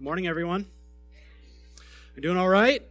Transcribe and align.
Good 0.00 0.04
morning, 0.04 0.28
everyone. 0.28 0.64
You 2.16 2.22
doing 2.22 2.38
all 2.38 2.48
right? 2.48 2.82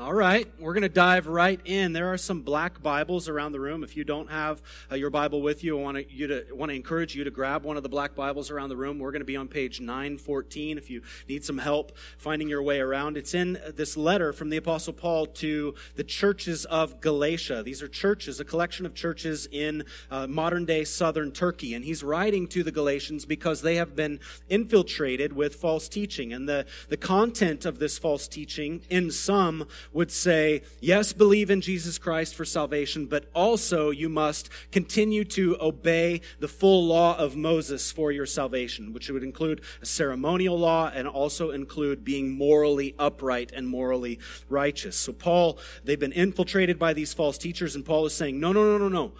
All 0.00 0.14
right, 0.14 0.50
we're 0.58 0.72
going 0.72 0.80
to 0.80 0.88
dive 0.88 1.26
right 1.26 1.60
in. 1.66 1.92
There 1.92 2.10
are 2.10 2.16
some 2.16 2.40
black 2.40 2.82
Bibles 2.82 3.28
around 3.28 3.52
the 3.52 3.60
room. 3.60 3.84
If 3.84 3.98
you 3.98 4.02
don't 4.02 4.30
have 4.30 4.62
uh, 4.90 4.94
your 4.94 5.10
Bible 5.10 5.42
with 5.42 5.62
you, 5.62 5.78
I 5.78 5.82
want 5.82 5.98
to, 5.98 6.10
you 6.10 6.26
to 6.26 6.46
want 6.52 6.70
to 6.70 6.74
encourage 6.74 7.14
you 7.14 7.22
to 7.24 7.30
grab 7.30 7.64
one 7.64 7.76
of 7.76 7.82
the 7.82 7.90
black 7.90 8.14
Bibles 8.14 8.50
around 8.50 8.70
the 8.70 8.78
room. 8.78 8.98
We're 8.98 9.10
going 9.10 9.20
to 9.20 9.26
be 9.26 9.36
on 9.36 9.46
page 9.46 9.78
914 9.78 10.78
if 10.78 10.88
you 10.88 11.02
need 11.28 11.44
some 11.44 11.58
help 11.58 11.92
finding 12.16 12.48
your 12.48 12.62
way 12.62 12.80
around. 12.80 13.18
It's 13.18 13.34
in 13.34 13.60
this 13.76 13.94
letter 13.94 14.32
from 14.32 14.48
the 14.48 14.56
Apostle 14.56 14.94
Paul 14.94 15.26
to 15.26 15.74
the 15.96 16.04
churches 16.04 16.64
of 16.64 17.02
Galatia. 17.02 17.62
These 17.62 17.82
are 17.82 17.88
churches, 17.88 18.40
a 18.40 18.44
collection 18.46 18.86
of 18.86 18.94
churches 18.94 19.48
in 19.52 19.84
uh, 20.10 20.26
modern 20.26 20.64
day 20.64 20.84
southern 20.84 21.30
Turkey. 21.30 21.74
And 21.74 21.84
he's 21.84 22.02
writing 22.02 22.46
to 22.48 22.62
the 22.62 22.72
Galatians 22.72 23.26
because 23.26 23.60
they 23.60 23.74
have 23.74 23.94
been 23.94 24.18
infiltrated 24.48 25.34
with 25.34 25.56
false 25.56 25.90
teaching. 25.90 26.32
And 26.32 26.48
the, 26.48 26.64
the 26.88 26.96
content 26.96 27.66
of 27.66 27.78
this 27.78 27.98
false 27.98 28.26
teaching, 28.26 28.80
in 28.88 29.10
some, 29.10 29.66
would 29.92 30.10
say, 30.10 30.62
yes, 30.80 31.12
believe 31.12 31.50
in 31.50 31.60
Jesus 31.60 31.98
Christ 31.98 32.34
for 32.34 32.44
salvation, 32.44 33.06
but 33.06 33.26
also 33.34 33.90
you 33.90 34.08
must 34.08 34.48
continue 34.70 35.24
to 35.24 35.56
obey 35.60 36.20
the 36.38 36.48
full 36.48 36.86
law 36.86 37.16
of 37.16 37.36
Moses 37.36 37.90
for 37.90 38.12
your 38.12 38.26
salvation, 38.26 38.92
which 38.92 39.10
would 39.10 39.24
include 39.24 39.62
a 39.82 39.86
ceremonial 39.86 40.58
law 40.58 40.90
and 40.94 41.08
also 41.08 41.50
include 41.50 42.04
being 42.04 42.30
morally 42.30 42.94
upright 42.98 43.52
and 43.52 43.66
morally 43.66 44.18
righteous. 44.48 44.96
So 44.96 45.12
Paul, 45.12 45.58
they've 45.84 45.98
been 45.98 46.12
infiltrated 46.12 46.78
by 46.78 46.92
these 46.92 47.12
false 47.12 47.38
teachers, 47.38 47.74
and 47.74 47.84
Paul 47.84 48.06
is 48.06 48.14
saying, 48.14 48.38
no, 48.38 48.52
no, 48.52 48.64
no, 48.64 48.78
no, 48.78 48.88
no. 48.88 49.12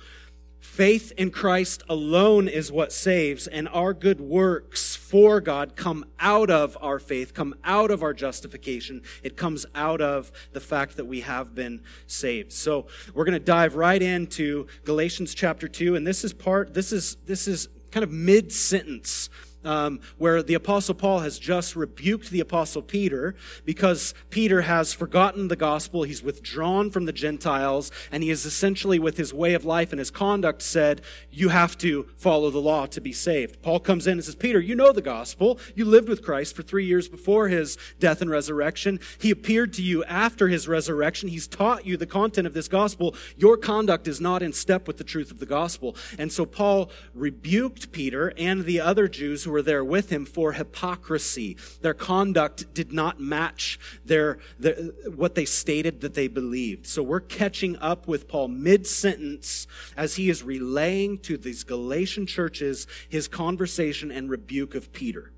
Faith 0.60 1.12
in 1.16 1.30
Christ 1.30 1.82
alone 1.88 2.46
is 2.46 2.70
what 2.70 2.92
saves, 2.92 3.46
and 3.46 3.66
our 3.68 3.94
good 3.94 4.20
works 4.20 4.94
for 4.94 5.40
God 5.40 5.74
come 5.74 6.04
out 6.20 6.50
of 6.50 6.76
our 6.82 6.98
faith, 6.98 7.32
come 7.32 7.54
out 7.64 7.90
of 7.90 8.02
our 8.02 8.12
justification. 8.12 9.02
It 9.22 9.38
comes 9.38 9.64
out 9.74 10.02
of 10.02 10.30
the 10.52 10.60
fact 10.60 10.96
that 10.98 11.06
we 11.06 11.22
have 11.22 11.54
been 11.54 11.80
saved. 12.06 12.52
So 12.52 12.86
we're 13.14 13.24
going 13.24 13.38
to 13.38 13.44
dive 13.44 13.74
right 13.74 14.00
into 14.00 14.66
Galatians 14.84 15.34
chapter 15.34 15.66
2, 15.66 15.96
and 15.96 16.06
this 16.06 16.24
is 16.24 16.34
part, 16.34 16.74
this 16.74 16.92
is, 16.92 17.16
this 17.24 17.48
is 17.48 17.68
kind 17.90 18.04
of 18.04 18.12
mid 18.12 18.52
sentence 18.52 19.30
um, 19.64 20.00
where 20.18 20.42
the 20.42 20.54
Apostle 20.54 20.94
Paul 20.94 21.20
has 21.20 21.38
just 21.38 21.76
rebuked 21.76 22.30
the 22.30 22.40
Apostle 22.40 22.82
Peter 22.82 23.34
because 23.64 24.14
Peter 24.30 24.62
has 24.62 24.92
forgotten 24.92 25.48
the 25.48 25.56
gospel. 25.56 26.02
He's 26.02 26.22
withdrawn 26.22 26.90
from 26.90 27.04
the 27.04 27.12
Gentiles, 27.12 27.90
and 28.10 28.22
he 28.22 28.28
has 28.30 28.44
essentially, 28.44 28.98
with 28.98 29.16
his 29.16 29.34
way 29.34 29.54
of 29.54 29.64
life 29.64 29.92
and 29.92 29.98
his 29.98 30.10
conduct, 30.10 30.62
said, 30.62 31.02
You 31.30 31.50
have 31.50 31.76
to 31.78 32.08
follow 32.16 32.50
the 32.50 32.60
law 32.60 32.86
to 32.86 33.00
be 33.00 33.12
saved. 33.12 33.62
Paul 33.62 33.80
comes 33.80 34.06
in 34.06 34.14
and 34.14 34.24
says, 34.24 34.34
Peter, 34.34 34.60
you 34.60 34.74
know 34.74 34.92
the 34.92 35.02
gospel. 35.02 35.58
You 35.74 35.84
lived 35.84 36.08
with 36.08 36.22
Christ 36.22 36.56
for 36.56 36.62
three 36.62 36.86
years 36.86 37.08
before 37.08 37.48
his 37.48 37.76
death 37.98 38.20
and 38.20 38.30
resurrection. 38.30 39.00
He 39.18 39.30
appeared 39.30 39.72
to 39.74 39.82
you 39.82 40.04
after 40.04 40.48
his 40.48 40.68
resurrection. 40.68 41.28
He's 41.28 41.46
taught 41.46 41.86
you 41.86 41.96
the 41.96 42.06
content 42.06 42.46
of 42.46 42.54
this 42.54 42.68
gospel. 42.68 43.14
Your 43.36 43.56
conduct 43.56 44.08
is 44.08 44.20
not 44.20 44.42
in 44.42 44.52
step 44.52 44.86
with 44.86 44.98
the 44.98 45.04
truth 45.04 45.30
of 45.30 45.38
the 45.38 45.46
gospel. 45.46 45.96
And 46.18 46.32
so 46.32 46.46
Paul 46.46 46.90
rebuked 47.14 47.92
Peter 47.92 48.32
and 48.36 48.64
the 48.64 48.80
other 48.80 49.08
Jews 49.08 49.46
who 49.50 49.54
were 49.54 49.62
there 49.62 49.84
with 49.84 50.10
him 50.10 50.24
for 50.24 50.52
hypocrisy. 50.52 51.56
Their 51.80 51.92
conduct 51.92 52.72
did 52.72 52.92
not 52.92 53.18
match 53.18 53.80
their, 54.04 54.38
their 54.60 54.76
what 55.16 55.34
they 55.34 55.44
stated 55.44 56.02
that 56.02 56.14
they 56.14 56.28
believed. 56.28 56.86
So 56.86 57.02
we're 57.02 57.18
catching 57.18 57.76
up 57.78 58.06
with 58.06 58.28
Paul 58.28 58.46
mid 58.46 58.86
sentence 58.86 59.66
as 59.96 60.14
he 60.14 60.30
is 60.30 60.44
relaying 60.44 61.18
to 61.18 61.36
these 61.36 61.64
Galatian 61.64 62.26
churches 62.26 62.86
his 63.08 63.26
conversation 63.26 64.12
and 64.12 64.30
rebuke 64.30 64.76
of 64.76 64.92
Peter. 64.92 65.32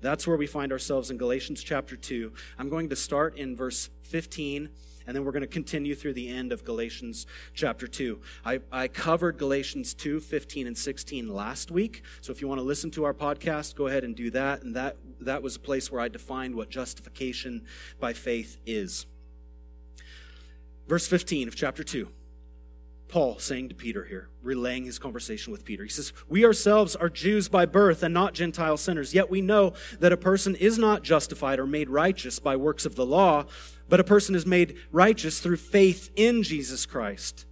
That's 0.00 0.24
where 0.24 0.36
we 0.36 0.46
find 0.46 0.70
ourselves 0.70 1.10
in 1.10 1.16
Galatians 1.16 1.64
chapter 1.64 1.96
2. 1.96 2.32
I'm 2.60 2.68
going 2.68 2.90
to 2.90 2.96
start 2.96 3.36
in 3.36 3.56
verse 3.56 3.90
15 4.02 4.68
and 5.08 5.16
then 5.16 5.24
we're 5.24 5.32
going 5.32 5.40
to 5.40 5.46
continue 5.46 5.94
through 5.94 6.12
the 6.12 6.28
end 6.28 6.52
of 6.52 6.66
Galatians 6.66 7.26
chapter 7.54 7.86
2. 7.86 8.20
I, 8.44 8.60
I 8.70 8.88
covered 8.88 9.38
Galatians 9.38 9.94
2, 9.94 10.20
15, 10.20 10.66
and 10.66 10.76
16 10.76 11.28
last 11.28 11.70
week. 11.70 12.02
So 12.20 12.30
if 12.30 12.42
you 12.42 12.46
want 12.46 12.58
to 12.58 12.62
listen 12.62 12.90
to 12.90 13.04
our 13.04 13.14
podcast, 13.14 13.74
go 13.74 13.86
ahead 13.86 14.04
and 14.04 14.14
do 14.14 14.30
that. 14.32 14.62
And 14.62 14.76
that, 14.76 14.98
that 15.20 15.42
was 15.42 15.56
a 15.56 15.60
place 15.60 15.90
where 15.90 16.02
I 16.02 16.08
defined 16.08 16.54
what 16.54 16.68
justification 16.68 17.64
by 17.98 18.12
faith 18.12 18.58
is. 18.66 19.06
Verse 20.86 21.08
15 21.08 21.48
of 21.48 21.56
chapter 21.56 21.82
2. 21.82 22.06
Paul 23.08 23.38
saying 23.38 23.70
to 23.70 23.74
Peter 23.74 24.04
here, 24.04 24.28
relaying 24.42 24.84
his 24.84 24.98
conversation 24.98 25.50
with 25.50 25.64
Peter. 25.64 25.82
He 25.82 25.88
says, 25.88 26.12
We 26.28 26.44
ourselves 26.44 26.94
are 26.94 27.08
Jews 27.08 27.48
by 27.48 27.66
birth 27.66 28.02
and 28.02 28.12
not 28.12 28.34
Gentile 28.34 28.76
sinners, 28.76 29.14
yet 29.14 29.30
we 29.30 29.40
know 29.40 29.72
that 29.98 30.12
a 30.12 30.16
person 30.16 30.54
is 30.54 30.78
not 30.78 31.02
justified 31.02 31.58
or 31.58 31.66
made 31.66 31.88
righteous 31.88 32.38
by 32.38 32.56
works 32.56 32.84
of 32.86 32.94
the 32.94 33.06
law, 33.06 33.46
but 33.88 34.00
a 34.00 34.04
person 34.04 34.34
is 34.34 34.44
made 34.44 34.76
righteous 34.92 35.40
through 35.40 35.56
faith 35.56 36.10
in 36.14 36.42
Jesus 36.42 36.86
Christ. 36.86 37.46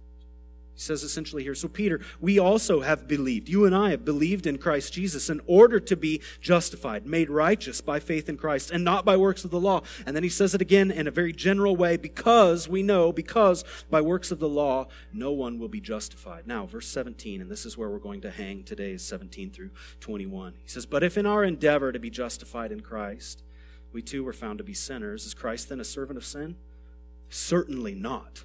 He 0.77 0.83
says 0.83 1.01
essentially 1.01 1.41
here, 1.41 1.55
so 1.55 1.67
Peter, 1.67 1.99
we 2.21 2.37
also 2.37 2.81
have 2.81 3.07
believed. 3.07 3.49
You 3.49 3.65
and 3.65 3.75
I 3.75 3.89
have 3.89 4.05
believed 4.05 4.45
in 4.45 4.59
Christ 4.59 4.93
Jesus 4.93 5.27
in 5.27 5.41
order 5.47 5.79
to 5.79 5.95
be 5.95 6.21
justified, 6.39 7.07
made 7.07 7.31
righteous 7.31 7.81
by 7.81 7.99
faith 7.99 8.29
in 8.29 8.37
Christ 8.37 8.69
and 8.69 8.83
not 8.83 9.03
by 9.03 9.17
works 9.17 9.43
of 9.43 9.49
the 9.49 9.59
law. 9.59 9.81
And 10.05 10.15
then 10.15 10.21
he 10.21 10.29
says 10.29 10.53
it 10.53 10.61
again 10.61 10.91
in 10.91 11.07
a 11.07 11.11
very 11.11 11.33
general 11.33 11.75
way 11.75 11.97
because 11.97 12.69
we 12.69 12.83
know, 12.83 13.11
because 13.11 13.65
by 13.89 14.01
works 14.01 14.29
of 14.29 14.37
the 14.37 14.47
law, 14.47 14.85
no 15.11 15.31
one 15.31 15.57
will 15.57 15.67
be 15.67 15.81
justified. 15.81 16.45
Now, 16.45 16.67
verse 16.67 16.87
17, 16.87 17.41
and 17.41 17.49
this 17.49 17.65
is 17.65 17.75
where 17.75 17.89
we're 17.89 17.97
going 17.97 18.21
to 18.21 18.29
hang 18.29 18.63
today, 18.63 18.97
17 18.97 19.49
through 19.49 19.71
21. 19.99 20.53
He 20.61 20.69
says, 20.69 20.85
But 20.85 21.03
if 21.03 21.17
in 21.17 21.25
our 21.25 21.43
endeavor 21.43 21.91
to 21.91 21.97
be 21.97 22.11
justified 22.11 22.71
in 22.71 22.81
Christ, 22.81 23.41
we 23.91 24.03
too 24.03 24.23
were 24.23 24.31
found 24.31 24.59
to 24.59 24.63
be 24.63 24.75
sinners, 24.75 25.25
is 25.25 25.33
Christ 25.33 25.69
then 25.69 25.79
a 25.79 25.83
servant 25.83 26.17
of 26.17 26.25
sin? 26.25 26.55
Certainly 27.29 27.95
not. 27.95 28.43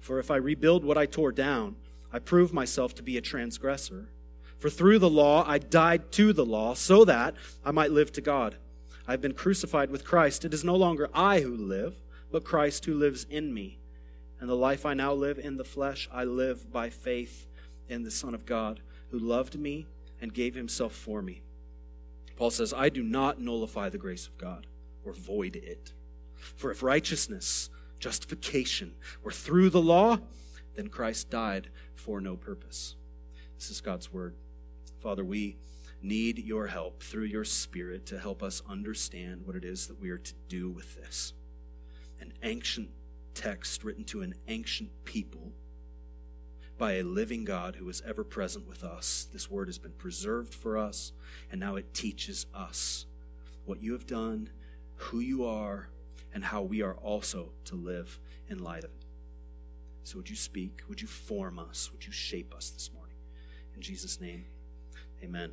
For 0.00 0.18
if 0.18 0.30
I 0.30 0.36
rebuild 0.36 0.84
what 0.84 0.98
I 0.98 1.06
tore 1.06 1.32
down, 1.32 1.76
I 2.12 2.18
prove 2.18 2.52
myself 2.52 2.94
to 2.96 3.02
be 3.02 3.16
a 3.16 3.22
transgressor. 3.22 4.08
For 4.56 4.70
through 4.70 4.98
the 4.98 5.10
law 5.10 5.44
I 5.46 5.58
died 5.58 6.10
to 6.12 6.32
the 6.32 6.44
law, 6.44 6.74
so 6.74 7.04
that 7.04 7.34
I 7.64 7.70
might 7.70 7.92
live 7.92 8.12
to 8.12 8.20
God. 8.20 8.56
I 9.06 9.12
have 9.12 9.20
been 9.20 9.34
crucified 9.34 9.90
with 9.90 10.04
Christ. 10.04 10.44
It 10.44 10.52
is 10.52 10.64
no 10.64 10.76
longer 10.76 11.08
I 11.14 11.40
who 11.40 11.56
live, 11.56 11.96
but 12.30 12.44
Christ 12.44 12.84
who 12.84 12.94
lives 12.94 13.26
in 13.30 13.54
me. 13.54 13.78
And 14.40 14.48
the 14.48 14.54
life 14.54 14.84
I 14.84 14.94
now 14.94 15.12
live 15.12 15.38
in 15.38 15.56
the 15.56 15.64
flesh, 15.64 16.08
I 16.12 16.24
live 16.24 16.70
by 16.72 16.90
faith 16.90 17.46
in 17.88 18.02
the 18.04 18.10
Son 18.10 18.34
of 18.34 18.46
God, 18.46 18.80
who 19.10 19.18
loved 19.18 19.58
me 19.58 19.86
and 20.20 20.34
gave 20.34 20.54
himself 20.54 20.92
for 20.92 21.22
me. 21.22 21.42
Paul 22.36 22.50
says, 22.50 22.72
I 22.72 22.88
do 22.88 23.02
not 23.02 23.40
nullify 23.40 23.88
the 23.88 23.98
grace 23.98 24.26
of 24.26 24.38
God 24.38 24.66
or 25.04 25.12
void 25.12 25.56
it. 25.56 25.92
For 26.56 26.70
if 26.70 26.82
righteousness 26.82 27.70
justification 27.98 28.94
were 29.22 29.30
through 29.30 29.70
the 29.70 29.80
law, 29.80 30.18
then 30.76 30.88
Christ 30.88 31.30
died 31.30 31.70
for 31.94 32.20
no 32.20 32.36
purpose. 32.36 32.96
This 33.56 33.70
is 33.70 33.80
God's 33.80 34.12
word. 34.12 34.34
Father, 35.00 35.24
we 35.24 35.56
need 36.00 36.38
your 36.38 36.68
help 36.68 37.02
through 37.02 37.24
your 37.24 37.44
Spirit 37.44 38.06
to 38.06 38.18
help 38.18 38.42
us 38.42 38.62
understand 38.68 39.44
what 39.44 39.56
it 39.56 39.64
is 39.64 39.88
that 39.88 40.00
we 40.00 40.10
are 40.10 40.18
to 40.18 40.34
do 40.48 40.70
with 40.70 40.94
this. 40.96 41.32
An 42.20 42.32
ancient 42.42 42.90
text 43.34 43.84
written 43.84 44.04
to 44.04 44.22
an 44.22 44.34
ancient 44.48 44.90
people 45.04 45.52
by 46.76 46.94
a 46.94 47.02
living 47.02 47.44
God 47.44 47.76
who 47.76 47.88
is 47.88 48.02
ever 48.06 48.22
present 48.22 48.68
with 48.68 48.84
us. 48.84 49.28
This 49.32 49.50
word 49.50 49.68
has 49.68 49.78
been 49.78 49.92
preserved 49.92 50.54
for 50.54 50.78
us, 50.78 51.12
and 51.50 51.60
now 51.60 51.74
it 51.74 51.92
teaches 51.92 52.46
us 52.54 53.06
what 53.64 53.82
you 53.82 53.92
have 53.92 54.06
done, 54.06 54.50
who 54.94 55.18
you 55.18 55.44
are, 55.44 55.90
and 56.32 56.44
how 56.44 56.62
we 56.62 56.82
are 56.82 56.94
also 56.94 57.50
to 57.64 57.74
live 57.74 58.18
in 58.48 58.58
light 58.58 58.84
of 58.84 58.90
it. 58.90 59.04
So, 60.04 60.16
would 60.16 60.30
you 60.30 60.36
speak? 60.36 60.82
Would 60.88 61.02
you 61.02 61.08
form 61.08 61.58
us? 61.58 61.90
Would 61.92 62.06
you 62.06 62.12
shape 62.12 62.54
us 62.54 62.70
this 62.70 62.90
morning? 62.94 63.16
In 63.74 63.82
Jesus' 63.82 64.20
name, 64.20 64.46
amen. 65.22 65.52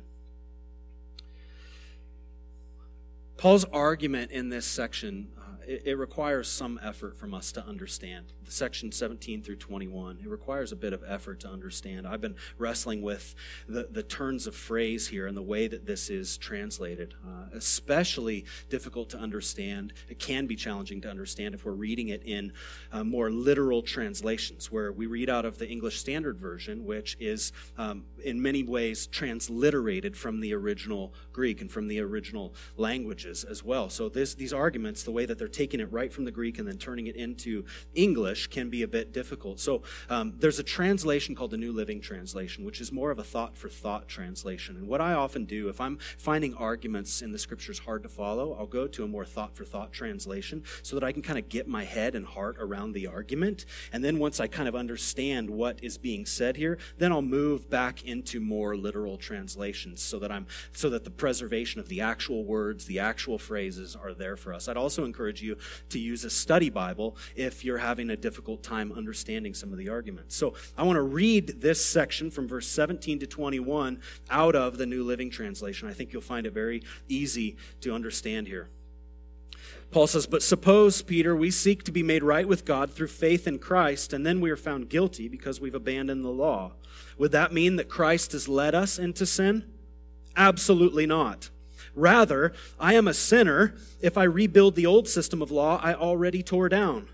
Paul's 3.36 3.64
argument 3.66 4.30
in 4.30 4.48
this 4.48 4.66
section 4.66 5.28
it, 5.66 5.82
it, 5.84 5.98
requires 5.98 6.48
some 6.48 6.78
effort 6.82 7.16
from 7.16 7.34
us 7.34 7.52
to 7.52 7.66
understand. 7.66 8.32
The 8.44 8.50
section 8.50 8.92
17 8.92 9.42
through 9.42 9.56
21, 9.56 10.20
it 10.22 10.28
requires 10.28 10.72
a 10.72 10.76
bit 10.76 10.92
of 10.92 11.02
effort 11.06 11.40
to 11.40 11.48
understand. 11.48 12.06
I've 12.06 12.20
been 12.20 12.36
wrestling 12.56 13.02
with 13.02 13.34
the, 13.68 13.88
the 13.90 14.02
turns 14.02 14.46
of 14.46 14.54
phrase 14.54 15.08
here 15.08 15.26
and 15.26 15.36
the 15.36 15.42
way 15.42 15.66
that 15.66 15.86
this 15.86 16.08
is 16.08 16.38
translated. 16.38 17.14
Uh, 17.26 17.46
especially 17.52 18.44
difficult 18.68 19.10
to 19.10 19.18
understand. 19.18 19.92
It 20.08 20.18
can 20.18 20.46
be 20.46 20.56
challenging 20.56 21.00
to 21.02 21.10
understand 21.10 21.54
if 21.54 21.64
we're 21.64 21.72
reading 21.72 22.08
it 22.08 22.22
in 22.24 22.52
uh, 22.92 23.02
more 23.04 23.30
literal 23.30 23.82
translations, 23.82 24.70
where 24.70 24.92
we 24.92 25.06
read 25.06 25.28
out 25.28 25.44
of 25.44 25.58
the 25.58 25.68
English 25.68 25.98
Standard 25.98 26.38
Version, 26.38 26.84
which 26.84 27.16
is 27.18 27.52
um, 27.76 28.04
in 28.22 28.40
many 28.40 28.62
ways 28.62 29.06
transliterated 29.06 30.16
from 30.16 30.40
the 30.40 30.54
original 30.54 31.14
Greek 31.32 31.60
and 31.60 31.70
from 31.70 31.88
the 31.88 32.00
original 32.00 32.54
languages 33.26 33.44
as 33.44 33.64
well. 33.64 33.88
So 33.90 34.08
this, 34.08 34.34
these 34.34 34.52
arguments, 34.52 35.02
the 35.02 35.10
way 35.10 35.26
that 35.26 35.38
they're 35.38 35.48
taking 35.48 35.80
it 35.80 35.90
right 35.92 36.12
from 36.12 36.24
the 36.24 36.30
Greek 36.30 36.58
and 36.58 36.66
then 36.66 36.78
turning 36.78 37.06
it 37.06 37.16
into 37.16 37.64
English 37.94 38.48
can 38.48 38.70
be 38.70 38.82
a 38.82 38.88
bit 38.88 39.12
difficult. 39.12 39.60
So 39.60 39.82
um, 40.08 40.34
there's 40.38 40.58
a 40.58 40.62
translation 40.62 41.34
called 41.34 41.50
the 41.50 41.56
New 41.56 41.72
Living 41.72 42.00
Translation, 42.00 42.64
which 42.64 42.80
is 42.80 42.92
more 42.92 43.10
of 43.10 43.18
a 43.18 43.24
thought 43.24 43.56
for 43.56 43.68
thought 43.68 44.08
translation. 44.08 44.76
And 44.76 44.88
what 44.88 45.00
I 45.00 45.12
often 45.14 45.44
do, 45.44 45.68
if 45.68 45.80
I'm 45.80 45.98
finding 46.18 46.54
arguments 46.54 47.22
in 47.22 47.32
the 47.32 47.38
scriptures 47.38 47.80
hard 47.80 48.02
to 48.02 48.08
follow, 48.08 48.56
I'll 48.58 48.66
go 48.66 48.86
to 48.86 49.04
a 49.04 49.08
more 49.08 49.24
thought 49.24 49.56
for 49.56 49.64
thought 49.64 49.92
translation 49.92 50.62
so 50.82 50.96
that 50.96 51.04
I 51.04 51.12
can 51.12 51.22
kind 51.22 51.38
of 51.38 51.48
get 51.48 51.66
my 51.66 51.84
head 51.84 52.14
and 52.14 52.26
heart 52.26 52.56
around 52.58 52.92
the 52.92 53.06
argument. 53.06 53.66
And 53.92 54.04
then 54.04 54.18
once 54.18 54.40
I 54.40 54.46
kind 54.46 54.68
of 54.68 54.74
understand 54.74 55.50
what 55.50 55.82
is 55.82 55.98
being 55.98 56.26
said 56.26 56.56
here, 56.56 56.78
then 56.98 57.12
I'll 57.12 57.22
move 57.22 57.68
back 57.68 58.04
into 58.04 58.40
more 58.40 58.76
literal 58.76 59.16
translations 59.16 60.02
so 60.02 60.18
that 60.18 60.30
I'm 60.30 60.46
so 60.72 60.90
that 60.90 61.04
the 61.04 61.10
preservation 61.10 61.80
of 61.80 61.88
the 61.88 62.00
actual 62.00 62.44
words, 62.44 62.86
the 62.86 63.00
actual 63.00 63.15
phrases 63.38 63.96
are 63.96 64.14
there 64.14 64.36
for 64.36 64.52
us. 64.52 64.68
I'd 64.68 64.76
also 64.76 65.04
encourage 65.04 65.42
you 65.42 65.56
to 65.90 65.98
use 65.98 66.24
a 66.24 66.30
study 66.30 66.70
Bible 66.70 67.16
if 67.34 67.64
you're 67.64 67.78
having 67.78 68.10
a 68.10 68.16
difficult 68.16 68.62
time 68.62 68.92
understanding 68.92 69.54
some 69.54 69.72
of 69.72 69.78
the 69.78 69.88
arguments. 69.88 70.36
So 70.36 70.54
I 70.76 70.82
want 70.82 70.96
to 70.96 71.02
read 71.02 71.60
this 71.60 71.84
section 71.84 72.30
from 72.30 72.46
verse 72.46 72.68
17 72.68 73.20
to 73.20 73.26
21 73.26 74.00
out 74.30 74.54
of 74.54 74.78
the 74.78 74.86
New 74.86 75.04
Living 75.04 75.30
Translation. 75.30 75.88
I 75.88 75.92
think 75.92 76.12
you'll 76.12 76.22
find 76.22 76.46
it 76.46 76.52
very 76.52 76.82
easy 77.08 77.56
to 77.80 77.94
understand 77.94 78.46
here. 78.46 78.68
Paul 79.90 80.06
says, 80.06 80.26
But 80.26 80.42
suppose, 80.42 81.02
Peter, 81.02 81.34
we 81.34 81.50
seek 81.50 81.84
to 81.84 81.92
be 81.92 82.02
made 82.02 82.22
right 82.22 82.46
with 82.46 82.64
God 82.64 82.90
through 82.90 83.08
faith 83.08 83.46
in 83.46 83.58
Christ, 83.58 84.12
and 84.12 84.26
then 84.26 84.40
we 84.40 84.50
are 84.50 84.56
found 84.56 84.88
guilty 84.88 85.28
because 85.28 85.60
we've 85.60 85.74
abandoned 85.74 86.24
the 86.24 86.30
law. 86.30 86.72
Would 87.18 87.32
that 87.32 87.52
mean 87.52 87.76
that 87.76 87.88
Christ 87.88 88.32
has 88.32 88.48
led 88.48 88.74
us 88.74 88.98
into 88.98 89.26
sin? 89.26 89.64
Absolutely 90.36 91.06
not. 91.06 91.50
Rather, 91.96 92.52
I 92.78 92.94
am 92.94 93.08
a 93.08 93.14
sinner 93.14 93.74
if 94.00 94.18
I 94.18 94.24
rebuild 94.24 94.76
the 94.76 94.86
old 94.86 95.08
system 95.08 95.40
of 95.40 95.50
law 95.50 95.80
I 95.82 95.94
already 95.94 96.42
tore 96.42 96.68
down. 96.68 97.08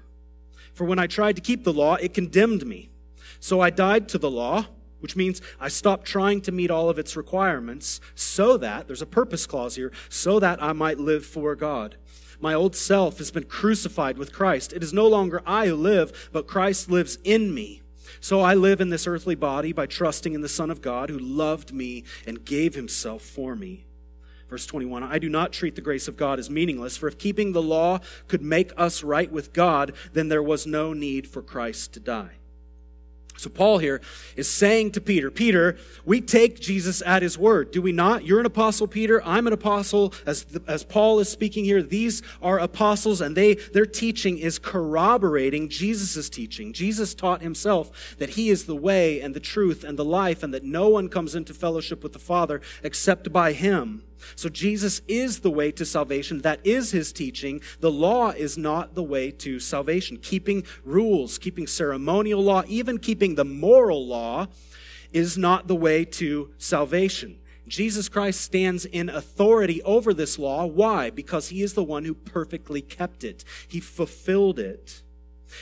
For 0.75 0.84
when 0.84 0.99
I 0.99 1.06
tried 1.06 1.37
to 1.37 1.43
keep 1.43 1.62
the 1.62 1.73
law, 1.73 1.94
it 1.94 2.12
condemned 2.12 2.67
me. 2.67 2.90
So 3.38 3.61
I 3.61 3.70
died 3.70 4.08
to 4.08 4.19
the 4.19 4.31
law, 4.31 4.67
which 4.99 5.14
means 5.14 5.40
I 5.61 5.69
stopped 5.69 6.05
trying 6.05 6.40
to 6.43 6.52
meet 6.52 6.70
all 6.70 6.90
of 6.90 6.99
its 6.99 7.17
requirements 7.17 8.00
so 8.17 8.56
that, 8.56 8.88
there's 8.88 9.02
a 9.02 9.06
purpose 9.06 9.46
clause 9.46 9.76
here, 9.76 9.93
so 10.08 10.40
that 10.40 10.61
I 10.61 10.73
might 10.73 10.99
live 10.99 11.25
for 11.25 11.55
God. 11.55 11.96
My 12.40 12.55
old 12.55 12.75
self 12.75 13.19
has 13.19 13.31
been 13.31 13.44
crucified 13.44 14.19
with 14.19 14.32
Christ. 14.32 14.73
It 14.73 14.82
is 14.82 14.93
no 14.93 15.06
longer 15.06 15.43
I 15.46 15.69
who 15.69 15.76
live, 15.76 16.31
but 16.32 16.49
Christ 16.49 16.90
lives 16.90 17.19
in 17.23 17.55
me. 17.55 17.82
So 18.20 18.40
I 18.40 18.55
live 18.55 18.81
in 18.81 18.90
this 18.90 19.06
earthly 19.06 19.37
body 19.37 19.73
by 19.73 19.87
trusting 19.87 20.35
in 20.35 20.40
the 20.40 20.49
Son 20.49 20.70
of 20.70 20.82
God 20.82 21.08
who 21.08 21.19
loved 21.19 21.73
me 21.73 22.02
and 22.26 22.44
gave 22.44 22.75
himself 22.75 23.23
for 23.23 23.55
me. 23.55 23.85
Verse 24.52 24.66
21 24.66 25.02
I 25.02 25.19
do 25.19 25.31
not 25.31 25.50
treat 25.50 25.76
the 25.76 25.81
grace 25.81 26.08
of 26.08 26.19
God 26.19 26.38
as 26.38 26.50
meaningless, 26.50 26.99
for 26.99 27.08
if 27.08 27.16
keeping 27.16 27.52
the 27.52 27.62
law 27.62 28.00
could 28.28 28.43
make 28.43 28.70
us 28.76 29.02
right 29.02 29.32
with 29.32 29.54
God, 29.54 29.94
then 30.12 30.28
there 30.28 30.43
was 30.43 30.66
no 30.66 30.93
need 30.93 31.26
for 31.26 31.40
Christ 31.40 31.94
to 31.94 32.00
die. 32.00 32.32
So 33.38 33.49
Paul 33.49 33.78
here 33.78 34.02
is 34.37 34.50
saying 34.50 34.90
to 34.90 35.00
Peter, 35.00 35.31
Peter, 35.31 35.78
we 36.04 36.20
take 36.20 36.60
Jesus 36.60 37.02
at 37.06 37.22
his 37.22 37.38
word, 37.38 37.70
do 37.70 37.81
we 37.81 37.93
not? 37.93 38.26
You're 38.26 38.40
an 38.40 38.46
apostle, 38.46 38.87
Peter. 38.87 39.25
I'm 39.25 39.46
an 39.46 39.54
apostle. 39.54 40.12
As, 40.26 40.44
the, 40.44 40.62
as 40.69 40.84
Paul 40.84 41.19
is 41.19 41.31
speaking 41.31 41.64
here, 41.64 41.82
these 41.82 42.20
are 42.43 42.58
apostles 42.58 43.22
and 43.22 43.34
they, 43.34 43.54
their 43.54 43.87
teaching 43.87 44.37
is 44.37 44.58
corroborating 44.58 45.70
Jesus' 45.70 46.28
teaching. 46.28 46.75
Jesus 46.75 47.14
taught 47.14 47.40
himself 47.40 48.16
that 48.19 48.31
he 48.31 48.50
is 48.50 48.66
the 48.66 48.76
way 48.76 49.22
and 49.22 49.34
the 49.34 49.40
truth 49.40 49.82
and 49.82 49.99
the 49.99 50.04
life 50.04 50.43
and 50.43 50.52
that 50.52 50.62
no 50.62 50.90
one 50.90 51.08
comes 51.08 51.34
into 51.34 51.54
fellowship 51.54 52.02
with 52.02 52.12
the 52.12 52.19
Father 52.19 52.60
except 52.82 53.32
by 53.32 53.52
him. 53.52 54.04
So 54.37 54.49
Jesus 54.49 55.03
is 55.09 55.41
the 55.41 55.51
way 55.51 55.73
to 55.73 55.85
salvation. 55.85 56.41
That 56.43 56.61
is 56.65 56.91
his 56.91 57.13
teaching. 57.13 57.61
The 57.81 57.91
law 57.91 58.31
is 58.31 58.59
not 58.59 58.95
the 58.95 59.03
way 59.03 59.31
to 59.31 59.61
salvation. 59.61 60.19
Keeping 60.19 60.65
rules, 60.85 61.39
keeping 61.39 61.67
ceremonial 61.67 62.43
law, 62.43 62.63
even 62.67 62.99
keeping 62.99 63.35
the 63.35 63.45
moral 63.45 64.07
law 64.07 64.47
is 65.13 65.37
not 65.37 65.69
the 65.69 65.77
way 65.77 66.05
to 66.05 66.51
salvation. 66.59 67.39
Jesus 67.69 68.09
Christ 68.09 68.41
stands 68.41 68.85
in 68.85 69.09
authority 69.09 69.83
over 69.83 70.13
this 70.13 70.39
law. 70.39 70.67
Why? 70.67 71.11
Because 71.11 71.49
he 71.49 71.63
is 71.63 71.75
the 71.75 71.85
one 71.85 72.05
who 72.05 72.15
perfectly 72.15 72.83
kept 72.83 73.25
it. 73.25 73.45
He 73.69 73.81
fulfilled 73.81 74.59
it. 74.59 75.03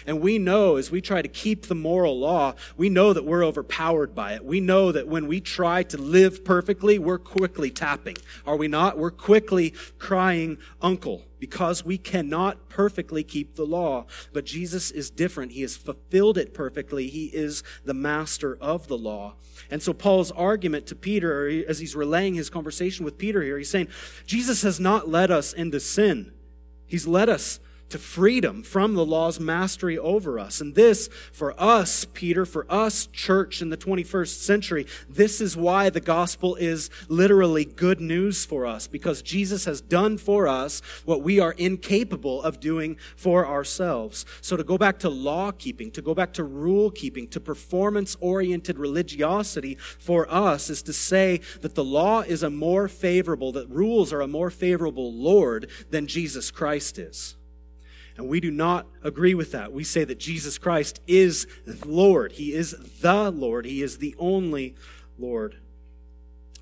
And 0.06 0.20
we 0.20 0.38
know 0.38 0.76
as 0.76 0.90
we 0.90 1.00
try 1.00 1.22
to 1.22 1.28
keep 1.28 1.66
the 1.66 1.74
moral 1.74 2.18
law, 2.18 2.54
we 2.76 2.88
know 2.88 3.12
that 3.12 3.24
we're 3.24 3.44
overpowered 3.44 4.14
by 4.14 4.34
it. 4.34 4.44
We 4.44 4.60
know 4.60 4.92
that 4.92 5.08
when 5.08 5.26
we 5.26 5.40
try 5.40 5.82
to 5.84 5.98
live 5.98 6.44
perfectly, 6.44 6.98
we're 6.98 7.18
quickly 7.18 7.70
tapping. 7.70 8.16
Are 8.46 8.56
we 8.56 8.68
not? 8.68 8.98
We're 8.98 9.10
quickly 9.10 9.74
crying 9.98 10.58
uncle 10.80 11.26
because 11.38 11.84
we 11.84 11.98
cannot 11.98 12.68
perfectly 12.68 13.24
keep 13.24 13.56
the 13.56 13.64
law. 13.64 14.06
But 14.32 14.44
Jesus 14.44 14.90
is 14.90 15.10
different. 15.10 15.52
He 15.52 15.62
has 15.62 15.76
fulfilled 15.76 16.38
it 16.38 16.54
perfectly. 16.54 17.08
He 17.08 17.26
is 17.26 17.62
the 17.84 17.94
master 17.94 18.56
of 18.60 18.86
the 18.88 18.98
law. 18.98 19.34
And 19.70 19.82
so 19.82 19.92
Paul's 19.92 20.30
argument 20.30 20.86
to 20.86 20.94
Peter, 20.94 21.48
as 21.66 21.78
he's 21.78 21.96
relaying 21.96 22.34
his 22.34 22.50
conversation 22.50 23.04
with 23.04 23.18
Peter 23.18 23.42
here, 23.42 23.58
he's 23.58 23.70
saying, 23.70 23.88
Jesus 24.26 24.62
has 24.62 24.78
not 24.78 25.08
led 25.08 25.30
us 25.30 25.52
into 25.52 25.80
sin. 25.80 26.32
He's 26.86 27.06
led 27.06 27.28
us 27.28 27.58
to 27.90 27.98
freedom 27.98 28.62
from 28.62 28.94
the 28.94 29.04
law's 29.04 29.38
mastery 29.38 29.98
over 29.98 30.38
us. 30.38 30.60
And 30.60 30.74
this, 30.74 31.08
for 31.32 31.54
us, 31.60 32.04
Peter, 32.04 32.46
for 32.46 32.66
us, 32.70 33.06
church 33.06 33.60
in 33.60 33.68
the 33.68 33.76
21st 33.76 34.38
century, 34.40 34.86
this 35.08 35.40
is 35.40 35.56
why 35.56 35.90
the 35.90 36.00
gospel 36.00 36.54
is 36.56 36.90
literally 37.08 37.64
good 37.64 38.00
news 38.00 38.44
for 38.44 38.66
us, 38.66 38.86
because 38.86 39.22
Jesus 39.22 39.64
has 39.64 39.80
done 39.80 40.16
for 40.18 40.48
us 40.48 40.80
what 41.04 41.22
we 41.22 41.38
are 41.40 41.52
incapable 41.52 42.42
of 42.42 42.60
doing 42.60 42.96
for 43.16 43.46
ourselves. 43.46 44.24
So 44.40 44.56
to 44.56 44.64
go 44.64 44.78
back 44.78 44.98
to 45.00 45.10
law 45.10 45.50
keeping, 45.50 45.90
to 45.92 46.02
go 46.02 46.14
back 46.14 46.32
to 46.34 46.44
rule 46.44 46.90
keeping, 46.90 47.28
to 47.28 47.40
performance 47.40 48.16
oriented 48.20 48.78
religiosity 48.78 49.76
for 49.98 50.32
us 50.32 50.70
is 50.70 50.82
to 50.82 50.92
say 50.92 51.40
that 51.60 51.74
the 51.74 51.84
law 51.84 52.20
is 52.20 52.42
a 52.42 52.50
more 52.50 52.88
favorable, 52.88 53.52
that 53.52 53.68
rules 53.68 54.12
are 54.12 54.20
a 54.20 54.28
more 54.28 54.50
favorable 54.50 55.12
Lord 55.12 55.70
than 55.90 56.06
Jesus 56.06 56.50
Christ 56.50 56.98
is. 56.98 57.36
And 58.20 58.28
we 58.28 58.38
do 58.38 58.50
not 58.50 58.86
agree 59.02 59.32
with 59.32 59.52
that. 59.52 59.72
We 59.72 59.82
say 59.82 60.04
that 60.04 60.18
Jesus 60.18 60.58
Christ 60.58 61.00
is 61.06 61.46
Lord. 61.86 62.32
He 62.32 62.52
is 62.52 62.72
the 63.00 63.30
Lord. 63.30 63.64
He 63.64 63.80
is 63.80 63.96
the 63.96 64.14
only 64.18 64.74
Lord. 65.18 65.56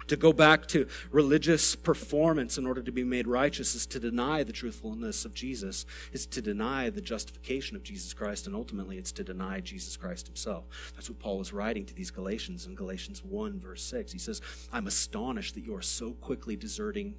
To 0.06 0.16
go 0.16 0.32
back 0.32 0.69
to 0.69 0.87
religious 1.10 1.75
performance 1.75 2.58
in 2.58 2.64
order 2.64 2.81
to 2.81 2.93
be 2.93 3.02
made 3.02 3.26
righteous 3.26 3.75
is 3.75 3.87
to 3.87 3.99
deny 3.99 4.44
the 4.44 4.52
truthfulness 4.52 5.25
of 5.25 5.34
Jesus, 5.34 5.84
is 6.12 6.26
to 6.26 6.40
deny 6.40 6.90
the 6.90 7.00
justification 7.00 7.75
of 7.75 7.82
Jesus 7.82 8.14
Christ, 8.14 8.46
and 8.46 8.54
ultimately 8.54 8.96
it's 8.96 9.11
to 9.11 9.25
deny 9.25 9.58
Jesus 9.58 9.96
Christ 9.96 10.28
himself. 10.28 10.93
That's 10.94 11.11
what 11.11 11.19
Paul 11.19 11.38
was 11.38 11.52
writing 11.52 11.84
to 11.87 11.94
these 11.94 12.12
Galatians 12.12 12.66
in 12.66 12.76
Galatians 12.76 13.25
1, 13.25 13.58
verse 13.58 13.82
6. 13.82 14.12
He 14.12 14.20
says, 14.20 14.40
I'm 14.72 14.87
astonished 14.87 15.56
that 15.56 15.64
you 15.64 15.75
are 15.75 15.82
so 15.82 16.12
quickly 16.12 16.54
deserting 16.54 17.16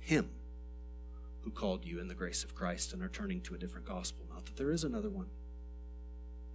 him 0.00 0.30
who 1.44 1.50
called 1.50 1.84
you 1.84 2.00
in 2.00 2.08
the 2.08 2.14
grace 2.14 2.42
of 2.42 2.54
Christ 2.54 2.92
and 2.92 3.02
are 3.02 3.08
turning 3.08 3.40
to 3.42 3.54
a 3.54 3.58
different 3.58 3.86
gospel. 3.86 4.24
Not 4.32 4.46
that 4.46 4.56
there 4.56 4.70
is 4.70 4.82
another 4.82 5.10
one. 5.10 5.26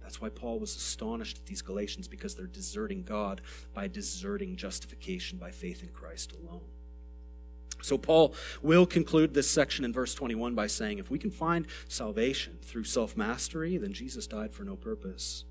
That's 0.02 0.20
why 0.20 0.28
Paul 0.28 0.58
was 0.58 0.74
astonished 0.74 1.38
at 1.38 1.46
these 1.46 1.62
Galatians 1.62 2.08
because 2.08 2.34
they're 2.34 2.46
deserting 2.46 3.04
God 3.04 3.40
by 3.72 3.86
deserting 3.86 4.56
justification 4.56 5.38
by 5.38 5.52
faith 5.52 5.82
in 5.82 5.90
Christ 5.90 6.32
alone. 6.32 6.62
So, 7.82 7.96
Paul 7.96 8.34
will 8.60 8.84
conclude 8.84 9.32
this 9.32 9.48
section 9.48 9.84
in 9.84 9.92
verse 9.92 10.14
21 10.14 10.54
by 10.54 10.66
saying, 10.66 10.98
If 10.98 11.10
we 11.10 11.18
can 11.18 11.30
find 11.30 11.66
salvation 11.88 12.58
through 12.62 12.84
self 12.84 13.16
mastery, 13.16 13.78
then 13.78 13.92
Jesus 13.92 14.26
died 14.26 14.52
for 14.52 14.64
no 14.64 14.76
purpose 14.76 15.44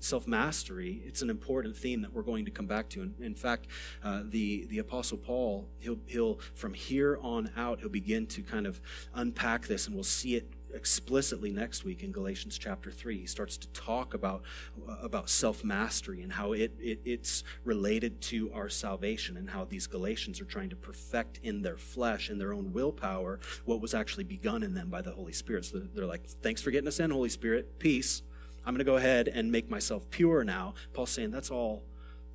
self 0.00 0.26
mastery, 0.26 1.02
it's 1.04 1.22
an 1.22 1.30
important 1.30 1.76
theme 1.76 2.02
that 2.02 2.12
we're 2.12 2.22
going 2.22 2.44
to 2.44 2.50
come 2.50 2.66
back 2.66 2.88
to. 2.90 3.02
In, 3.02 3.14
in 3.20 3.34
fact, 3.34 3.66
uh, 4.02 4.22
the, 4.24 4.66
the 4.66 4.78
Apostle 4.78 5.18
Paul, 5.18 5.68
he'll, 5.78 5.98
he'll, 6.06 6.40
from 6.54 6.74
here 6.74 7.18
on 7.22 7.50
out, 7.56 7.80
he'll 7.80 7.88
begin 7.88 8.26
to 8.28 8.42
kind 8.42 8.66
of 8.66 8.80
unpack 9.14 9.66
this, 9.66 9.86
and 9.86 9.94
we'll 9.94 10.04
see 10.04 10.36
it 10.36 10.50
explicitly 10.74 11.50
next 11.50 11.84
week 11.84 12.02
in 12.02 12.12
Galatians 12.12 12.56
chapter 12.56 12.90
3. 12.90 13.18
He 13.18 13.26
starts 13.26 13.56
to 13.58 13.68
talk 13.68 14.14
about, 14.14 14.42
uh, 14.88 14.96
about 15.02 15.28
self 15.28 15.64
mastery 15.64 16.22
and 16.22 16.32
how 16.32 16.52
it, 16.52 16.72
it, 16.78 17.00
it's 17.04 17.44
related 17.64 18.20
to 18.22 18.52
our 18.52 18.68
salvation, 18.68 19.36
and 19.36 19.50
how 19.50 19.64
these 19.64 19.86
Galatians 19.86 20.40
are 20.40 20.44
trying 20.44 20.70
to 20.70 20.76
perfect 20.76 21.40
in 21.42 21.62
their 21.62 21.76
flesh, 21.76 22.30
in 22.30 22.38
their 22.38 22.52
own 22.52 22.72
willpower, 22.72 23.40
what 23.64 23.80
was 23.80 23.94
actually 23.94 24.24
begun 24.24 24.62
in 24.62 24.74
them 24.74 24.88
by 24.88 25.02
the 25.02 25.12
Holy 25.12 25.32
Spirit. 25.32 25.64
So 25.64 25.78
they're 25.78 26.06
like, 26.06 26.26
Thanks 26.26 26.62
for 26.62 26.70
getting 26.70 26.88
us 26.88 27.00
in, 27.00 27.10
Holy 27.10 27.28
Spirit. 27.28 27.78
Peace. 27.78 28.22
I'm 28.70 28.74
going 28.74 28.86
to 28.86 28.92
go 28.92 28.98
ahead 28.98 29.26
and 29.26 29.50
make 29.50 29.68
myself 29.68 30.08
pure 30.10 30.44
now. 30.44 30.74
Paul's 30.92 31.10
saying 31.10 31.32
that's 31.32 31.50
all, 31.50 31.82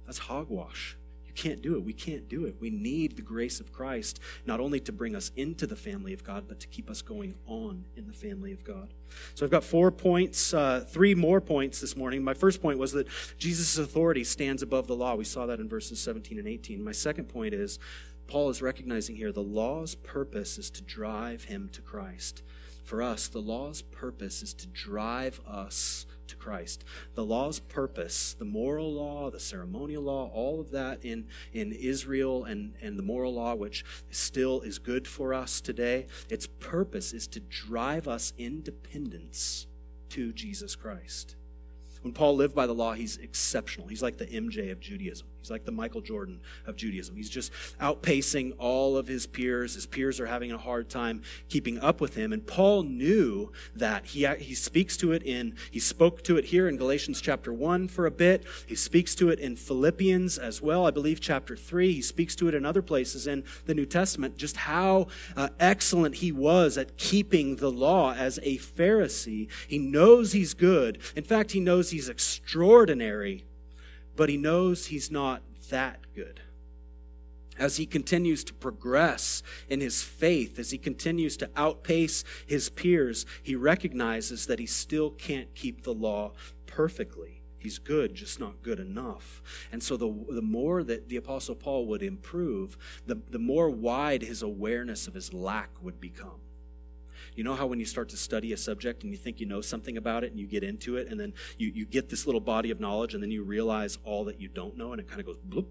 that's 0.06 0.18
hogwash. 0.18 0.98
You 1.26 1.32
can't 1.32 1.62
do 1.62 1.76
it. 1.76 1.86
We 1.86 1.94
can't 1.94 2.28
do 2.28 2.44
it. 2.44 2.58
We 2.60 2.70
need 2.70 3.16
the 3.16 3.22
grace 3.22 3.62
of 3.62 3.72
Christ, 3.72 4.20
not 4.46 4.60
only 4.60 4.82
to 4.82 4.92
bring 4.92 5.16
us 5.16 5.32
into 5.38 5.66
the 5.66 5.78
family 5.78 6.12
of 6.12 6.26
God, 6.26 6.44
but 6.46 6.60
to 6.60 6.68
keep 6.68 6.90
us 6.90 7.02
going 7.02 7.36
on 7.48 7.86
in 7.96 8.06
the 8.08 8.14
family 8.14 8.52
of 8.52 8.66
God. 8.66 8.94
So 9.34 9.46
I've 9.46 9.52
got 9.52 9.64
four 9.64 9.92
points, 9.92 10.54
uh, 10.54 10.84
three 10.86 11.16
more 11.16 11.40
points 11.40 11.80
this 11.80 11.96
morning. 11.96 12.22
My 12.22 12.34
first 12.34 12.62
point 12.62 12.80
was 12.80 12.92
that 12.92 13.08
Jesus' 13.38 13.78
authority 13.78 14.26
stands 14.26 14.62
above 14.62 14.88
the 14.88 14.96
law. 14.98 15.16
We 15.16 15.24
saw 15.24 15.46
that 15.46 15.62
in 15.62 15.70
verses 15.70 16.02
17 16.02 16.38
and 16.38 16.50
18. 16.50 16.84
My 16.84 16.92
second 16.92 17.30
point 17.30 17.54
is 17.54 17.80
Paul 18.28 18.50
is 18.50 18.62
recognizing 18.62 19.16
here 19.16 19.32
the 19.32 19.42
law's 19.42 19.96
purpose 19.96 20.58
is 20.58 20.70
to 20.72 20.82
drive 20.82 21.46
him 21.46 21.70
to 21.72 21.82
Christ. 21.82 22.44
For 22.84 23.02
us, 23.02 23.30
the 23.30 23.42
law's 23.42 23.82
purpose 23.82 24.44
is 24.44 24.54
to 24.56 24.68
drive 24.68 25.40
us 25.48 26.06
to 26.28 26.36
Christ. 26.36 26.84
The 27.14 27.26
law's 27.26 27.60
purpose, 27.60 28.34
the 28.34 28.46
moral 28.46 28.94
law, 28.94 29.30
the 29.30 29.40
ceremonial 29.40 30.04
law, 30.04 30.30
all 30.34 30.60
of 30.60 30.72
that 30.72 31.04
in, 31.04 31.28
in 31.54 31.72
Israel 31.72 32.46
and, 32.46 32.76
and 32.82 32.98
the 32.98 33.04
moral 33.04 33.34
law, 33.34 33.56
which 33.56 33.86
still 34.12 34.62
is 34.62 34.80
good 34.80 35.08
for 35.08 35.34
us 35.34 35.62
today, 35.62 36.08
its 36.30 36.48
purpose 36.48 37.14
is 37.14 37.28
to 37.28 37.40
drive 37.40 38.08
us 38.08 38.34
in 38.38 38.62
dependence 38.62 39.68
to 40.10 40.32
Jesus 40.34 40.76
Christ. 40.76 41.36
When 42.02 42.14
Paul 42.14 42.36
lived 42.36 42.54
by 42.54 42.68
the 42.68 42.74
law, 42.74 42.94
he's 42.94 43.18
exceptional. 43.18 43.88
He's 43.88 44.04
like 44.04 44.18
the 44.18 44.28
MJ 44.28 44.72
of 44.72 44.80
Judaism. 44.80 45.28
He's 45.46 45.52
like 45.52 45.64
the 45.64 45.72
Michael 45.72 46.02
Jordan 46.02 46.40
of 46.66 46.76
Judaism. 46.76 47.16
He's 47.16 47.30
just 47.30 47.52
outpacing 47.80 48.56
all 48.58 48.98
of 48.98 49.06
his 49.06 49.28
peers. 49.28 49.76
His 49.76 49.86
peers 49.86 50.20
are 50.20 50.26
having 50.26 50.52
a 50.52 50.58
hard 50.58 50.90
time 50.90 51.22
keeping 51.50 51.78
up 51.78 52.02
with 52.02 52.16
him. 52.16 52.34
And 52.34 52.48
Paul 52.48 52.82
knew 52.82 53.52
that. 53.76 54.08
He, 54.08 54.26
he 54.40 54.56
speaks 54.56 54.98
to 54.98 55.12
it 55.12 55.22
in, 55.22 55.56
he 55.70 55.80
spoke 55.80 56.24
to 56.24 56.38
it 56.38 56.46
here 56.46 56.68
in 56.68 56.78
Galatians 56.78 57.22
chapter 57.22 57.54
1 57.54 57.90
for 57.90 58.08
a 58.08 58.12
bit. 58.12 58.44
He 58.66 58.74
speaks 58.74 59.14
to 59.16 59.30
it 59.30 59.38
in 59.38 59.56
Philippians 59.56 60.40
as 60.40 60.64
well, 60.64 60.88
I 60.88 60.90
believe 60.90 61.22
chapter 61.22 61.56
3. 61.56 61.94
He 61.94 62.02
speaks 62.02 62.36
to 62.38 62.48
it 62.48 62.56
in 62.56 62.66
other 62.66 62.82
places 62.82 63.28
in 63.28 63.44
the 63.68 63.76
New 63.76 63.86
Testament, 63.86 64.38
just 64.38 64.58
how 64.58 65.10
uh, 65.38 65.50
excellent 65.60 66.16
he 66.16 66.32
was 66.32 66.76
at 66.76 66.98
keeping 66.98 67.58
the 67.58 67.70
law 67.70 68.16
as 68.16 68.40
a 68.42 68.58
Pharisee. 68.58 69.48
He 69.68 69.78
knows 69.78 70.32
he's 70.32 70.56
good. 70.56 70.98
In 71.16 71.24
fact, 71.24 71.52
he 71.52 71.60
knows 71.60 71.92
he's 71.92 72.10
extraordinary 72.10 73.46
but 74.16 74.30
he 74.30 74.38
knows 74.38 74.88
he's 74.88 75.12
not 75.12 75.42
that 75.70 76.00
good. 76.14 76.42
As 77.58 77.78
he 77.78 77.86
continues 77.86 78.44
to 78.46 78.54
progress 78.54 79.42
in 79.70 79.80
his 79.80 80.04
faith, 80.04 80.60
as 80.60 80.72
he 80.72 80.78
continues 80.78 81.38
to 81.38 81.50
outpace 81.56 82.24
his 82.46 82.70
peers, 82.70 83.26
he 83.42 83.56
recognizes 83.56 84.46
that 84.48 84.60
he 84.60 84.66
still 84.66 85.12
can't 85.12 85.54
keep 85.56 85.84
the 85.84 85.94
law 85.94 86.34
perfectly. 86.66 87.42
He's 87.58 87.80
good, 87.80 88.14
just 88.14 88.40
not 88.40 88.62
good 88.62 88.80
enough. 88.80 89.42
And 89.72 89.82
so, 89.82 89.98
the, 89.98 90.14
the 90.30 90.42
more 90.42 90.84
that 90.84 91.10
the 91.10 91.16
Apostle 91.16 91.56
Paul 91.56 91.88
would 91.88 92.04
improve, 92.04 92.78
the, 93.08 93.20
the 93.32 93.40
more 93.40 93.70
wide 93.70 94.22
his 94.22 94.44
awareness 94.44 95.08
of 95.08 95.16
his 95.16 95.34
lack 95.34 95.70
would 95.82 96.00
become. 96.00 96.42
You 97.36 97.44
know 97.44 97.56
how 97.56 97.68
when 97.68 97.80
you 97.80 97.86
start 97.86 98.10
to 98.10 98.18
study 98.18 98.54
a 98.54 98.58
subject 98.58 99.04
and 99.04 99.12
you 99.12 99.18
think 99.18 99.40
you 99.40 99.46
know 99.46 99.62
something 99.62 99.98
about 99.98 100.24
it 100.24 100.32
and 100.32 100.40
you 100.40 100.48
get 100.48 100.64
into 100.64 100.96
it 100.98 101.08
and 101.10 101.20
then 101.20 101.34
you, 101.58 101.68
you 101.68 101.86
get 101.86 102.10
this 102.10 102.26
little 102.26 102.42
body 102.42 102.72
of 102.72 102.80
knowledge 102.80 103.14
and 103.14 103.22
then 103.22 103.32
you 103.32 103.44
realize 103.44 103.98
all 104.04 104.24
that 104.26 104.40
you 104.40 104.48
don't 104.48 104.78
know 104.78 104.94
and 104.94 105.02
it 105.02 105.08
kind 105.08 105.20
of 105.20 105.26
goes 105.26 105.38
bloop. 105.48 105.68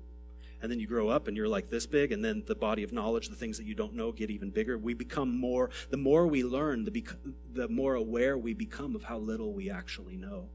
And 0.61 0.71
then 0.71 0.80
you 0.80 0.87
grow 0.87 1.09
up 1.09 1.28
and 1.28 1.37
you're 1.37 1.49
like 1.49 1.68
this 1.68 1.87
big, 1.87 2.11
and 2.11 2.25
then 2.25 2.42
the 2.47 2.54
body 2.54 2.85
of 2.85 2.90
knowledge, 2.90 3.28
the 3.28 3.37
things 3.37 3.59
that 3.59 3.66
you 3.66 3.75
don't 3.75 3.92
know, 3.92 4.12
get 4.12 4.30
even 4.30 4.49
bigger. 4.49 4.78
We 4.78 4.94
become 4.94 5.38
more, 5.38 5.68
the 5.90 5.99
more 5.99 6.26
we 6.26 6.42
learn, 6.42 6.85
the, 6.85 6.90
bec- 6.90 7.18
the 7.52 7.68
more 7.68 7.97
aware 7.97 8.38
we 8.38 8.54
become 8.54 8.94
of 8.94 9.02
how 9.02 9.18
little 9.18 9.52
we 9.52 9.71
actually 9.71 10.16
know. 10.16 10.49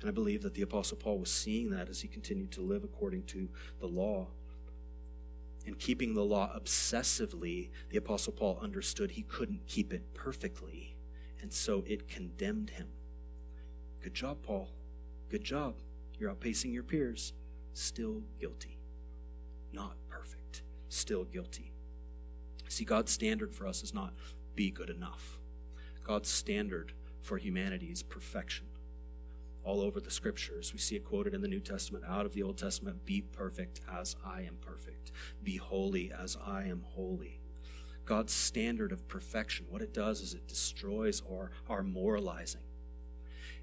And 0.00 0.08
I 0.08 0.12
believe 0.12 0.42
that 0.42 0.54
the 0.54 0.62
Apostle 0.62 0.96
Paul 0.96 1.18
was 1.18 1.30
seeing 1.30 1.70
that 1.70 1.88
as 1.88 2.00
he 2.00 2.08
continued 2.08 2.50
to 2.52 2.60
live 2.60 2.82
according 2.82 3.22
to 3.26 3.48
the 3.78 3.86
law 3.86 4.26
and 5.66 5.78
keeping 5.78 6.14
the 6.14 6.24
law 6.24 6.50
obsessively, 6.56 7.70
the 7.90 7.98
Apostle 7.98 8.32
Paul 8.32 8.58
understood 8.60 9.12
he 9.12 9.22
couldn't 9.22 9.66
keep 9.66 9.92
it 9.92 10.14
perfectly, 10.14 10.96
and 11.40 11.52
so 11.52 11.84
it 11.86 12.08
condemned 12.08 12.70
him. 12.70 12.88
Good 14.02 14.14
job, 14.14 14.42
Paul. 14.42 14.70
Good 15.28 15.44
job. 15.44 15.76
You're 16.18 16.34
outpacing 16.34 16.72
your 16.72 16.82
peers. 16.82 17.32
Still 17.74 18.22
guilty. 18.40 18.78
Not 19.72 19.96
perfect. 20.08 20.62
Still 20.88 21.24
guilty. 21.24 21.72
See, 22.68 22.84
God's 22.84 23.12
standard 23.12 23.54
for 23.54 23.66
us 23.66 23.82
is 23.82 23.94
not 23.94 24.14
be 24.54 24.70
good 24.70 24.90
enough. 24.90 25.38
God's 26.04 26.28
standard 26.28 26.92
for 27.20 27.38
humanity 27.38 27.86
is 27.86 28.02
perfection 28.02 28.66
all 29.64 29.80
over 29.80 30.00
the 30.00 30.10
scriptures. 30.10 30.72
We 30.72 30.78
see 30.78 30.96
it 30.96 31.04
quoted 31.04 31.34
in 31.34 31.40
the 31.40 31.48
New 31.48 31.60
Testament, 31.60 32.04
out 32.08 32.26
of 32.26 32.32
the 32.32 32.42
Old 32.42 32.58
Testament 32.58 33.04
Be 33.04 33.20
perfect 33.20 33.80
as 33.90 34.16
I 34.24 34.42
am 34.42 34.56
perfect, 34.60 35.12
be 35.42 35.56
holy 35.56 36.12
as 36.12 36.36
I 36.44 36.64
am 36.64 36.84
holy. 36.84 37.40
God's 38.04 38.32
standard 38.32 38.92
of 38.92 39.06
perfection, 39.08 39.66
what 39.68 39.82
it 39.82 39.94
does 39.94 40.20
is 40.20 40.34
it 40.34 40.48
destroys 40.48 41.22
our, 41.30 41.52
our 41.68 41.82
moralizing. 41.82 42.62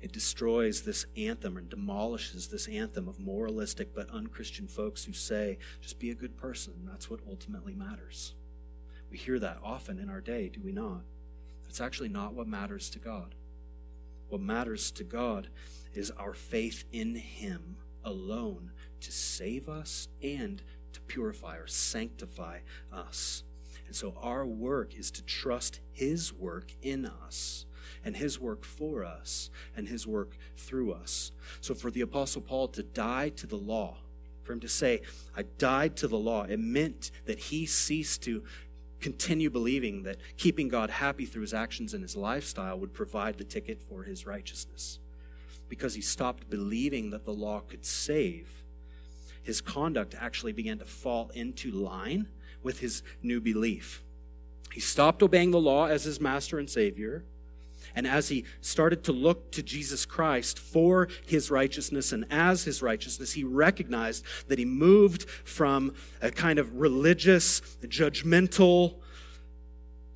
It 0.02 0.14
destroys 0.14 0.84
this 0.84 1.06
anthem 1.18 1.58
and 1.58 1.70
demolishes 1.70 2.48
this 2.48 2.68
anthem 2.68 3.10
of 3.10 3.20
moralistic 3.20 3.94
but 3.94 4.10
unchristian 4.10 4.68
folks 4.68 5.04
who 5.04 5.12
say, 5.12 5.58
just 5.82 6.00
be 6.00 6.10
a 6.10 6.16
good 6.16 6.38
person. 6.38 6.74
That's 6.86 7.10
what 7.10 7.20
ultimately 7.28 7.76
matters. 7.76 8.34
We 9.12 9.18
hear 9.18 9.40
that 9.40 9.58
often 9.62 10.00
in 10.00 10.10
our 10.10 10.22
day, 10.22 10.50
do 10.50 10.62
we 10.64 10.72
not? 10.72 11.02
It's 11.68 11.82
actually 11.82 12.10
not 12.10 12.34
what 12.34 12.48
matters 12.48 12.90
to 12.92 13.00
God. 13.00 13.36
What 14.30 14.42
matters 14.42 14.92
to 14.92 15.04
God 15.04 15.50
is 15.94 16.12
our 16.12 16.34
faith 16.34 16.86
in 16.92 17.16
Him 17.16 17.78
alone 18.04 18.72
to 19.02 19.12
save 19.12 19.68
us 19.68 20.08
and 20.22 20.62
to 20.94 21.02
purify 21.02 21.58
or 21.58 21.68
sanctify 21.68 22.60
us. 22.92 23.44
And 23.88 23.96
so 23.96 24.14
our 24.22 24.46
work 24.46 24.96
is 24.96 25.10
to 25.12 25.24
trust 25.24 25.80
His 25.92 26.32
work 26.32 26.72
in 26.82 27.06
us 27.06 27.66
and 28.06 28.16
His 28.16 28.40
work 28.40 28.64
for 28.64 29.04
us 29.04 29.50
and 29.76 29.88
His 29.88 30.06
work 30.06 30.38
through 30.56 30.94
us. 30.94 31.32
So 31.60 31.74
for 31.74 31.90
the 31.90 32.02
Apostle 32.02 32.42
Paul 32.42 32.68
to 32.70 32.84
die 32.84 33.30
to 33.30 33.48
the 33.48 33.58
law, 33.58 33.98
for 34.44 34.54
him 34.54 34.60
to 34.62 34.68
say, 34.68 35.02
I 35.38 35.44
died 35.44 35.96
to 35.98 36.08
the 36.08 36.18
law, 36.18 36.44
it 36.44 36.60
meant 36.60 37.12
that 37.26 37.38
he 37.38 37.68
ceased 37.68 38.24
to 38.24 38.44
continue 39.00 39.50
believing 39.50 40.04
that 40.04 40.18
keeping 40.38 40.68
God 40.68 40.90
happy 40.90 41.26
through 41.26 41.42
his 41.42 41.54
actions 41.54 41.94
and 41.94 42.04
his 42.04 42.16
lifestyle 42.16 42.80
would 42.80 42.94
provide 42.94 43.38
the 43.38 43.44
ticket 43.44 43.82
for 43.82 44.04
his 44.04 44.26
righteousness. 44.26 45.00
Because 45.68 45.94
he 45.94 46.02
stopped 46.02 46.50
believing 46.50 47.12
that 47.12 47.26
the 47.26 47.34
law 47.34 47.62
could 47.62 47.86
save, 47.86 48.64
his 49.44 49.62
conduct 49.62 50.16
actually 50.20 50.52
began 50.52 50.80
to 50.80 50.86
fall 50.86 51.30
into 51.34 51.72
line 51.72 52.28
with 52.64 52.80
his 52.80 53.04
new 53.22 53.40
belief. 53.40 54.04
He 54.74 54.80
stopped 54.80 55.24
obeying 55.24 55.52
the 55.52 55.60
law 55.60 55.86
as 55.86 56.04
his 56.04 56.20
master 56.20 56.60
and 56.60 56.70
savior. 56.70 57.24
And 57.96 58.08
as 58.08 58.30
he 58.30 58.46
started 58.62 59.04
to 59.06 59.12
look 59.12 59.52
to 59.52 59.64
Jesus 59.64 60.06
Christ 60.06 60.60
for 60.60 61.08
his 61.26 61.52
righteousness 61.52 62.12
and 62.12 62.26
as 62.30 62.64
his 62.64 62.82
righteousness, 62.82 63.34
he 63.34 63.44
recognized 63.44 64.24
that 64.48 64.60
he 64.60 64.66
moved 64.66 65.30
from 65.30 65.94
a 66.22 66.32
kind 66.32 66.60
of 66.60 66.80
religious, 66.80 67.62
judgmental, 67.84 68.96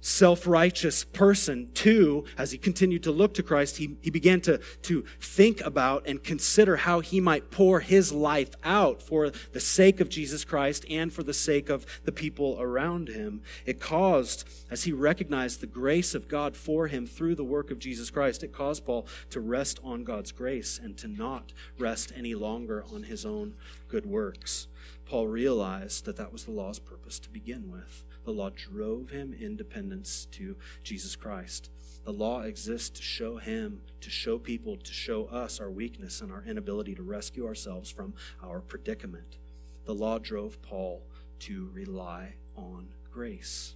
self 0.04 0.46
righteous 0.46 1.06
person, 1.06 1.72
too, 1.74 2.26
as 2.38 2.52
he 2.52 2.58
continued 2.58 3.02
to 3.04 3.12
look 3.12 3.34
to 3.36 3.42
Christ, 3.42 3.78
he, 3.78 3.96
he 4.02 4.10
began 4.10 4.42
to, 4.42 4.60
to 4.84 5.06
think 5.20 5.62
about 5.62 6.06
and 6.06 6.22
consider 6.22 6.76
how 6.76 7.00
he 7.00 7.22
might 7.22 7.50
pour 7.50 7.80
his 7.80 8.12
life 8.12 8.52
out 8.66 9.02
for 9.02 9.32
the 9.54 9.62
sake 9.62 10.02
of 10.02 10.10
Jesus 10.10 10.44
Christ 10.44 10.86
and 10.90 11.12
for 11.12 11.24
the 11.24 11.34
sake 11.34 11.70
of 11.70 11.86
the 12.04 12.12
people 12.12 12.58
around 12.60 13.08
him. 13.08 13.42
It 13.66 13.80
caused, 13.80 14.46
as 14.70 14.84
he 14.84 14.92
recognized 14.92 15.62
the 15.62 15.68
grace 15.68 16.14
of 16.14 16.28
God 16.28 16.58
for 16.58 16.88
him 16.88 17.08
through 17.08 17.36
the 17.36 17.44
work 17.46 17.72
of 17.72 17.80
Jesus 17.80 18.10
Christ, 18.10 18.44
it 18.44 18.52
caused 18.52 18.86
Paul 18.86 19.08
to 19.30 19.40
rest 19.40 19.80
on 19.86 20.04
God's 20.04 20.34
grace 20.34 20.80
and 20.84 20.98
to 20.98 21.08
not 21.08 21.54
rest 21.80 22.12
any 22.16 22.36
longer 22.36 22.84
on 22.94 23.04
his 23.04 23.26
own 23.26 23.54
good 23.88 24.06
works. 24.06 24.68
Paul 25.06 25.28
realized 25.28 26.06
that 26.06 26.18
that 26.18 26.32
was 26.32 26.46
the 26.46 26.52
law's 26.52 26.80
purpose 26.80 27.20
to 27.20 27.30
begin 27.30 27.70
with 27.70 28.06
the 28.24 28.32
law 28.32 28.50
drove 28.50 29.10
him 29.10 29.34
independence 29.34 30.28
to 30.32 30.56
Jesus 30.84 31.16
Christ. 31.16 31.70
The 32.06 32.14
law 32.14 32.42
exists 32.42 32.90
to 32.92 33.02
show 33.02 33.38
him, 33.38 33.82
to 34.02 34.10
show 34.10 34.38
people, 34.38 34.78
to 34.78 34.94
show 34.94 35.26
us 35.26 35.60
our 35.60 35.72
weakness 35.72 36.22
and 36.22 36.32
our 36.32 36.44
inability 36.46 36.96
to 36.96 37.04
rescue 37.04 37.46
ourselves 37.46 37.90
from 37.92 38.14
our 38.42 38.62
predicament. 38.62 39.38
The 39.86 39.96
law 39.96 40.20
drove 40.20 40.62
Paul 40.62 41.04
to 41.40 41.70
rely 41.74 42.36
on 42.56 42.90
grace 43.12 43.76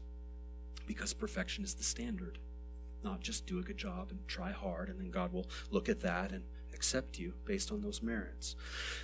because 0.85 1.13
perfection 1.13 1.63
is 1.63 1.73
the 1.73 1.83
standard. 1.83 2.39
Not 3.03 3.21
just 3.21 3.45
do 3.45 3.59
a 3.59 3.63
good 3.63 3.77
job 3.77 4.07
and 4.09 4.19
try 4.27 4.51
hard, 4.51 4.89
and 4.89 4.99
then 4.99 5.11
God 5.11 5.31
will 5.31 5.47
look 5.69 5.89
at 5.89 6.01
that 6.01 6.31
and 6.31 6.43
accept 6.77 7.17
you 7.19 7.33
based 7.43 7.71
on 7.71 7.81
those 7.81 8.01
merits. 8.01 8.55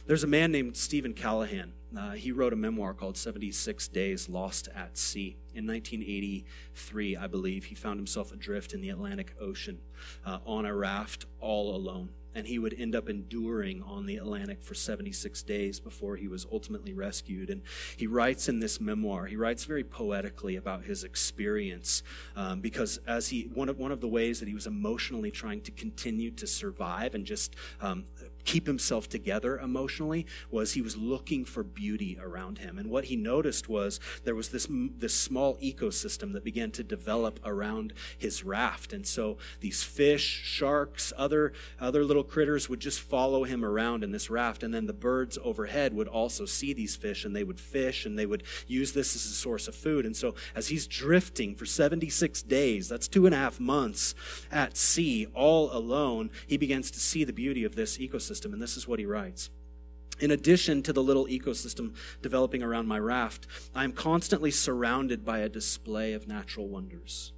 There's 0.06 0.24
a 0.24 0.28
man 0.28 0.52
named 0.52 0.78
Steven 0.78 1.14
Callahan. 1.14 1.74
Uh, 1.98 2.12
he 2.12 2.32
wrote 2.32 2.54
a 2.54 2.56
memoir 2.56 2.94
called 2.94 3.18
76 3.18 3.88
Days 3.90 4.30
Lost 4.30 4.70
at 4.76 4.98
Sea. 4.98 5.36
In 5.54 5.68
1983, 5.68 7.18
I 7.18 7.28
believe, 7.28 7.66
he 7.66 7.76
found 7.76 8.00
himself 8.00 8.32
adrift 8.32 8.74
in 8.74 8.82
the 8.82 8.90
Atlantic 8.90 9.36
Ocean 9.42 9.80
uh, 10.26 10.40
on 10.46 10.66
a 10.66 10.76
raft 10.76 11.26
all 11.40 11.76
alone 11.76 12.10
and 12.36 12.48
he 12.48 12.60
would 12.60 12.76
end 12.78 12.96
up 12.96 13.10
enduring 13.10 13.82
on 13.84 14.06
the 14.06 14.18
Atlantic 14.18 14.62
for 14.62 14.74
76 14.74 15.44
days 15.44 15.80
before 15.80 16.16
he 16.16 16.28
was 16.28 16.46
ultimately 16.52 16.94
rescued. 16.94 17.50
And 17.50 17.62
he 17.96 18.08
writes 18.08 18.50
in 18.50 18.60
this 18.60 18.80
memoir, 18.80 19.26
he 19.26 19.36
writes 19.36 19.66
very 19.66 19.84
poetically 19.84 20.56
about 20.56 20.86
his 20.86 21.04
experience 21.04 22.04
um, 22.36 22.62
because 22.62 23.00
as 23.08 23.30
he 23.30 23.50
one 23.54 23.70
of 23.70 23.78
one 23.78 23.92
of 23.92 24.02
the 24.02 24.08
ways 24.08 24.40
that 24.40 24.48
he 24.48 24.54
was 24.54 24.68
emotionally 24.68 25.32
trying 25.32 25.62
to 25.62 25.72
continue 25.72 26.32
to 26.32 26.48
survive 26.48 27.16
and 27.16 27.26
just 27.26 27.56
um, 27.82 28.06
keep 28.46 28.68
himself 28.68 29.10
together 29.10 29.58
emotionally 29.58 30.26
was 30.52 30.74
he 30.74 30.82
was 30.82 30.98
looking 30.98 31.46
for 31.46 31.64
beauty 31.64 32.18
around 32.22 32.60
him. 32.60 32.78
And 32.78 32.90
what 32.90 33.06
he 33.06 33.16
noticed 33.16 33.70
was 33.70 34.00
there 34.24 34.36
was 34.36 34.50
this, 34.50 34.68
this 34.70 35.14
small 35.14 35.56
ecosystem 35.58 36.34
that 36.34 36.44
began 36.44 36.72
to 36.72 36.84
develop 36.84 37.40
around 37.46 37.94
his 38.18 38.44
raft. 38.44 38.94
And 38.94 39.06
so 39.06 39.38
these 39.60 39.84
fish, 39.84 40.24
sharks, 40.24 41.14
other, 41.18 41.54
other 41.80 42.04
little 42.04 42.24
critters 42.24 42.70
would 42.70 42.80
just 42.80 43.00
follow 43.00 43.44
him 43.44 43.64
around 43.64 44.04
in 44.04 44.12
this 44.12 44.30
raft. 44.30 44.64
And 44.64 44.74
then 44.74 44.86
the 44.86 44.94
birds 44.94 45.38
overhead 45.44 45.94
would 45.94 46.08
also 46.08 46.46
see 46.46 46.74
these 46.74 46.96
fish 46.96 47.26
and 47.26 47.36
they 47.36 47.44
would 47.44 47.60
fish 47.60 48.06
and 48.06 48.18
they 48.18 48.26
would 48.26 48.44
use 48.68 48.94
this 48.94 49.16
as 49.16 49.26
a 49.26 49.34
source 49.34 49.68
of 49.68 49.76
food. 49.76 50.06
And 50.06 50.16
so 50.16 50.36
as 50.56 50.68
he's 50.68 50.88
drifting 50.88 51.56
for 51.56 51.66
76 51.66 52.42
days, 52.44 52.90
that's 52.90 53.08
two 53.08 53.26
and 53.26 53.34
a 53.34 53.38
half 53.38 53.60
months 53.60 54.16
at 54.52 54.78
sea, 54.78 55.28
all 55.34 55.72
alone, 55.76 56.30
he 56.48 56.58
begins 56.58 56.92
to 56.92 57.00
see 57.00 57.24
the 57.24 57.34
beauty 57.34 57.64
of 57.64 57.76
this 57.76 57.98
ecosystem. 57.98 58.33
And 58.54 58.62
this 58.62 58.78
is 58.78 58.88
what 58.88 59.00
he 59.00 59.06
writes. 59.06 59.50
In 60.20 60.32
addition 60.32 60.84
to 60.84 60.94
the 60.94 61.04
little 61.04 61.26
ecosystem 61.26 61.96
developing 62.22 62.62
around 62.62 62.88
my 62.88 63.00
raft, 63.00 63.48
I 63.74 63.84
am 63.84 63.94
constantly 63.94 64.52
surrounded 64.52 65.26
by 65.26 65.40
a 65.40 65.50
display 65.50 66.14
of 66.14 66.28
natural 66.28 66.68
wonders. 66.68 67.34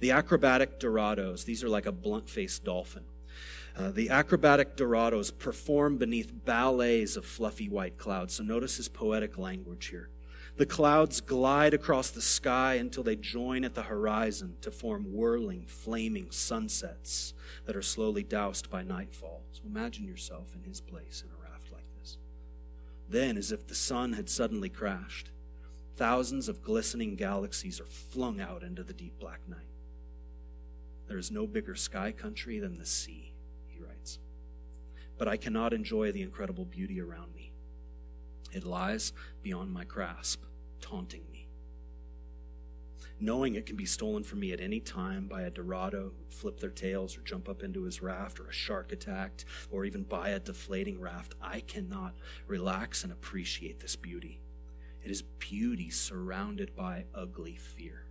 The 0.00 0.12
acrobatic 0.12 0.78
dorados, 0.78 1.44
these 1.44 1.64
are 1.64 1.68
like 1.68 1.86
a 1.86 1.92
blunt 1.92 2.28
faced 2.28 2.64
dolphin. 2.64 3.04
Uh, 3.76 3.90
the 3.90 4.08
acrobatic 4.08 4.76
dorados 4.76 5.30
perform 5.30 5.98
beneath 5.98 6.32
ballets 6.44 7.16
of 7.16 7.26
fluffy 7.26 7.68
white 7.68 7.98
clouds. 7.98 8.34
So 8.34 8.44
notice 8.44 8.76
his 8.76 8.88
poetic 8.88 9.36
language 9.36 9.86
here. 9.88 10.08
The 10.56 10.64
clouds 10.64 11.20
glide 11.20 11.74
across 11.74 12.10
the 12.10 12.22
sky 12.22 12.74
until 12.74 13.02
they 13.02 13.16
join 13.16 13.62
at 13.62 13.74
the 13.74 13.82
horizon 13.82 14.56
to 14.62 14.70
form 14.70 15.12
whirling, 15.12 15.66
flaming 15.66 16.30
sunsets 16.30 17.34
that 17.66 17.76
are 17.76 17.82
slowly 17.82 18.22
doused 18.22 18.70
by 18.70 18.82
nightfall. 18.82 19.42
So 19.52 19.62
imagine 19.66 20.06
yourself 20.06 20.54
in 20.54 20.62
his 20.62 20.80
place 20.80 21.22
in 21.22 21.30
a 21.30 21.50
raft 21.50 21.70
like 21.70 21.84
this. 22.00 22.16
Then, 23.06 23.36
as 23.36 23.52
if 23.52 23.66
the 23.66 23.74
sun 23.74 24.14
had 24.14 24.30
suddenly 24.30 24.70
crashed, 24.70 25.30
thousands 25.94 26.48
of 26.48 26.62
glistening 26.62 27.16
galaxies 27.16 27.78
are 27.78 27.84
flung 27.84 28.40
out 28.40 28.62
into 28.62 28.82
the 28.82 28.94
deep 28.94 29.18
black 29.20 29.46
night. 29.46 29.68
There 31.06 31.18
is 31.18 31.30
no 31.30 31.46
bigger 31.46 31.74
sky 31.74 32.12
country 32.12 32.58
than 32.60 32.78
the 32.78 32.86
sea, 32.86 33.34
he 33.66 33.78
writes. 33.78 34.18
But 35.18 35.28
I 35.28 35.36
cannot 35.36 35.74
enjoy 35.74 36.12
the 36.12 36.22
incredible 36.22 36.64
beauty 36.64 36.98
around 36.98 37.34
me. 37.34 37.52
It 38.52 38.64
lies 38.64 39.12
beyond 39.42 39.70
my 39.72 39.84
grasp, 39.84 40.42
taunting 40.88 41.24
me. 41.32 41.48
Knowing 43.18 43.54
it 43.54 43.64
can 43.64 43.76
be 43.76 43.86
stolen 43.86 44.22
from 44.22 44.40
me 44.40 44.52
at 44.52 44.60
any 44.60 44.78
time 44.78 45.26
by 45.26 45.42
a 45.42 45.50
Dorado 45.50 46.12
who 46.16 46.30
flip 46.30 46.60
their 46.60 46.70
tails 46.70 47.16
or 47.16 47.22
jump 47.22 47.48
up 47.48 47.62
into 47.62 47.84
his 47.84 48.02
raft, 48.02 48.38
or 48.38 48.46
a 48.46 48.52
shark 48.52 48.92
attacked, 48.92 49.46
or 49.70 49.84
even 49.84 50.02
by 50.02 50.28
a 50.30 50.38
deflating 50.38 51.00
raft, 51.00 51.34
I 51.40 51.60
cannot 51.60 52.14
relax 52.46 53.04
and 53.04 53.12
appreciate 53.12 53.80
this 53.80 53.96
beauty. 53.96 54.40
It 55.02 55.10
is 55.10 55.22
beauty 55.22 55.88
surrounded 55.88 56.76
by 56.76 57.06
ugly 57.14 57.56
fear. 57.56 58.02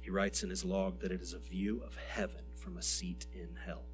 He 0.00 0.10
writes 0.10 0.42
in 0.42 0.50
his 0.50 0.64
log 0.64 1.00
that 1.00 1.12
it 1.12 1.22
is 1.22 1.32
a 1.32 1.38
view 1.38 1.82
of 1.84 1.96
heaven 1.96 2.44
from 2.56 2.76
a 2.76 2.82
seat 2.82 3.26
in 3.32 3.56
hell. 3.64 3.84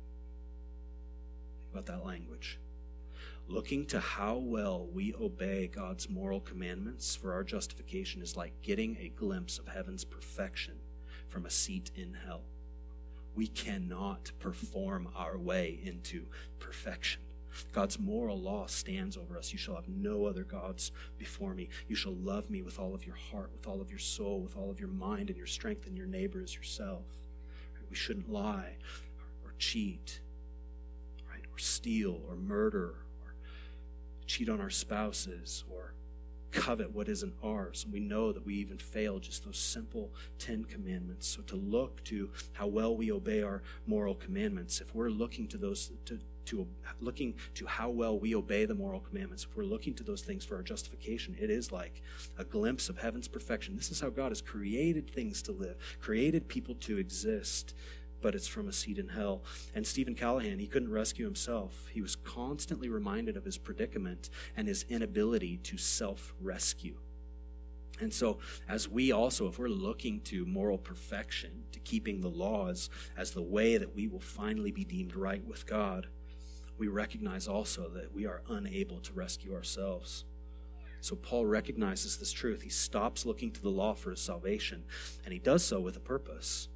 Think 1.60 1.72
about 1.72 1.86
that 1.86 2.06
language 2.06 2.58
looking 3.48 3.86
to 3.86 3.98
how 3.98 4.36
well 4.36 4.86
we 4.92 5.14
obey 5.18 5.68
God's 5.68 6.10
moral 6.10 6.40
commandments 6.40 7.16
for 7.16 7.32
our 7.32 7.42
justification 7.42 8.20
is 8.20 8.36
like 8.36 8.52
getting 8.62 8.96
a 9.00 9.08
glimpse 9.08 9.58
of 9.58 9.66
heaven's 9.66 10.04
perfection 10.04 10.74
from 11.28 11.46
a 11.46 11.50
seat 11.50 11.90
in 11.94 12.14
hell. 12.26 12.42
We 13.34 13.46
cannot 13.46 14.32
perform 14.38 15.08
our 15.16 15.38
way 15.38 15.80
into 15.82 16.26
perfection. 16.58 17.22
God's 17.72 17.98
moral 17.98 18.38
law 18.38 18.66
stands 18.66 19.16
over 19.16 19.38
us. 19.38 19.52
You 19.52 19.58
shall 19.58 19.76
have 19.76 19.88
no 19.88 20.26
other 20.26 20.44
gods 20.44 20.92
before 21.16 21.54
me. 21.54 21.70
You 21.88 21.96
shall 21.96 22.14
love 22.14 22.50
me 22.50 22.62
with 22.62 22.78
all 22.78 22.94
of 22.94 23.06
your 23.06 23.16
heart, 23.16 23.50
with 23.52 23.66
all 23.66 23.80
of 23.80 23.90
your 23.90 23.98
soul, 23.98 24.40
with 24.40 24.56
all 24.56 24.70
of 24.70 24.78
your 24.78 24.90
mind 24.90 25.30
and 25.30 25.36
your 25.36 25.46
strength, 25.46 25.86
and 25.86 25.96
your 25.96 26.06
neighbor 26.06 26.42
as 26.42 26.54
yourself. 26.54 27.04
We 27.88 27.96
shouldn't 27.96 28.30
lie 28.30 28.76
or 29.44 29.54
cheat, 29.58 30.20
right? 31.30 31.44
Or 31.50 31.58
steal 31.58 32.20
or 32.28 32.36
murder 32.36 32.96
cheat 34.28 34.48
on 34.48 34.60
our 34.60 34.70
spouses 34.70 35.64
or 35.68 35.94
covet 36.50 36.94
what 36.94 37.08
isn't 37.08 37.34
ours. 37.42 37.86
We 37.90 38.00
know 38.00 38.32
that 38.32 38.44
we 38.44 38.54
even 38.54 38.78
fail 38.78 39.18
just 39.18 39.44
those 39.44 39.58
simple 39.58 40.12
Ten 40.38 40.64
Commandments. 40.64 41.26
So 41.26 41.42
to 41.42 41.56
look 41.56 42.02
to 42.04 42.30
how 42.52 42.66
well 42.66 42.96
we 42.96 43.10
obey 43.10 43.42
our 43.42 43.62
moral 43.86 44.14
commandments, 44.14 44.80
if 44.80 44.94
we're 44.94 45.10
looking 45.10 45.48
to 45.48 45.58
those 45.58 45.90
to, 46.06 46.18
to 46.46 46.66
looking 47.00 47.34
to 47.54 47.66
how 47.66 47.90
well 47.90 48.18
we 48.18 48.34
obey 48.34 48.64
the 48.64 48.74
moral 48.74 49.00
commandments, 49.00 49.46
if 49.48 49.56
we're 49.56 49.64
looking 49.64 49.94
to 49.94 50.04
those 50.04 50.22
things 50.22 50.44
for 50.44 50.56
our 50.56 50.62
justification, 50.62 51.36
it 51.38 51.50
is 51.50 51.72
like 51.72 52.02
a 52.38 52.44
glimpse 52.44 52.88
of 52.88 52.98
heaven's 52.98 53.28
perfection. 53.28 53.76
This 53.76 53.90
is 53.90 54.00
how 54.00 54.08
God 54.08 54.30
has 54.30 54.40
created 54.40 55.10
things 55.10 55.42
to 55.42 55.52
live, 55.52 55.76
created 56.00 56.48
people 56.48 56.74
to 56.76 56.98
exist 56.98 57.74
but 58.20 58.34
it's 58.34 58.46
from 58.46 58.68
a 58.68 58.72
seat 58.72 58.98
in 58.98 59.08
hell. 59.08 59.42
And 59.74 59.86
Steven 59.86 60.14
Callahan, 60.14 60.58
he 60.58 60.66
couldn't 60.66 60.90
rescue 60.90 61.24
himself. 61.24 61.88
He 61.92 62.02
was 62.02 62.16
constantly 62.16 62.88
reminded 62.88 63.36
of 63.36 63.44
his 63.44 63.58
predicament 63.58 64.30
and 64.56 64.68
his 64.68 64.84
inability 64.88 65.58
to 65.58 65.78
self 65.78 66.34
rescue. 66.40 66.96
And 68.00 68.12
so, 68.12 68.38
as 68.68 68.88
we 68.88 69.10
also, 69.10 69.48
if 69.48 69.58
we're 69.58 69.68
looking 69.68 70.20
to 70.22 70.46
moral 70.46 70.78
perfection, 70.78 71.64
to 71.72 71.80
keeping 71.80 72.20
the 72.20 72.30
laws 72.30 72.90
as 73.16 73.32
the 73.32 73.42
way 73.42 73.76
that 73.76 73.94
we 73.94 74.06
will 74.06 74.20
finally 74.20 74.70
be 74.70 74.84
deemed 74.84 75.16
right 75.16 75.44
with 75.44 75.66
God, 75.66 76.06
we 76.76 76.86
recognize 76.86 77.48
also 77.48 77.88
that 77.90 78.14
we 78.14 78.24
are 78.24 78.42
unable 78.48 79.00
to 79.00 79.12
rescue 79.12 79.52
ourselves. 79.52 80.24
So, 81.00 81.16
Paul 81.16 81.46
recognizes 81.46 82.18
this 82.18 82.32
truth. 82.32 82.62
He 82.62 82.70
stops 82.70 83.26
looking 83.26 83.50
to 83.52 83.62
the 83.62 83.68
law 83.68 83.94
for 83.94 84.10
his 84.10 84.20
salvation, 84.20 84.84
and 85.24 85.32
he 85.32 85.40
does 85.40 85.64
so 85.64 85.80
with 85.80 85.96
a 85.96 86.00
purpose. 86.00 86.68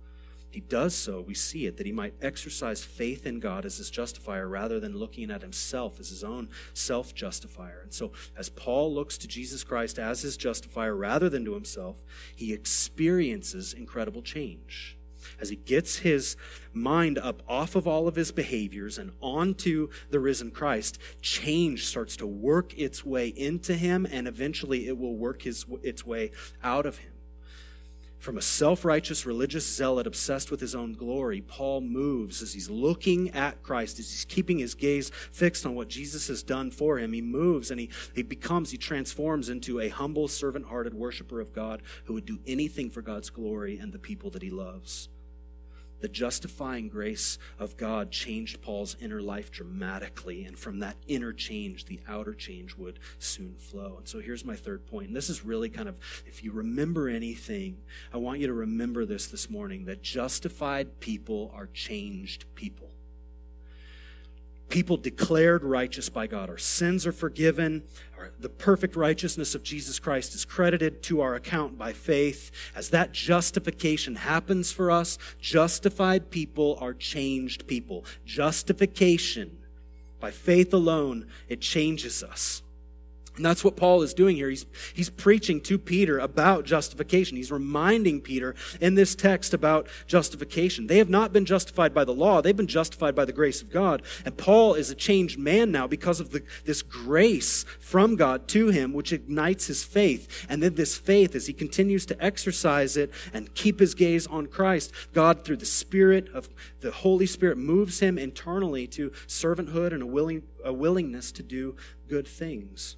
He 0.53 0.61
does 0.61 0.95
so, 0.95 1.23
we 1.23 1.33
see 1.33 1.65
it, 1.65 1.79
that 1.79 1.87
he 1.87 1.93
might 1.93 2.13
exercise 2.21 2.85
faith 2.85 3.25
in 3.25 3.41
God 3.41 3.65
as 3.65 3.79
his 3.79 3.91
justifier 3.91 4.47
rather 4.47 4.79
than 4.79 4.99
looking 4.99 5.31
at 5.31 5.41
himself 5.41 5.99
as 5.99 6.11
his 6.11 6.23
own 6.23 6.51
self 6.75 7.15
justifier. 7.15 7.81
And 7.83 7.93
so, 7.93 8.13
as 8.37 8.51
Paul 8.51 8.95
looks 8.95 9.17
to 9.19 9.27
Jesus 9.27 9.65
Christ 9.65 9.99
as 9.99 10.21
his 10.21 10.37
justifier 10.37 10.95
rather 10.95 11.31
than 11.31 11.47
to 11.47 11.55
himself, 11.55 12.05
he 12.37 12.53
experiences 12.53 13.73
incredible 13.73 14.21
change. 14.21 14.99
As 15.41 15.49
he 15.49 15.57
gets 15.57 15.99
his 15.99 16.37
mind 16.75 17.17
up 17.17 17.43
off 17.49 17.75
of 17.75 17.89
all 17.89 18.07
of 18.07 18.17
his 18.17 18.31
behaviors 18.31 18.99
and 18.99 19.13
onto 19.23 19.89
the 20.11 20.21
risen 20.21 20.51
Christ, 20.51 20.99
change 21.23 21.87
starts 21.87 22.15
to 22.17 22.27
work 22.27 22.77
its 22.77 23.07
way 23.07 23.29
into 23.29 23.75
him, 23.75 24.07
and 24.11 24.29
eventually 24.29 24.87
it 24.87 24.99
will 24.99 25.17
work 25.17 25.43
his, 25.43 25.65
its 25.83 26.05
way 26.05 26.31
out 26.63 26.85
of 26.85 26.99
him. 26.99 27.12
From 28.23 28.39
a 28.39 28.41
self 28.41 28.85
righteous 28.85 29.27
religious 29.27 29.67
zealot 29.67 30.07
obsessed 30.07 30.53
with 30.53 30.61
his 30.61 30.77
own 30.77 30.93
glory, 30.93 31.41
Paul 31.41 31.81
moves 31.81 32.41
as 32.41 32.53
he's 32.53 32.71
looking 32.71 33.31
at 33.31 33.65
Christ, 33.65 33.99
as 33.99 34.13
he's 34.13 34.25
keeping 34.25 34.61
his 34.61 34.77
gaze 34.77 35.11
fixed 35.33 35.67
on 35.67 35.75
what 35.75 35.89
Jesus 35.89 36.29
has 36.29 36.45
done 36.45 36.71
for 36.71 36.99
him. 36.99 37.13
He 37.13 37.21
moves 37.21 37.73
and 37.73 37.81
he, 37.81 37.91
he 38.15 38.23
becomes, 38.23 38.71
he 38.71 38.79
transforms 38.79 39.49
into 39.49 39.81
a 39.81 39.89
humble, 39.89 40.29
servant 40.29 40.67
hearted 40.67 40.95
worshiper 40.95 41.41
of 41.41 41.53
God 41.53 41.83
who 42.05 42.15
would 42.15 42.25
do 42.25 42.39
anything 42.47 42.91
for 42.91 43.03
God's 43.03 43.29
glory 43.29 43.79
and 43.79 43.93
the 43.93 43.99
people 43.99 44.31
that 44.31 44.43
he 44.43 44.51
loves. 44.51 45.09
The 46.03 46.09
justifying 46.09 46.89
grace 46.89 47.39
of 47.59 47.77
God 47.77 48.11
changed 48.11 48.61
Paul's 48.61 48.97
inner 49.01 49.23
life 49.23 49.51
dramatically, 49.51 50.45
and 50.45 50.59
from 50.59 50.81
that 50.81 50.97
inner 51.07 51.33
change, 51.33 51.87
the 51.87 52.01
outer 52.07 52.35
change 52.35 52.77
would 52.77 52.99
soon 53.19 53.55
flow. 53.55 53.95
And 53.99 54.07
so 54.07 54.21
here's 54.21 54.45
my 54.45 54.57
third 54.57 54.85
point. 54.87 55.07
And 55.09 55.17
this 55.17 55.31
is 55.31 55.45
really 55.45 55.71
kind 55.71 55.89
of, 55.89 55.97
if 56.27 56.45
you 56.45 56.53
remember 56.53 57.09
anything, 57.09 57.79
I 58.13 58.19
want 58.19 58.41
you 58.41 58.49
to 58.49 58.53
remember 58.53 59.07
this 59.07 59.29
this 59.29 59.49
morning 59.49 59.87
that 59.87 60.03
justified 60.03 61.01
people 61.01 61.51
are 61.55 61.69
changed 61.69 62.45
people 62.55 62.92
people 64.73 64.97
declared 64.97 65.63
righteous 65.63 66.09
by 66.09 66.27
God. 66.27 66.49
Our 66.49 66.57
sins 66.57 67.07
are 67.07 67.13
forgiven. 67.13 67.83
the 68.41 68.49
perfect 68.49 68.97
righteousness 68.97 69.55
of 69.55 69.63
Jesus 69.63 69.99
Christ 69.99 70.35
is 70.35 70.47
credited 70.47 71.03
to 71.05 71.21
our 71.21 71.35
account 71.35 71.77
by 71.77 71.93
faith. 71.93 72.51
As 72.75 72.89
that 72.89 73.13
justification 73.13 74.15
happens 74.15 74.73
for 74.73 74.91
us, 74.91 75.19
justified 75.41 76.31
people 76.31 76.79
are 76.81 76.95
changed 76.95 77.67
people. 77.67 78.07
Justification 78.25 79.59
by 80.21 80.31
faith 80.31 80.73
alone, 80.73 81.27
it 81.49 81.61
changes 81.61 82.23
us. 82.23 82.63
And 83.37 83.45
that's 83.45 83.65
what 83.65 83.77
Paul 83.77 84.03
is 84.03 84.13
doing 84.13 84.37
here. 84.37 84.51
He's, 84.51 84.67
he's 84.93 85.09
preaching 85.09 85.63
to 85.63 85.79
Peter 85.79 86.19
about 86.19 86.67
justification. 86.67 87.39
He's 87.39 87.51
reminding 87.51 88.21
Peter 88.21 88.55
in 88.79 88.95
this 88.95 89.15
text 89.15 89.55
about 89.55 89.89
justification. 90.07 90.87
They 90.87 90.99
have 90.99 91.09
not 91.09 91.33
been 91.33 91.47
justified 91.47 91.95
by 91.95 92.05
the 92.05 92.13
law, 92.13 92.43
they've 92.43 92.57
been 92.57 92.67
justified 92.67 93.15
by 93.15 93.25
the 93.25 93.33
grace 93.33 93.63
of 93.63 93.71
God. 93.71 94.03
And 94.27 94.37
Paul 94.37 94.75
is 94.75 94.91
a 94.91 94.95
changed 94.95 95.39
man 95.39 95.73
now 95.73 95.87
because 95.87 96.21
of 96.21 96.31
the, 96.31 96.43
this 96.67 96.83
grace 96.83 97.65
from 97.81 98.17
God 98.17 98.49
to 98.49 98.69
him, 98.69 98.93
which 98.93 99.15
ignites 99.15 99.67
his 99.67 99.83
faith. 99.83 100.47
And 100.51 100.63
then 100.63 100.75
this 100.75 100.99
faith, 100.99 101.35
as 101.35 101.47
he 101.47 101.55
continues 101.55 102.05
to 102.07 102.23
exercise 102.23 102.99
it 102.99 103.11
and 103.33 103.55
keep 103.55 103.81
his 103.81 103.95
gaze 103.95 104.27
on 104.27 104.47
Christ, 104.47 104.93
God, 105.15 105.45
through 105.45 105.57
the 105.57 105.67
Spirit 105.67 106.29
of 106.35 106.51
the 106.81 106.91
Holy 106.91 107.27
Spirit, 107.27 107.57
moves 107.57 108.01
him 108.01 108.19
internally 108.19 108.87
to 108.89 109.11
servanthood 109.27 109.93
and 109.93 110.03
a, 110.03 110.07
willing, 110.07 110.43
a 110.63 110.73
willingness 110.73 111.33
to 111.33 111.43
do 111.43 111.77
good 112.09 112.29
things. 112.29 112.97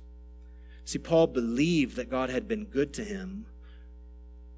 See, 0.85 0.99
Paul 0.99 1.29
believed 1.29 1.97
that 1.97 2.11
God 2.11 2.31
had 2.31 2.47
been 2.47 2.65
good 2.65 2.93
to 2.95 3.05
him 3.05 3.47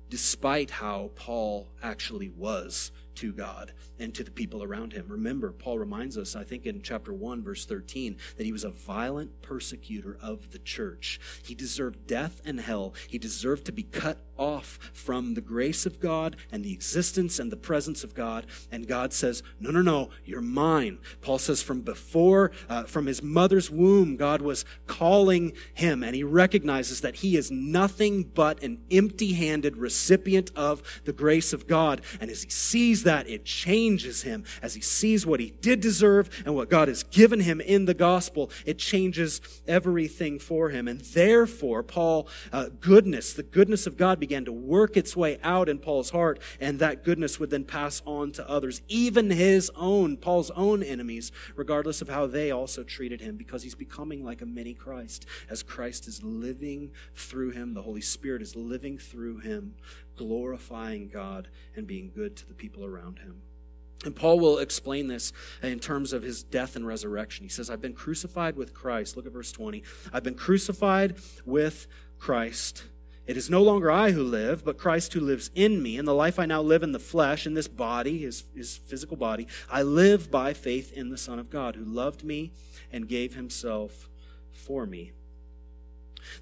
despite 0.08 0.70
how 0.70 1.10
Paul 1.14 1.68
actually 1.82 2.28
was 2.28 2.92
to 3.16 3.32
God 3.32 3.72
and 3.98 4.14
to 4.14 4.24
the 4.24 4.30
people 4.30 4.62
around 4.62 4.92
him. 4.92 5.06
Remember, 5.08 5.52
Paul 5.52 5.78
reminds 5.78 6.16
us, 6.16 6.36
I 6.36 6.44
think 6.44 6.66
in 6.66 6.82
chapter 6.82 7.12
1, 7.12 7.42
verse 7.42 7.66
13, 7.66 8.16
that 8.36 8.44
he 8.44 8.52
was 8.52 8.64
a 8.64 8.70
violent 8.70 9.42
persecutor 9.42 10.16
of 10.20 10.50
the 10.50 10.58
church. 10.58 11.20
He 11.44 11.54
deserved 11.54 12.06
death 12.06 12.40
and 12.44 12.60
hell. 12.60 12.94
He 13.08 13.18
deserved 13.18 13.64
to 13.66 13.72
be 13.72 13.82
cut 13.82 14.18
off 14.38 14.78
from 14.92 15.34
the 15.34 15.40
grace 15.40 15.86
of 15.86 16.00
God 16.00 16.36
and 16.52 16.64
the 16.64 16.72
existence 16.72 17.38
and 17.38 17.50
the 17.50 17.56
presence 17.56 18.04
of 18.04 18.14
God. 18.14 18.46
And 18.70 18.86
God 18.86 19.12
says, 19.12 19.42
No, 19.60 19.70
no, 19.70 19.82
no, 19.82 20.10
you're 20.24 20.40
mine. 20.40 20.98
Paul 21.20 21.38
says, 21.38 21.62
From 21.62 21.80
before, 21.80 22.52
uh, 22.68 22.84
from 22.84 23.06
his 23.06 23.22
mother's 23.22 23.70
womb, 23.70 24.16
God 24.16 24.42
was 24.42 24.64
calling 24.86 25.52
him, 25.74 26.02
and 26.02 26.14
he 26.14 26.24
recognizes 26.24 27.00
that 27.00 27.16
he 27.16 27.36
is 27.36 27.50
nothing 27.50 28.24
but 28.24 28.62
an 28.62 28.82
empty 28.90 29.32
handed 29.34 29.76
recipient 29.76 30.50
of 30.54 30.82
the 31.04 31.12
grace 31.12 31.52
of 31.52 31.66
God. 31.66 32.02
And 32.20 32.30
as 32.30 32.42
he 32.42 32.50
sees 32.50 33.02
that, 33.06 33.28
it 33.28 33.44
changes 33.44 34.22
him. 34.22 34.44
As 34.62 34.74
he 34.74 34.80
sees 34.80 35.24
what 35.24 35.40
he 35.40 35.50
did 35.60 35.80
deserve 35.80 36.28
and 36.44 36.54
what 36.54 36.68
God 36.68 36.88
has 36.88 37.02
given 37.04 37.40
him 37.40 37.60
in 37.60 37.86
the 37.86 37.94
gospel, 37.94 38.50
it 38.66 38.78
changes 38.78 39.40
everything 39.66 40.38
for 40.38 40.70
him. 40.70 40.88
And 40.88 41.00
therefore, 41.00 41.82
Paul, 41.82 42.28
uh, 42.52 42.68
goodness, 42.80 43.32
the 43.32 43.42
goodness 43.42 43.86
of 43.86 43.96
God 43.96 44.20
began 44.20 44.44
to 44.44 44.52
work 44.52 44.96
its 44.96 45.16
way 45.16 45.38
out 45.42 45.68
in 45.68 45.78
Paul's 45.78 46.10
heart, 46.10 46.40
and 46.60 46.78
that 46.80 47.04
goodness 47.04 47.40
would 47.40 47.50
then 47.50 47.64
pass 47.64 48.02
on 48.04 48.32
to 48.32 48.48
others, 48.48 48.82
even 48.88 49.30
his 49.30 49.70
own, 49.76 50.16
Paul's 50.16 50.50
own 50.50 50.82
enemies, 50.82 51.32
regardless 51.54 52.02
of 52.02 52.08
how 52.08 52.26
they 52.26 52.50
also 52.50 52.82
treated 52.82 53.20
him, 53.20 53.36
because 53.36 53.62
he's 53.62 53.74
becoming 53.74 54.24
like 54.24 54.42
a 54.42 54.46
mini 54.46 54.74
Christ. 54.74 55.26
As 55.48 55.62
Christ 55.62 56.08
is 56.08 56.22
living 56.22 56.90
through 57.14 57.50
him, 57.50 57.74
the 57.74 57.82
Holy 57.82 58.00
Spirit 58.00 58.42
is 58.42 58.56
living 58.56 58.98
through 58.98 59.38
him, 59.38 59.76
glorifying 60.16 61.08
God 61.08 61.48
and 61.74 61.86
being 61.86 62.10
good 62.14 62.36
to 62.36 62.46
the 62.46 62.54
people 62.54 62.84
around 62.84 63.18
him. 63.18 63.42
And 64.04 64.14
Paul 64.14 64.38
will 64.38 64.58
explain 64.58 65.08
this 65.08 65.32
in 65.62 65.80
terms 65.80 66.12
of 66.12 66.22
his 66.22 66.42
death 66.42 66.76
and 66.76 66.86
resurrection. 66.86 67.44
He 67.44 67.48
says, 67.48 67.70
I've 67.70 67.80
been 67.80 67.94
crucified 67.94 68.56
with 68.56 68.74
Christ. 68.74 69.16
Look 69.16 69.26
at 69.26 69.32
verse 69.32 69.52
20. 69.52 69.82
I've 70.12 70.22
been 70.22 70.34
crucified 70.34 71.16
with 71.44 71.86
Christ. 72.18 72.84
It 73.26 73.36
is 73.36 73.50
no 73.50 73.62
longer 73.62 73.90
I 73.90 74.12
who 74.12 74.22
live, 74.22 74.64
but 74.64 74.78
Christ 74.78 75.12
who 75.14 75.20
lives 75.20 75.50
in 75.54 75.82
me. 75.82 75.98
And 75.98 76.06
the 76.06 76.14
life 76.14 76.38
I 76.38 76.46
now 76.46 76.62
live 76.62 76.82
in 76.82 76.92
the 76.92 77.00
flesh, 77.00 77.46
in 77.46 77.54
this 77.54 77.66
body, 77.66 78.18
his, 78.18 78.44
his 78.54 78.76
physical 78.76 79.16
body, 79.16 79.48
I 79.68 79.82
live 79.82 80.30
by 80.30 80.52
faith 80.52 80.92
in 80.92 81.08
the 81.08 81.18
Son 81.18 81.38
of 81.38 81.50
God, 81.50 81.74
who 81.74 81.84
loved 81.84 82.22
me 82.22 82.52
and 82.92 83.08
gave 83.08 83.34
himself 83.34 84.08
for 84.52 84.86
me. 84.86 85.12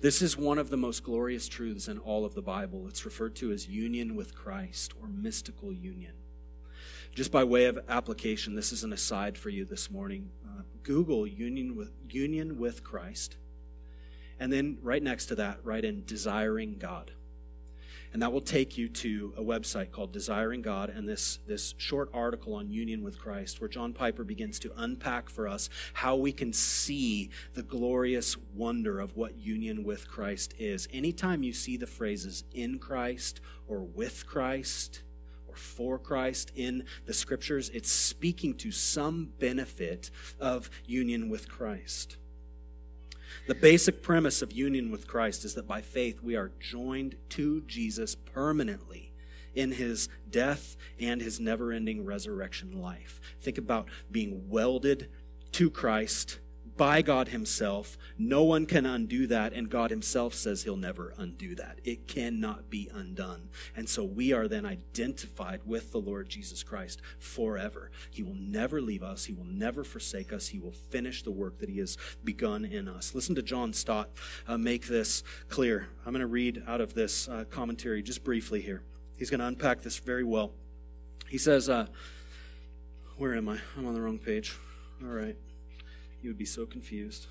This 0.01 0.23
is 0.23 0.37
one 0.37 0.59
of 0.59 0.71
the 0.71 0.77
most 0.77 1.03
glorious 1.03 1.49
truths 1.49 1.89
in 1.89 1.99
all 1.99 2.25
of 2.25 2.35
the 2.35 2.43
Bible. 2.43 2.87
It's 2.89 3.05
referred 3.05 3.37
to 3.37 3.53
as 3.53 3.69
union 3.69 4.17
with 4.17 4.35
Christ 4.35 4.93
or 5.01 5.09
mystical 5.09 5.73
union. 5.73 6.15
Just 7.15 7.31
by 7.31 7.45
way 7.45 7.67
of 7.67 7.79
application, 7.89 8.55
this 8.55 8.73
is 8.73 8.83
an 8.83 8.93
aside 8.93 9.39
for 9.39 9.49
you 9.49 9.65
this 9.65 9.91
morning. 9.91 10.31
Uh, 10.45 10.63
Google 10.83 11.27
union 11.27 11.77
with, 11.77 11.93
union 12.11 12.59
with 12.59 12.83
Christ, 12.83 13.37
and 14.41 14.53
then 14.53 14.79
right 14.83 15.03
next 15.03 15.27
to 15.27 15.37
that, 15.37 15.61
write 15.63 15.85
in 15.85 16.05
desiring 16.05 16.77
God. 16.77 17.13
And 18.15 18.23
that 18.23 18.33
will 18.33 18.41
take 18.41 18.79
you 18.79 18.89
to 18.89 19.35
a 19.37 19.43
website 19.43 19.91
called 19.91 20.13
Desiring 20.13 20.63
God 20.63 20.89
and 20.89 21.09
this, 21.09 21.41
this 21.49 21.75
short 21.79 22.11
article 22.15 22.55
on 22.55 22.71
union 22.71 23.03
with 23.03 23.19
Christ, 23.19 23.61
where 23.61 23.69
John 23.69 23.93
Piper 23.93 24.23
begins 24.23 24.61
to 24.61 24.73
unpack 24.77 25.29
for 25.29 25.49
us 25.49 25.69
how 25.95 26.15
we 26.15 26.31
can 26.31 26.53
see 26.53 27.31
the 27.55 27.65
glorious 27.65 28.37
wonder 28.55 29.01
of 29.01 29.17
what 29.17 29.37
union 29.37 29.83
with 29.83 30.09
Christ 30.09 30.55
is. 30.61 30.87
Anytime 30.93 31.43
you 31.43 31.53
see 31.53 31.77
the 31.77 31.89
phrases 31.89 32.45
in 32.55 32.79
Christ 32.79 33.41
or 33.67 33.83
with 33.83 34.25
Christ, 34.29 35.03
or 35.49 35.57
for 35.57 35.99
Christ 35.99 36.53
in 36.55 36.85
the 37.07 37.15
scriptures, 37.15 37.69
it's 37.71 37.91
speaking 37.91 38.55
to 38.59 38.71
some 38.71 39.33
benefit 39.41 40.13
of 40.39 40.71
union 40.87 41.29
with 41.29 41.49
Christ. 41.49 42.19
The 43.47 43.55
basic 43.55 44.03
premise 44.03 44.41
of 44.41 44.53
union 44.53 44.91
with 44.91 45.07
Christ 45.07 45.45
is 45.45 45.55
that 45.55 45.69
by 45.69 45.83
faith 45.83 46.23
we 46.23 46.35
are 46.35 46.53
joined 46.61 47.17
to 47.31 47.61
Jesus 47.63 48.15
permanently 48.15 49.13
in 49.55 49.73
his 49.73 50.09
death 50.31 50.77
and 50.99 51.21
his 51.21 51.39
never 51.39 51.71
ending 51.71 52.07
resurrection 52.07 52.81
life. 52.81 53.21
Think 53.43 53.59
about 53.59 53.89
being 54.11 54.49
welded 54.49 55.11
to 55.53 55.71
Christ 55.71 56.39
by 56.77 57.03
God 57.03 57.29
Himself. 57.29 57.97
No 58.19 58.43
one 58.43 58.67
can 58.67 58.87
undo 58.87 59.27
that, 59.29 59.53
and 59.53 59.71
God 59.71 59.91
Himself 59.91 60.35
says 60.35 60.63
He'll 60.63 60.77
never 60.77 61.15
undo 61.17 61.55
that. 61.57 61.81
It 61.85 62.07
cannot 62.09 62.71
be 62.71 62.91
undone. 62.93 63.49
And 63.77 63.89
so 63.89 64.05
we 64.05 64.33
are 64.33 64.49
then 64.49 64.67
identified 64.67 65.61
with 65.65 65.93
the 65.93 66.01
Lord 66.01 66.29
Jesus 66.29 66.63
Christ 66.63 67.01
forever. 67.19 67.91
He 68.11 68.23
will 68.23 68.37
never 68.37 68.81
leave 68.81 69.03
us, 69.03 69.25
He 69.25 69.33
will 69.33 69.45
never 69.45 69.85
forsake 69.85 70.33
us, 70.33 70.49
He 70.49 70.59
will 70.59 70.73
finish 70.73 71.23
the 71.23 71.31
work 71.31 71.59
that 71.59 71.69
He 71.69 71.79
has 71.79 71.97
begun 72.23 72.65
in 72.65 72.89
us. 72.89 73.15
Listen 73.15 73.35
to 73.35 73.43
John 73.43 73.73
Stott 73.73 74.11
uh, 74.47 74.59
make 74.59 74.87
this 74.87 75.23
clear. 75.49 75.89
I'm 76.05 76.13
going 76.13 76.21
to 76.21 76.27
read 76.27 76.63
out 76.67 76.81
of 76.81 76.95
this 76.95 77.29
uh, 77.29 77.45
commentary 77.51 78.03
just 78.03 78.25
briefly 78.25 78.61
here. 78.61 78.83
He's 79.17 79.31
going 79.31 79.41
to 79.41 79.47
unpack 79.47 79.83
this 79.83 79.99
very 79.99 80.25
well. 80.25 80.53
He 81.29 81.39
says, 81.39 81.69
uh, 81.69 81.87
Where 83.17 83.35
am 83.35 83.49
I? 83.49 83.59
I'm 83.77 83.87
on 83.87 83.95
the 83.95 84.01
wrong 84.01 84.19
page. 84.19 84.55
All 85.03 85.09
right. 85.09 85.37
You 86.25 86.31
would 86.31 86.39
be 86.39 86.47
so 86.47 86.65
confused. 86.65 87.27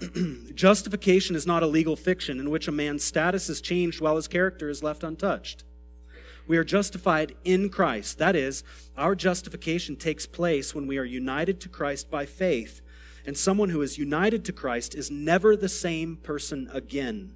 Justification 0.54 1.36
is 1.36 1.46
not 1.46 1.62
a 1.62 1.66
legal 1.66 1.94
fiction 1.94 2.40
in 2.40 2.48
which 2.48 2.66
a 2.66 2.72
man's 2.72 3.04
status 3.04 3.50
is 3.50 3.60
changed 3.60 4.00
while 4.00 4.16
his 4.16 4.28
character 4.28 4.70
is 4.70 4.82
left 4.82 5.04
untouched. 5.04 5.64
We 6.46 6.56
are 6.56 6.64
justified 6.64 7.34
in 7.44 7.68
Christ. 7.68 8.16
That 8.16 8.34
is, 8.34 8.64
our 8.96 9.14
justification 9.14 9.94
takes 9.94 10.24
place 10.24 10.74
when 10.74 10.86
we 10.86 10.96
are 10.96 11.04
united 11.04 11.60
to 11.60 11.68
Christ 11.68 12.10
by 12.10 12.24
faith. 12.24 12.80
And 13.26 13.36
someone 13.36 13.68
who 13.68 13.82
is 13.82 13.98
united 13.98 14.42
to 14.46 14.54
Christ 14.54 14.94
is 14.94 15.10
never 15.10 15.54
the 15.54 15.68
same 15.68 16.16
person 16.16 16.70
again. 16.72 17.34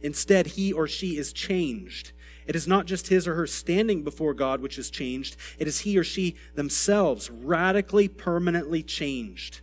Instead, 0.00 0.46
he 0.46 0.72
or 0.72 0.88
she 0.88 1.18
is 1.18 1.34
changed. 1.34 2.12
It 2.46 2.56
is 2.56 2.66
not 2.66 2.86
just 2.86 3.08
his 3.08 3.26
or 3.26 3.34
her 3.34 3.46
standing 3.46 4.02
before 4.02 4.34
God 4.34 4.60
which 4.60 4.78
is 4.78 4.90
changed, 4.90 5.36
it 5.58 5.68
is 5.68 5.80
he 5.80 5.98
or 5.98 6.04
she 6.04 6.36
themselves 6.54 7.30
radically, 7.30 8.08
permanently 8.08 8.82
changed. 8.82 9.60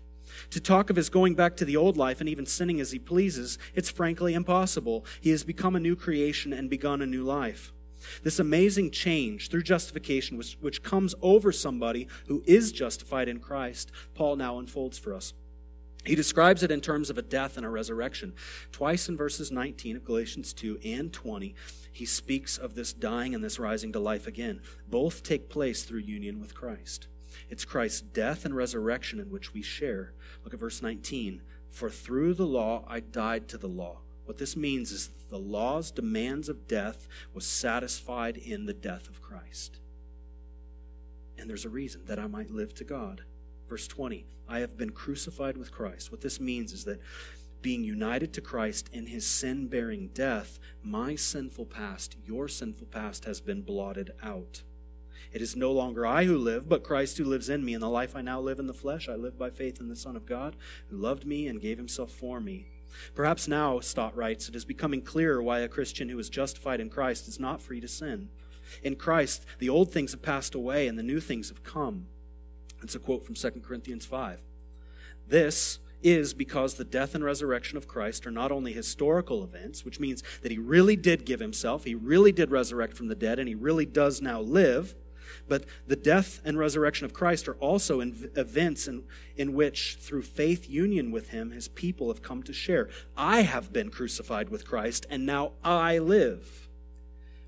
To 0.52 0.60
talk 0.60 0.90
of 0.90 0.96
his 0.96 1.10
going 1.10 1.36
back 1.36 1.56
to 1.58 1.66
the 1.66 1.78
old 1.78 1.98
life 1.98 2.20
and 2.20 2.30
even 2.30 2.46
sinning 2.46 2.80
as 2.80 2.92
he 2.92 3.00
pleases, 3.00 3.58
it's 3.74 3.90
frankly 3.90 4.34
impossible. 4.34 5.06
He 5.20 5.32
has 5.32 5.44
become 5.44 5.76
a 5.76 5.80
new 5.80 5.96
creation 5.96 6.54
and 6.54 6.70
begun 6.70 7.02
a 7.02 7.08
new 7.08 7.24
life. 7.24 7.74
This 8.24 8.40
amazing 8.40 8.92
change 8.92 9.50
through 9.50 9.64
justification, 9.64 10.38
which, 10.38 10.58
which 10.62 10.84
comes 10.84 11.16
over 11.22 11.52
somebody 11.52 12.08
who 12.28 12.44
is 12.46 12.72
justified 12.72 13.28
in 13.28 13.40
Christ, 13.40 13.92
Paul 14.14 14.36
now 14.36 14.60
unfolds 14.60 14.98
for 14.98 15.14
us. 15.14 15.34
He 16.08 16.16
describes 16.16 16.64
it 16.64 16.72
in 16.72 16.80
terms 16.80 17.10
of 17.10 17.18
a 17.18 17.22
death 17.22 17.58
and 17.58 17.66
a 17.66 17.70
resurrection. 17.70 18.34
Twice 18.72 19.10
in 19.10 19.18
verses 19.18 19.52
19 19.52 19.98
of 19.98 20.06
Galatians 20.06 20.54
2 20.54 20.80
and 20.86 21.12
20, 21.12 21.54
he 21.92 22.06
speaks 22.06 22.58
of 22.58 22.76
this 22.76 22.94
dying 22.94 23.36
and 23.36 23.44
this 23.44 23.60
rising 23.60 23.92
to 23.92 24.00
life 24.00 24.26
again. 24.26 24.62
Both 24.88 25.22
take 25.22 25.50
place 25.50 25.84
through 25.84 26.00
union 26.00 26.40
with 26.40 26.56
Christ. 26.56 27.08
It's 27.50 27.66
Christ's 27.66 28.00
death 28.00 28.46
and 28.46 28.56
resurrection 28.56 29.20
in 29.20 29.30
which 29.30 29.54
we 29.54 29.62
share. 29.62 30.14
Look 30.46 30.54
at 30.54 30.60
verse 30.62 30.82
19. 30.82 31.42
For 31.70 31.90
through 31.90 32.36
the 32.36 32.48
law 32.48 32.86
I 32.88 33.02
died 33.02 33.50
to 33.50 33.58
the 33.58 33.68
law. 33.68 34.00
What 34.24 34.38
this 34.38 34.56
means 34.56 34.92
is 34.94 35.08
that 35.08 35.30
the 35.30 35.38
law's 35.38 35.92
demands 35.92 36.48
of 36.48 36.70
death 36.70 37.08
was 37.34 37.46
satisfied 37.46 38.38
in 38.38 38.66
the 38.66 38.74
death 38.74 39.10
of 39.10 39.22
Christ. 39.22 39.80
And 41.38 41.50
there's 41.50 41.66
a 41.66 41.70
reason 41.70 42.06
that 42.06 42.18
I 42.18 42.28
might 42.28 42.50
live 42.50 42.74
to 42.76 42.86
God. 42.86 43.24
Verse 43.70 43.88
20, 43.88 44.26
I 44.48 44.60
have 44.60 44.78
been 44.78 44.92
crucified 44.92 45.58
with 45.58 45.72
Christ. 45.72 46.12
What 46.12 46.22
this 46.22 46.40
means 46.40 46.72
is 46.72 46.86
that 46.86 47.02
being 47.62 47.84
united 47.84 48.34
to 48.34 48.42
Christ 48.42 48.90
in 48.94 49.08
his 49.08 49.26
sin 49.28 49.68
bearing 49.68 50.10
death, 50.14 50.60
my 50.84 51.16
sinful 51.16 51.66
past, 51.66 52.16
your 52.26 52.48
sinful 52.48 52.88
past, 52.88 53.26
has 53.26 53.42
been 53.42 53.62
blotted 53.62 54.12
out. 54.24 54.64
It 55.34 55.42
is 55.42 55.56
no 55.56 55.72
longer 55.72 56.06
I 56.06 56.24
who 56.24 56.38
live, 56.38 56.70
but 56.70 56.84
Christ 56.84 57.18
who 57.18 57.26
lives 57.26 57.50
in 57.50 57.66
me. 57.66 57.74
In 57.74 57.82
the 57.82 57.90
life 57.90 58.16
I 58.16 58.22
now 58.22 58.40
live 58.40 58.60
in 58.60 58.68
the 58.68 58.74
flesh, 58.74 59.10
I 59.10 59.16
live 59.16 59.38
by 59.38 59.50
faith 59.50 59.80
in 59.80 59.90
the 59.90 59.96
Son 59.96 60.16
of 60.16 60.26
God, 60.26 60.56
who 60.90 60.98
loved 60.98 61.26
me 61.26 61.48
and 61.48 61.60
gave 61.60 61.78
himself 61.78 62.12
for 62.12 62.40
me. 62.40 62.68
Perhaps 63.14 63.48
now, 63.48 63.80
Stott 63.80 64.16
writes, 64.16 64.48
it 64.48 64.56
is 64.56 64.64
becoming 64.64 65.02
clearer 65.02 65.44
why 65.44 65.60
a 65.60 65.68
Christian 65.68 66.10
who 66.10 66.20
is 66.20 66.30
justified 66.30 66.80
in 66.80 66.90
Christ 66.90 67.28
is 67.28 67.40
not 67.40 67.62
free 67.62 67.82
to 67.82 67.88
sin. 67.88 68.30
In 68.82 68.96
Christ, 68.96 69.46
the 69.60 69.70
old 69.70 69.92
things 69.92 70.12
have 70.12 70.22
passed 70.22 70.56
away 70.56 70.88
and 70.88 70.98
the 70.98 71.04
new 71.04 71.20
things 71.20 71.50
have 71.50 71.64
come. 71.64 72.08
It's 72.82 72.96
a 72.96 73.00
quote 73.00 73.26
from 73.26 73.36
2 73.36 73.50
Corinthians 73.66 74.06
5. 74.06 74.42
This 75.28 75.80
is 76.04 76.34
because 76.34 76.76
the 76.76 76.84
death 76.84 77.16
and 77.16 77.24
resurrection 77.24 77.78
of 77.78 77.88
Christ 77.88 78.28
are 78.28 78.32
not 78.32 78.52
only 78.52 78.72
historical 78.72 79.44
events, 79.44 79.84
which 79.84 80.00
means 80.00 80.24
that 80.42 80.52
he 80.52 80.58
really 80.58 80.96
did 80.96 81.26
give 81.26 81.40
himself, 81.40 81.86
he 81.86 81.96
really 81.96 82.32
did 82.32 82.52
resurrect 82.52 82.96
from 82.96 83.08
the 83.08 83.16
dead, 83.16 83.40
and 83.40 83.50
he 83.50 83.56
really 83.56 83.86
does 83.86 84.22
now 84.22 84.40
live, 84.40 84.96
but 85.48 85.66
the 85.88 85.96
death 85.96 86.40
and 86.46 86.58
resurrection 86.58 87.06
of 87.06 87.14
Christ 87.14 87.48
are 87.48 87.56
also 87.56 88.00
events 88.00 88.88
in, 88.88 89.04
in 89.36 89.54
which, 89.54 89.98
through 90.00 90.22
faith 90.22 90.70
union 90.70 91.12
with 91.12 91.30
him, 91.30 91.52
his 91.52 91.68
people 91.68 92.08
have 92.10 92.22
come 92.22 92.44
to 92.44 92.54
share. 92.54 92.90
I 93.16 93.42
have 93.42 93.74
been 93.74 93.90
crucified 93.90 94.50
with 94.50 94.68
Christ, 94.68 95.06
and 95.10 95.26
now 95.26 95.54
I 95.64 95.98
live. 95.98 96.67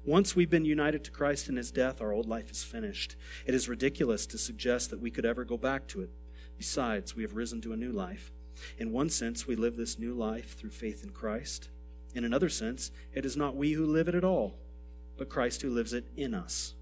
Once 0.05 0.35
we've 0.35 0.49
been 0.49 0.65
united 0.65 1.03
to 1.03 1.12
Christ 1.12 1.49
in 1.49 1.57
his 1.57 1.71
death, 1.71 2.01
our 2.01 2.13
old 2.13 2.27
life 2.27 2.49
is 2.49 2.63
finished. 2.63 3.15
It 3.45 3.53
is 3.53 3.67
ridiculous 3.67 4.25
to 4.27 4.38
suggest 4.38 4.89
that 4.89 5.01
we 5.01 5.12
could 5.12 5.25
ever 5.25 5.43
go 5.43 5.57
back 5.57 5.88
to 5.89 6.01
it. 6.01 6.09
Besides, 6.57 7.15
we 7.15 7.23
have 7.23 7.35
risen 7.35 7.62
to 7.62 7.73
a 7.73 7.77
new 7.77 7.91
life. 7.91 8.31
In 8.77 8.91
one 8.91 9.09
sense, 9.09 9.45
we 9.45 9.55
live 9.55 9.75
this 9.75 9.99
new 9.99 10.13
life 10.13 10.57
through 10.57 10.71
faith 10.71 11.03
in 11.03 11.12
Christ. 11.12 11.69
In 12.15 12.23
another 12.23 12.49
sense, 12.49 12.91
it 13.13 13.25
is 13.25 13.38
not 13.38 13.55
we 13.55 13.73
who 13.73 13.85
live 13.85 14.07
it 14.07 14.15
at 14.15 14.23
all, 14.23 14.57
but 15.17 15.29
Christ 15.29 15.62
who 15.62 15.69
lives 15.69 15.93
it 15.93 16.05
in 16.15 16.33
us. 16.33 16.75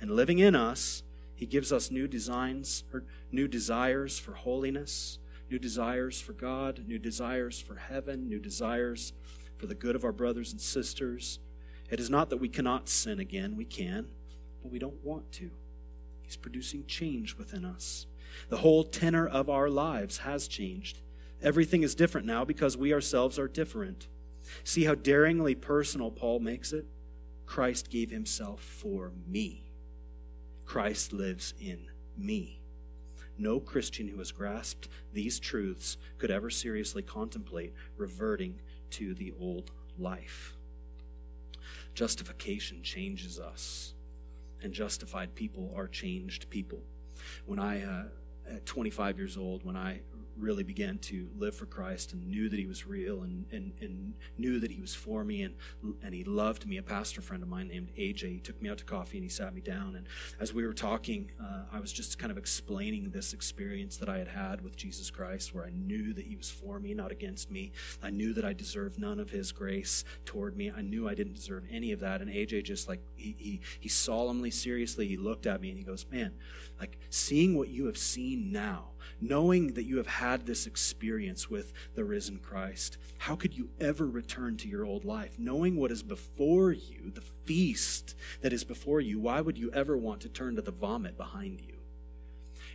And 0.00 0.12
living 0.12 0.38
in 0.38 0.54
us, 0.54 1.02
he 1.34 1.46
gives 1.46 1.72
us 1.72 1.90
new 1.90 2.06
designs 2.06 2.84
or 2.92 3.04
new 3.32 3.48
desires 3.48 4.18
for 4.18 4.34
holiness, 4.34 5.18
new 5.50 5.58
desires 5.58 6.20
for 6.20 6.32
God, 6.32 6.84
new 6.86 6.98
desires 6.98 7.60
for 7.60 7.76
heaven, 7.76 8.28
new 8.28 8.38
desires 8.38 9.12
for 9.58 9.66
the 9.66 9.74
good 9.74 9.96
of 9.96 10.04
our 10.04 10.12
brothers 10.12 10.52
and 10.52 10.60
sisters. 10.60 11.40
It 11.90 12.00
is 12.00 12.08
not 12.08 12.30
that 12.30 12.36
we 12.38 12.48
cannot 12.48 12.88
sin 12.88 13.18
again, 13.18 13.56
we 13.56 13.64
can, 13.64 14.06
but 14.62 14.70
we 14.70 14.78
don't 14.78 15.04
want 15.04 15.30
to. 15.32 15.50
He's 16.22 16.36
producing 16.36 16.86
change 16.86 17.36
within 17.36 17.64
us. 17.64 18.06
The 18.48 18.58
whole 18.58 18.84
tenor 18.84 19.26
of 19.26 19.50
our 19.50 19.68
lives 19.68 20.18
has 20.18 20.46
changed. 20.46 21.00
Everything 21.42 21.82
is 21.82 21.94
different 21.94 22.26
now 22.26 22.44
because 22.44 22.76
we 22.76 22.92
ourselves 22.92 23.38
are 23.38 23.48
different. 23.48 24.06
See 24.62 24.84
how 24.84 24.94
daringly 24.94 25.54
personal 25.54 26.10
Paul 26.10 26.38
makes 26.38 26.72
it? 26.72 26.86
Christ 27.46 27.90
gave 27.90 28.10
himself 28.10 28.62
for 28.62 29.12
me. 29.26 29.72
Christ 30.64 31.12
lives 31.12 31.54
in 31.60 31.88
me. 32.16 32.60
No 33.36 33.58
Christian 33.58 34.06
who 34.06 34.18
has 34.18 34.30
grasped 34.30 34.88
these 35.12 35.40
truths 35.40 35.96
could 36.18 36.30
ever 36.30 36.50
seriously 36.50 37.02
contemplate 37.02 37.74
reverting 37.96 38.60
to 38.90 39.14
the 39.14 39.32
old 39.40 39.72
life. 39.98 40.56
Justification 41.94 42.82
changes 42.82 43.38
us, 43.38 43.94
and 44.62 44.72
justified 44.72 45.34
people 45.34 45.72
are 45.76 45.88
changed 45.88 46.48
people. 46.50 46.80
When 47.46 47.58
I, 47.58 47.82
uh, 47.82 48.04
at 48.54 48.66
25 48.66 49.18
years 49.18 49.36
old, 49.36 49.64
when 49.64 49.76
I 49.76 50.00
really 50.40 50.62
began 50.62 50.98
to 50.98 51.28
live 51.36 51.54
for 51.54 51.66
Christ 51.66 52.12
and 52.12 52.26
knew 52.28 52.48
that 52.48 52.58
he 52.58 52.66
was 52.66 52.86
real 52.86 53.22
and, 53.22 53.46
and, 53.52 53.72
and 53.80 54.14
knew 54.38 54.58
that 54.60 54.70
he 54.70 54.80
was 54.80 54.94
for 54.94 55.24
me 55.24 55.42
and, 55.42 55.54
and 56.02 56.14
he 56.14 56.24
loved 56.24 56.66
me. 56.66 56.78
A 56.78 56.82
pastor 56.82 57.20
friend 57.20 57.42
of 57.42 57.48
mine 57.48 57.68
named 57.68 57.90
AJ, 57.96 58.32
he 58.32 58.40
took 58.40 58.60
me 58.60 58.68
out 58.68 58.78
to 58.78 58.84
coffee 58.84 59.18
and 59.18 59.24
he 59.24 59.30
sat 59.30 59.54
me 59.54 59.60
down. 59.60 59.96
And 59.96 60.06
as 60.40 60.52
we 60.52 60.66
were 60.66 60.72
talking, 60.72 61.30
uh, 61.40 61.64
I 61.72 61.80
was 61.80 61.92
just 61.92 62.18
kind 62.18 62.30
of 62.30 62.38
explaining 62.38 63.10
this 63.10 63.32
experience 63.32 63.96
that 63.98 64.08
I 64.08 64.18
had 64.18 64.28
had 64.28 64.62
with 64.62 64.76
Jesus 64.76 65.10
Christ 65.10 65.54
where 65.54 65.64
I 65.64 65.70
knew 65.70 66.12
that 66.14 66.26
he 66.26 66.36
was 66.36 66.50
for 66.50 66.78
me, 66.80 66.94
not 66.94 67.12
against 67.12 67.50
me. 67.50 67.72
I 68.02 68.10
knew 68.10 68.32
that 68.34 68.44
I 68.44 68.52
deserved 68.52 68.98
none 68.98 69.20
of 69.20 69.30
his 69.30 69.52
grace 69.52 70.04
toward 70.24 70.56
me. 70.56 70.70
I 70.74 70.82
knew 70.82 71.08
I 71.08 71.14
didn't 71.14 71.34
deserve 71.34 71.64
any 71.70 71.92
of 71.92 72.00
that. 72.00 72.20
And 72.20 72.30
AJ 72.30 72.64
just 72.64 72.88
like, 72.88 73.00
he, 73.16 73.34
he, 73.38 73.60
he 73.80 73.88
solemnly, 73.88 74.50
seriously, 74.50 75.06
he 75.06 75.16
looked 75.16 75.46
at 75.46 75.60
me 75.60 75.70
and 75.70 75.78
he 75.78 75.84
goes, 75.84 76.06
man, 76.10 76.32
like 76.78 76.98
seeing 77.10 77.56
what 77.56 77.68
you 77.68 77.86
have 77.86 77.98
seen 77.98 78.52
now, 78.52 78.90
knowing 79.20 79.74
that 79.74 79.84
you 79.84 79.96
have 79.98 80.06
had 80.06 80.29
this 80.38 80.66
experience 80.66 81.50
with 81.50 81.72
the 81.94 82.04
risen 82.04 82.38
Christ, 82.38 82.96
how 83.18 83.36
could 83.36 83.54
you 83.56 83.70
ever 83.80 84.06
return 84.06 84.56
to 84.58 84.68
your 84.68 84.84
old 84.84 85.04
life? 85.04 85.38
Knowing 85.38 85.76
what 85.76 85.90
is 85.90 86.02
before 86.02 86.72
you, 86.72 87.10
the 87.14 87.20
feast 87.20 88.14
that 88.40 88.52
is 88.52 88.64
before 88.64 89.00
you, 89.00 89.18
why 89.18 89.40
would 89.40 89.58
you 89.58 89.70
ever 89.72 89.96
want 89.96 90.20
to 90.22 90.28
turn 90.28 90.56
to 90.56 90.62
the 90.62 90.70
vomit 90.70 91.16
behind 91.16 91.60
you? 91.60 91.80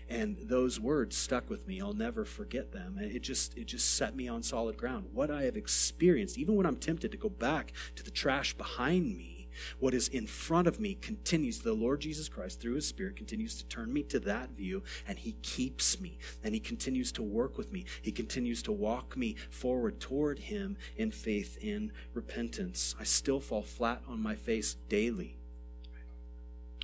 and 0.07 0.37
those 0.43 0.79
words 0.79 1.17
stuck 1.17 1.49
with 1.49 1.67
me 1.67 1.81
i'll 1.81 1.93
never 1.93 2.25
forget 2.25 2.71
them 2.71 2.97
it 2.99 3.21
just 3.21 3.57
it 3.57 3.65
just 3.65 3.95
set 3.95 4.15
me 4.15 4.27
on 4.27 4.43
solid 4.43 4.77
ground 4.77 5.07
what 5.13 5.31
i 5.31 5.43
have 5.43 5.57
experienced 5.57 6.37
even 6.37 6.55
when 6.55 6.65
i'm 6.65 6.75
tempted 6.75 7.11
to 7.11 7.17
go 7.17 7.29
back 7.29 7.73
to 7.95 8.03
the 8.03 8.11
trash 8.11 8.53
behind 8.53 9.17
me 9.17 9.34
what 9.79 9.93
is 9.93 10.07
in 10.07 10.27
front 10.27 10.67
of 10.67 10.79
me 10.79 10.95
continues, 10.95 11.59
the 11.59 11.73
Lord 11.73 12.01
Jesus 12.01 12.29
Christ, 12.29 12.59
through 12.59 12.75
his 12.75 12.87
Spirit, 12.87 13.15
continues 13.15 13.55
to 13.57 13.65
turn 13.65 13.91
me 13.91 14.03
to 14.03 14.19
that 14.21 14.51
view, 14.51 14.83
and 15.07 15.17
he 15.17 15.33
keeps 15.41 15.99
me, 15.99 16.17
and 16.43 16.53
he 16.53 16.59
continues 16.59 17.11
to 17.13 17.23
work 17.23 17.57
with 17.57 17.71
me. 17.71 17.85
He 18.01 18.11
continues 18.11 18.61
to 18.63 18.71
walk 18.71 19.17
me 19.17 19.35
forward 19.49 19.99
toward 19.99 20.39
him 20.39 20.77
in 20.97 21.11
faith, 21.11 21.57
in 21.61 21.91
repentance. 22.13 22.95
I 22.99 23.03
still 23.03 23.39
fall 23.39 23.63
flat 23.63 24.01
on 24.07 24.21
my 24.21 24.35
face 24.35 24.75
daily. 24.89 25.37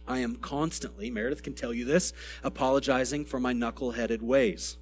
I 0.08 0.20
am 0.20 0.38
constantly, 0.38 1.12
Meredith 1.12 1.44
can 1.44 1.54
tell 1.54 1.74
you 1.74 1.86
this, 1.86 2.12
apologizing 2.44 3.26
for 3.26 3.40
my 3.40 3.54
knuckle-headed 3.54 4.22
ways. 4.22 4.78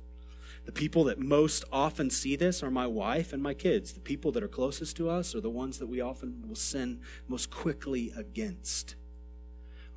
The 0.70 0.74
people 0.74 1.06
that 1.06 1.18
most 1.18 1.64
often 1.72 2.12
see 2.12 2.36
this 2.36 2.62
are 2.62 2.70
my 2.70 2.86
wife 2.86 3.34
and 3.34 3.42
my 3.42 3.56
kids. 3.56 3.94
The 3.94 4.00
people 4.00 4.32
that 4.34 4.44
are 4.44 4.48
closest 4.48 4.96
to 4.98 5.10
us 5.10 5.34
are 5.34 5.42
the 5.42 5.50
ones 5.50 5.80
that 5.80 5.88
we 5.88 6.00
often 6.00 6.44
will 6.48 6.54
sin 6.54 7.02
most 7.28 7.50
quickly 7.50 8.14
against. 8.16 8.94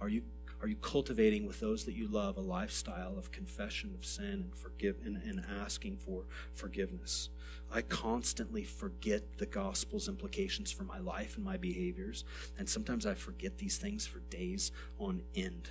Are 0.01 0.09
you 0.09 0.23
are 0.63 0.69
you 0.69 0.77
cultivating 0.77 1.47
with 1.47 1.61
those 1.61 1.85
that 1.85 1.93
you 1.93 2.09
love 2.09 2.39
a 2.39 2.41
lifestyle 2.41 3.19
of 3.19 3.31
confession 3.31 3.95
of 3.95 4.07
sin 4.07 4.45
and 4.45 4.57
forgive 4.57 4.97
and, 5.05 5.19
and 5.23 5.45
asking 5.61 5.99
for 5.99 6.25
forgiveness? 6.55 7.29
I 7.71 7.83
constantly 7.83 8.65
forget 8.65 9.37
the 9.37 9.45
gospel's 9.45 10.09
implications 10.09 10.73
for 10.73 10.85
my 10.85 11.01
life 11.01 11.37
and 11.37 11.45
my 11.45 11.59
behaviors, 11.59 12.25
and 12.59 12.67
sometimes 12.67 13.05
I 13.05 13.13
forget 13.13 13.59
these 13.59 13.77
things 13.77 14.07
for 14.07 14.21
days 14.21 14.73
on 14.99 15.21
end. 15.35 15.69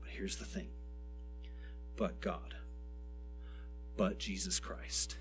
But 0.00 0.10
here's 0.10 0.38
the 0.38 0.44
thing. 0.44 0.70
But 1.96 2.20
God 2.20 2.56
but 3.96 4.18
Jesus 4.18 4.60
Christ. 4.60 5.16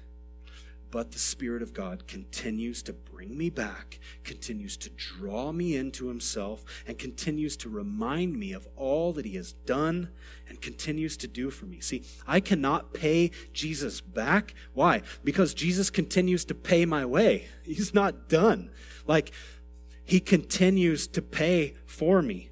But 0.91 1.11
the 1.11 1.19
Spirit 1.19 1.61
of 1.61 1.73
God 1.73 2.07
continues 2.07 2.81
to 2.83 2.93
bring 2.93 3.37
me 3.37 3.49
back, 3.49 3.99
continues 4.23 4.77
to 4.77 4.89
draw 4.91 5.51
me 5.51 5.75
into 5.75 6.07
Himself, 6.07 6.63
and 6.87 6.97
continues 6.97 7.57
to 7.57 7.69
remind 7.69 8.37
me 8.39 8.53
of 8.53 8.65
all 8.77 9.11
that 9.13 9.25
He 9.25 9.35
has 9.35 9.51
done 9.51 10.09
and 10.47 10.61
continues 10.61 11.17
to 11.17 11.27
do 11.27 11.49
for 11.49 11.65
me. 11.65 11.81
See, 11.81 12.03
I 12.25 12.39
cannot 12.39 12.93
pay 12.93 13.31
Jesus 13.51 13.99
back. 13.99 14.53
Why? 14.73 15.01
Because 15.23 15.53
Jesus 15.53 15.89
continues 15.89 16.45
to 16.45 16.55
pay 16.55 16.85
my 16.85 17.05
way. 17.05 17.47
He's 17.63 17.93
not 17.93 18.29
done. 18.29 18.71
Like, 19.05 19.31
He 20.05 20.21
continues 20.21 21.07
to 21.07 21.21
pay 21.21 21.75
for 21.85 22.21
me. 22.21 22.51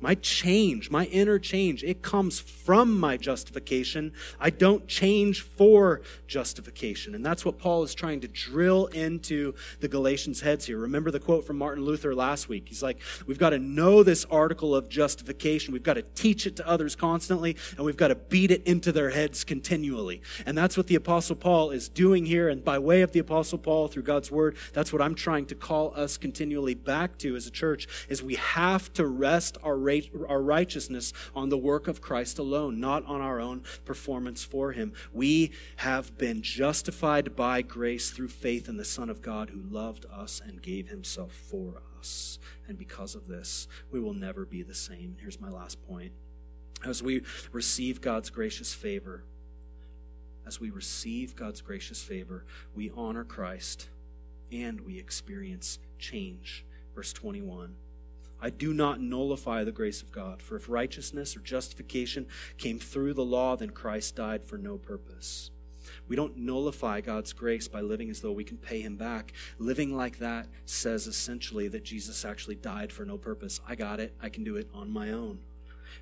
My 0.00 0.14
change, 0.14 0.90
my 0.90 1.06
inner 1.06 1.38
change, 1.38 1.82
it 1.82 2.02
comes 2.02 2.38
from 2.38 2.98
my 2.98 3.16
justification. 3.16 4.12
I 4.38 4.50
don't 4.50 4.86
change 4.86 5.42
for 5.42 6.02
justification. 6.28 7.16
And 7.16 7.26
that's 7.26 7.44
what 7.44 7.58
Paul 7.58 7.82
is 7.82 7.94
trying 7.94 8.20
to 8.20 8.28
drill 8.28 8.86
into 8.86 9.54
the 9.80 9.88
Galatians' 9.88 10.40
heads 10.40 10.66
here. 10.66 10.78
Remember 10.78 11.10
the 11.10 11.18
quote 11.18 11.44
from 11.44 11.58
Martin 11.58 11.84
Luther 11.84 12.14
last 12.14 12.48
week? 12.48 12.68
He's 12.68 12.82
like, 12.82 13.00
we've 13.26 13.38
got 13.38 13.50
to 13.50 13.58
know 13.58 14.04
this 14.04 14.24
article 14.26 14.74
of 14.74 14.88
justification. 14.88 15.72
We've 15.72 15.82
got 15.82 15.94
to 15.94 16.02
teach 16.02 16.46
it 16.46 16.54
to 16.56 16.68
others 16.68 16.94
constantly, 16.94 17.56
and 17.76 17.84
we've 17.84 17.96
got 17.96 18.08
to 18.08 18.14
beat 18.14 18.52
it 18.52 18.62
into 18.64 18.92
their 18.92 19.10
heads 19.10 19.42
continually. 19.42 20.22
And 20.46 20.56
that's 20.56 20.76
what 20.76 20.86
the 20.86 20.94
Apostle 20.94 21.34
Paul 21.34 21.70
is 21.70 21.88
doing 21.88 22.24
here. 22.24 22.48
And 22.48 22.64
by 22.64 22.78
way 22.78 23.02
of 23.02 23.12
the 23.12 23.18
Apostle 23.18 23.58
Paul, 23.58 23.88
through 23.88 24.04
God's 24.04 24.30
word, 24.30 24.56
that's 24.72 24.92
what 24.92 25.02
I'm 25.02 25.16
trying 25.16 25.46
to 25.46 25.56
call 25.56 25.92
us 25.96 26.16
continually 26.16 26.74
back 26.74 27.18
to 27.18 27.34
as 27.34 27.46
a 27.48 27.50
church, 27.50 27.88
is 28.08 28.22
we 28.22 28.36
have 28.36 28.92
to 28.92 29.04
rest 29.06 29.58
our 29.64 29.76
our 30.28 30.42
righteousness 30.42 31.12
on 31.34 31.48
the 31.48 31.58
work 31.58 31.88
of 31.88 32.00
Christ 32.00 32.38
alone, 32.38 32.80
not 32.80 33.04
on 33.06 33.20
our 33.20 33.40
own 33.40 33.62
performance 33.84 34.44
for 34.44 34.72
Him. 34.72 34.92
We 35.12 35.52
have 35.76 36.16
been 36.18 36.42
justified 36.42 37.34
by 37.36 37.62
grace 37.62 38.10
through 38.10 38.28
faith 38.28 38.68
in 38.68 38.76
the 38.76 38.84
Son 38.84 39.10
of 39.10 39.22
God 39.22 39.50
who 39.50 39.60
loved 39.60 40.06
us 40.12 40.40
and 40.44 40.62
gave 40.62 40.88
Himself 40.88 41.32
for 41.32 41.82
us. 41.98 42.38
And 42.66 42.78
because 42.78 43.14
of 43.14 43.26
this, 43.26 43.68
we 43.90 44.00
will 44.00 44.14
never 44.14 44.44
be 44.44 44.62
the 44.62 44.74
same. 44.74 45.16
Here's 45.20 45.40
my 45.40 45.50
last 45.50 45.86
point. 45.86 46.12
As 46.84 47.02
we 47.02 47.22
receive 47.52 48.00
God's 48.00 48.30
gracious 48.30 48.72
favor, 48.72 49.24
as 50.46 50.60
we 50.60 50.70
receive 50.70 51.36
God's 51.36 51.60
gracious 51.60 52.02
favor, 52.02 52.44
we 52.74 52.90
honor 52.96 53.24
Christ 53.24 53.88
and 54.50 54.80
we 54.80 54.98
experience 54.98 55.78
change. 55.98 56.64
Verse 56.94 57.12
21 57.12 57.74
I 58.40 58.50
do 58.50 58.72
not 58.72 59.00
nullify 59.00 59.64
the 59.64 59.72
grace 59.72 60.02
of 60.02 60.12
God. 60.12 60.42
For 60.42 60.56
if 60.56 60.68
righteousness 60.68 61.36
or 61.36 61.40
justification 61.40 62.26
came 62.56 62.78
through 62.78 63.14
the 63.14 63.24
law, 63.24 63.56
then 63.56 63.70
Christ 63.70 64.16
died 64.16 64.44
for 64.44 64.58
no 64.58 64.78
purpose. 64.78 65.50
We 66.06 66.16
don't 66.16 66.36
nullify 66.36 67.00
God's 67.00 67.32
grace 67.32 67.68
by 67.68 67.80
living 67.80 68.10
as 68.10 68.20
though 68.20 68.32
we 68.32 68.44
can 68.44 68.58
pay 68.58 68.80
him 68.80 68.96
back. 68.96 69.32
Living 69.58 69.96
like 69.96 70.18
that 70.18 70.48
says 70.64 71.06
essentially 71.06 71.68
that 71.68 71.84
Jesus 71.84 72.24
actually 72.24 72.56
died 72.56 72.92
for 72.92 73.04
no 73.04 73.18
purpose. 73.18 73.60
I 73.66 73.74
got 73.74 74.00
it. 74.00 74.14
I 74.20 74.28
can 74.28 74.44
do 74.44 74.56
it 74.56 74.68
on 74.72 74.90
my 74.90 75.12
own. 75.12 75.40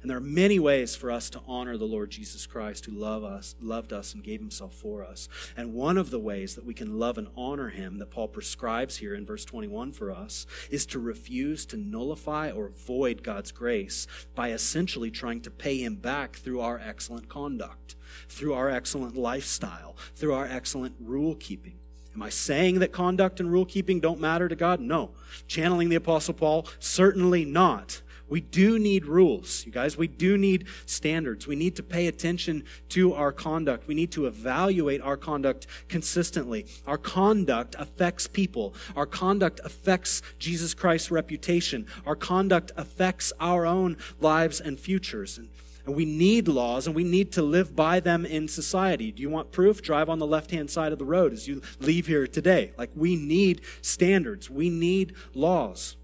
And 0.01 0.11
there 0.11 0.19
are 0.19 0.21
many 0.21 0.59
ways 0.59 0.95
for 0.95 1.11
us 1.11 1.31
to 1.31 1.41
honor 1.47 1.77
the 1.77 1.85
Lord 1.85 2.11
Jesus 2.11 2.47
Christ 2.47 2.87
who 2.87 2.93
love 2.93 3.25
us, 3.25 3.55
loved 3.61 3.93
us 3.93 4.15
and 4.15 4.23
gave 4.23 4.41
himself 4.41 4.75
for 4.75 5.05
us. 5.05 5.29
And 5.57 5.75
one 5.75 5.99
of 5.99 6.11
the 6.11 6.21
ways 6.21 6.55
that 6.55 6.65
we 6.65 6.75
can 6.75 6.99
love 6.99 7.19
and 7.19 7.29
honor 7.37 7.69
him 7.69 7.99
that 7.99 8.11
Paul 8.11 8.29
prescribes 8.29 8.99
here 8.99 9.15
in 9.15 9.27
verse 9.27 9.45
21 9.45 9.93
for 9.93 10.11
us 10.11 10.47
is 10.71 10.87
to 10.87 10.99
refuse 10.99 11.67
to 11.67 11.77
nullify 11.77 12.51
or 12.51 12.69
void 12.69 13.23
God's 13.23 13.53
grace 13.53 14.07
by 14.35 14.51
essentially 14.51 15.11
trying 15.11 15.41
to 15.43 15.51
pay 15.51 15.79
him 15.79 15.97
back 15.97 16.37
through 16.37 16.61
our 16.61 16.79
excellent 16.79 17.29
conduct, 17.29 17.97
through 18.29 18.55
our 18.55 18.71
excellent 18.71 19.17
lifestyle, 19.17 19.97
through 20.15 20.35
our 20.35 20.47
excellent 20.47 20.95
rule 21.01 21.35
keeping. 21.35 21.79
Am 22.17 22.23
I 22.23 22.31
saying 22.31 22.79
that 22.79 22.93
conduct 22.93 23.41
and 23.41 23.53
rule 23.53 23.67
keeping 23.67 24.01
don't 24.01 24.21
matter 24.21 24.49
to 24.49 24.57
God? 24.57 24.81
No. 24.81 25.11
Channeling 25.47 25.91
the 25.91 25.97
Apostle 25.97 26.33
Paul, 26.33 26.67
certainly 26.79 27.45
not. 27.45 28.01
We 28.29 28.41
do 28.41 28.79
need 28.79 29.07
rules, 29.07 29.65
you 29.65 29.73
guys. 29.73 29.97
We 29.97 30.09
do 30.09 30.37
need 30.37 30.67
standards. 30.85 31.47
We 31.47 31.55
need 31.55 31.77
to 31.77 31.83
pay 31.83 32.09
attention 32.09 32.65
to 32.91 33.15
our 33.15 33.31
conduct. 33.31 33.87
We 33.87 33.95
need 33.95 34.11
to 34.13 34.27
evaluate 34.27 35.01
our 35.01 35.17
conduct 35.17 35.67
consistently. 35.89 36.67
Our 36.87 36.99
conduct 36.99 37.77
affects 37.79 38.27
people. 38.27 38.75
Our 38.97 39.07
conduct 39.07 39.61
affects 39.63 40.23
Jesus 40.39 40.75
Christ's 40.75 41.11
reputation. 41.11 41.87
Our 42.05 42.17
conduct 42.17 42.73
affects 42.77 43.33
our 43.39 43.65
own 43.65 43.97
lives 44.19 44.61
and 44.61 44.79
futures. 44.79 45.39
And, 45.39 45.49
and 45.85 45.95
we 45.95 46.05
need 46.05 46.49
laws 46.49 46.89
and 46.89 46.97
we 46.97 47.05
need 47.05 47.31
to 47.33 47.43
live 47.43 47.77
by 47.77 48.01
them 48.01 48.27
in 48.27 48.49
society. 48.49 49.13
Do 49.13 49.23
you 49.23 49.31
want 49.31 49.53
proof? 49.53 49.83
Drive 49.83 50.09
on 50.09 50.19
the 50.19 50.27
left 50.27 50.51
hand 50.51 50.69
side 50.69 50.91
of 50.91 50.99
the 50.99 51.05
road 51.05 51.33
as 51.33 51.47
you 51.47 51.63
leave 51.79 52.09
here 52.09 52.27
today. 52.27 52.73
Like 52.77 52.91
we 52.97 53.15
need 53.15 53.61
standards. 53.83 54.51
We 54.51 54.69
need 54.69 55.15
laws. 55.33 55.97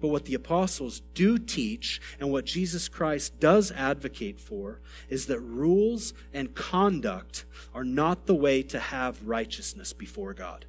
But 0.00 0.08
what 0.08 0.26
the 0.26 0.34
apostles 0.34 1.02
do 1.14 1.38
teach 1.38 2.00
and 2.20 2.30
what 2.30 2.44
Jesus 2.44 2.88
Christ 2.88 3.40
does 3.40 3.72
advocate 3.72 4.40
for 4.40 4.80
is 5.08 5.26
that 5.26 5.40
rules 5.40 6.12
and 6.32 6.54
conduct 6.54 7.44
are 7.74 7.84
not 7.84 8.26
the 8.26 8.34
way 8.34 8.62
to 8.64 8.78
have 8.78 9.22
righteousness 9.26 9.92
before 9.92 10.34
God. 10.34 10.66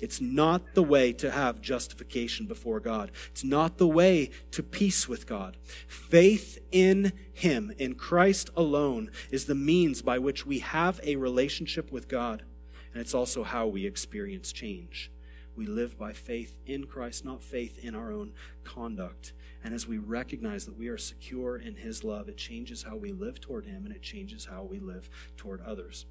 It's 0.00 0.20
not 0.20 0.74
the 0.74 0.82
way 0.82 1.12
to 1.14 1.30
have 1.30 1.60
justification 1.60 2.46
before 2.46 2.80
God. 2.80 3.12
It's 3.30 3.44
not 3.44 3.78
the 3.78 3.86
way 3.86 4.30
to 4.52 4.62
peace 4.62 5.08
with 5.08 5.26
God. 5.26 5.56
Faith 5.86 6.58
in 6.72 7.12
Him, 7.32 7.72
in 7.78 7.94
Christ 7.94 8.50
alone, 8.56 9.10
is 9.30 9.44
the 9.44 9.54
means 9.54 10.02
by 10.02 10.18
which 10.18 10.46
we 10.46 10.60
have 10.60 11.00
a 11.02 11.16
relationship 11.16 11.92
with 11.92 12.08
God. 12.08 12.42
And 12.92 13.00
it's 13.00 13.14
also 13.14 13.42
how 13.42 13.66
we 13.66 13.86
experience 13.86 14.52
change. 14.52 15.10
We 15.56 15.66
live 15.66 15.96
by 15.96 16.12
faith 16.12 16.58
in 16.66 16.84
Christ, 16.84 17.24
not 17.24 17.42
faith 17.42 17.78
in 17.78 17.94
our 17.94 18.12
own 18.12 18.32
conduct. 18.64 19.32
And 19.62 19.72
as 19.72 19.86
we 19.86 19.98
recognize 19.98 20.66
that 20.66 20.76
we 20.76 20.88
are 20.88 20.98
secure 20.98 21.56
in 21.56 21.76
His 21.76 22.02
love, 22.02 22.28
it 22.28 22.36
changes 22.36 22.82
how 22.82 22.96
we 22.96 23.12
live 23.12 23.40
toward 23.40 23.64
Him 23.64 23.86
and 23.86 23.94
it 23.94 24.02
changes 24.02 24.46
how 24.46 24.64
we 24.64 24.80
live 24.80 25.08
toward 25.36 25.60
others. 25.62 26.06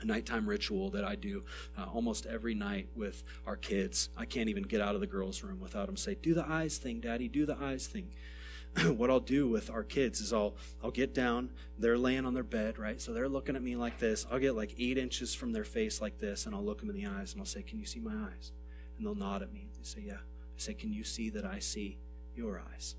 A 0.00 0.06
nighttime 0.06 0.48
ritual 0.48 0.88
that 0.90 1.04
I 1.04 1.14
do 1.14 1.44
uh, 1.76 1.84
almost 1.84 2.24
every 2.24 2.54
night 2.54 2.88
with 2.96 3.22
our 3.46 3.56
kids. 3.56 4.08
I 4.16 4.24
can't 4.24 4.48
even 4.48 4.62
get 4.62 4.80
out 4.80 4.94
of 4.94 5.02
the 5.02 5.06
girls' 5.06 5.42
room 5.42 5.60
without 5.60 5.86
them 5.86 5.96
say, 5.96 6.14
"Do 6.14 6.32
the 6.32 6.48
eyes 6.48 6.78
thing, 6.78 7.00
Daddy. 7.00 7.28
Do 7.28 7.44
the 7.44 7.58
eyes 7.60 7.86
thing." 7.86 8.08
what 8.96 9.10
I'll 9.10 9.20
do 9.20 9.46
with 9.46 9.68
our 9.68 9.82
kids 9.82 10.20
is 10.20 10.32
I'll 10.32 10.54
I'll 10.82 10.90
get 10.90 11.12
down. 11.12 11.50
They're 11.78 11.98
laying 11.98 12.24
on 12.24 12.32
their 12.32 12.42
bed, 12.42 12.78
right? 12.78 12.98
So 12.98 13.12
they're 13.12 13.28
looking 13.28 13.56
at 13.56 13.62
me 13.62 13.76
like 13.76 13.98
this. 13.98 14.26
I'll 14.30 14.38
get 14.38 14.56
like 14.56 14.74
eight 14.78 14.96
inches 14.96 15.34
from 15.34 15.52
their 15.52 15.64
face 15.64 16.00
like 16.00 16.18
this, 16.18 16.46
and 16.46 16.54
I'll 16.54 16.64
look 16.64 16.80
them 16.80 16.88
in 16.88 16.96
the 16.96 17.06
eyes 17.06 17.32
and 17.32 17.42
I'll 17.42 17.46
say, 17.46 17.62
"Can 17.62 17.78
you 17.78 17.84
see 17.84 18.00
my 18.00 18.14
eyes?" 18.14 18.52
And 19.00 19.06
they'll 19.06 19.14
nod 19.14 19.40
at 19.40 19.50
me. 19.50 19.66
They 19.78 19.82
say, 19.82 20.02
Yeah. 20.04 20.18
I 20.18 20.58
say, 20.58 20.74
Can 20.74 20.92
you 20.92 21.04
see 21.04 21.30
that 21.30 21.46
I 21.46 21.58
see 21.58 21.96
your 22.36 22.60
eyes? 22.74 22.96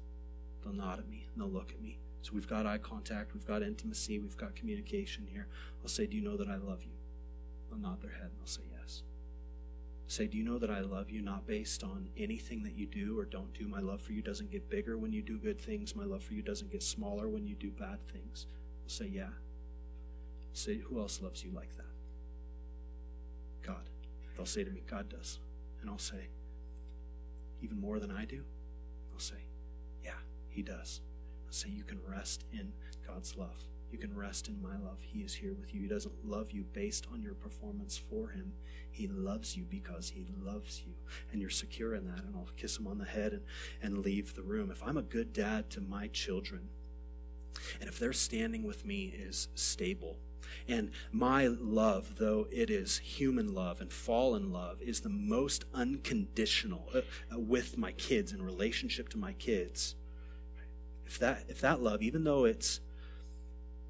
They'll 0.64 0.74
nod 0.74 0.98
at 0.98 1.08
me 1.08 1.28
and 1.32 1.40
they'll 1.40 1.52
look 1.52 1.72
at 1.72 1.80
me. 1.80 2.00
So 2.24 2.32
we've 2.34 2.48
got 2.48 2.66
eye 2.66 2.80
contact, 2.80 3.36
we've 3.36 3.46
got 3.46 3.62
intimacy, 3.62 4.18
we've 4.18 4.36
got 4.38 4.56
communication 4.56 5.28
here. 5.32 5.46
I'll 5.84 5.90
say, 5.90 6.08
Do 6.08 6.18
you 6.18 6.24
know 6.24 6.38
that 6.38 6.48
I 6.48 6.56
love 6.56 6.82
you? 6.82 6.94
They'll 7.70 7.78
nod 7.78 8.02
their 8.02 8.10
head 8.14 8.32
and 8.32 8.40
they'll 8.40 8.48
say, 8.48 8.64
Yes. 8.72 9.04
say, 10.08 10.26
Do 10.26 10.40
you 10.40 10.44
know 10.44 10.58
that 10.58 10.72
I 10.72 10.80
love 10.80 11.12
you 11.12 11.22
not 11.22 11.46
based 11.46 11.84
on 11.84 12.10
anything 12.18 12.64
that 12.64 12.74
you 12.76 12.88
do 12.88 13.20
or 13.20 13.26
don't 13.26 13.54
do? 13.54 13.68
My 13.68 13.80
love 13.80 14.02
for 14.02 14.14
you 14.14 14.24
doesn't 14.24 14.50
get 14.50 14.72
bigger 14.72 14.98
when 14.98 15.14
you 15.14 15.22
do 15.22 15.38
good 15.38 15.62
things. 15.62 15.96
My 15.96 16.06
love 16.06 16.24
for 16.24 16.34
you 16.34 16.42
doesn't 16.42 16.72
get 16.72 16.82
smaller 16.82 17.30
when 17.30 17.46
you 17.46 17.54
do 17.54 17.70
bad 17.70 18.02
things. 18.12 18.48
They'll 18.82 18.90
say, 18.90 19.06
Yeah. 19.14 19.26
I'll 19.26 20.56
say, 20.56 20.78
Who 20.78 21.00
else 21.00 21.22
loves 21.22 21.44
you 21.44 21.52
like 21.52 21.78
that? 21.78 21.86
God. 23.62 23.84
They'll 24.36 24.48
say 24.48 24.64
to 24.64 24.72
me, 24.72 24.82
God 24.90 25.08
does. 25.08 25.38
And 25.82 25.90
I'll 25.90 25.98
say, 25.98 26.30
even 27.62 27.80
more 27.80 28.00
than 28.00 28.12
I 28.12 28.26
do? 28.26 28.44
I'll 29.14 29.20
say, 29.20 29.48
yeah, 30.04 30.20
he 30.50 30.62
does. 30.62 31.02
I'll 31.48 31.54
say, 31.54 31.70
you 31.70 31.84
can 31.84 32.00
rest 32.08 32.46
in 32.54 32.74
God's 33.06 33.36
love. 33.36 33.66
You 33.92 33.98
can 33.98 34.16
rest 34.16 34.48
in 34.48 34.62
my 34.62 34.78
love. 34.78 35.00
He 35.02 35.20
is 35.20 35.34
here 35.34 35.54
with 35.54 35.74
you. 35.74 35.82
He 35.82 35.88
doesn't 35.88 36.26
love 36.26 36.52
you 36.52 36.64
based 36.64 37.08
on 37.12 37.22
your 37.22 37.34
performance 37.34 37.98
for 37.98 38.30
him. 38.30 38.54
He 38.90 39.08
loves 39.08 39.58
you 39.58 39.66
because 39.70 40.10
he 40.10 40.26
loves 40.42 40.82
you. 40.86 40.94
And 41.32 41.42
you're 41.42 41.50
secure 41.50 41.94
in 41.94 42.06
that. 42.06 42.24
And 42.24 42.36
I'll 42.36 42.48
kiss 42.56 42.78
him 42.78 42.88
on 42.88 43.00
the 43.00 43.06
head 43.06 43.34
and, 43.34 43.42
and 43.82 43.98
leave 43.98 44.34
the 44.34 44.44
room. 44.44 44.72
If 44.72 44.82
I'm 44.82 44.98
a 44.98 45.02
good 45.02 45.34
dad 45.34 45.70
to 45.72 45.82
my 45.82 46.08
children, 46.08 46.70
and 47.82 47.90
if 47.90 48.00
their 48.00 48.14
standing 48.14 48.64
with 48.64 48.86
me 48.86 49.14
is 49.14 49.50
stable, 49.56 50.18
and 50.68 50.92
my 51.12 51.48
love, 51.48 52.18
though 52.18 52.48
it 52.52 52.70
is 52.70 53.00
human 53.00 53.54
love 53.54 53.82
and 53.82 53.92
fallen 53.92 54.52
love, 54.52 54.82
is 54.82 55.02
the 55.02 55.10
most 55.10 55.66
unconditional 55.74 56.88
uh, 56.94 57.02
uh, 57.34 57.40
with 57.40 57.78
my 57.78 57.92
kids 57.94 58.32
in 58.32 58.42
relationship 58.42 59.10
to 59.10 59.18
my 59.18 59.34
kids. 59.34 59.96
If 61.06 61.20
that, 61.20 61.46
if 61.50 61.62
that 61.62 61.82
love, 61.82 62.02
even 62.02 62.24
though 62.24 62.46
it's, 62.46 62.80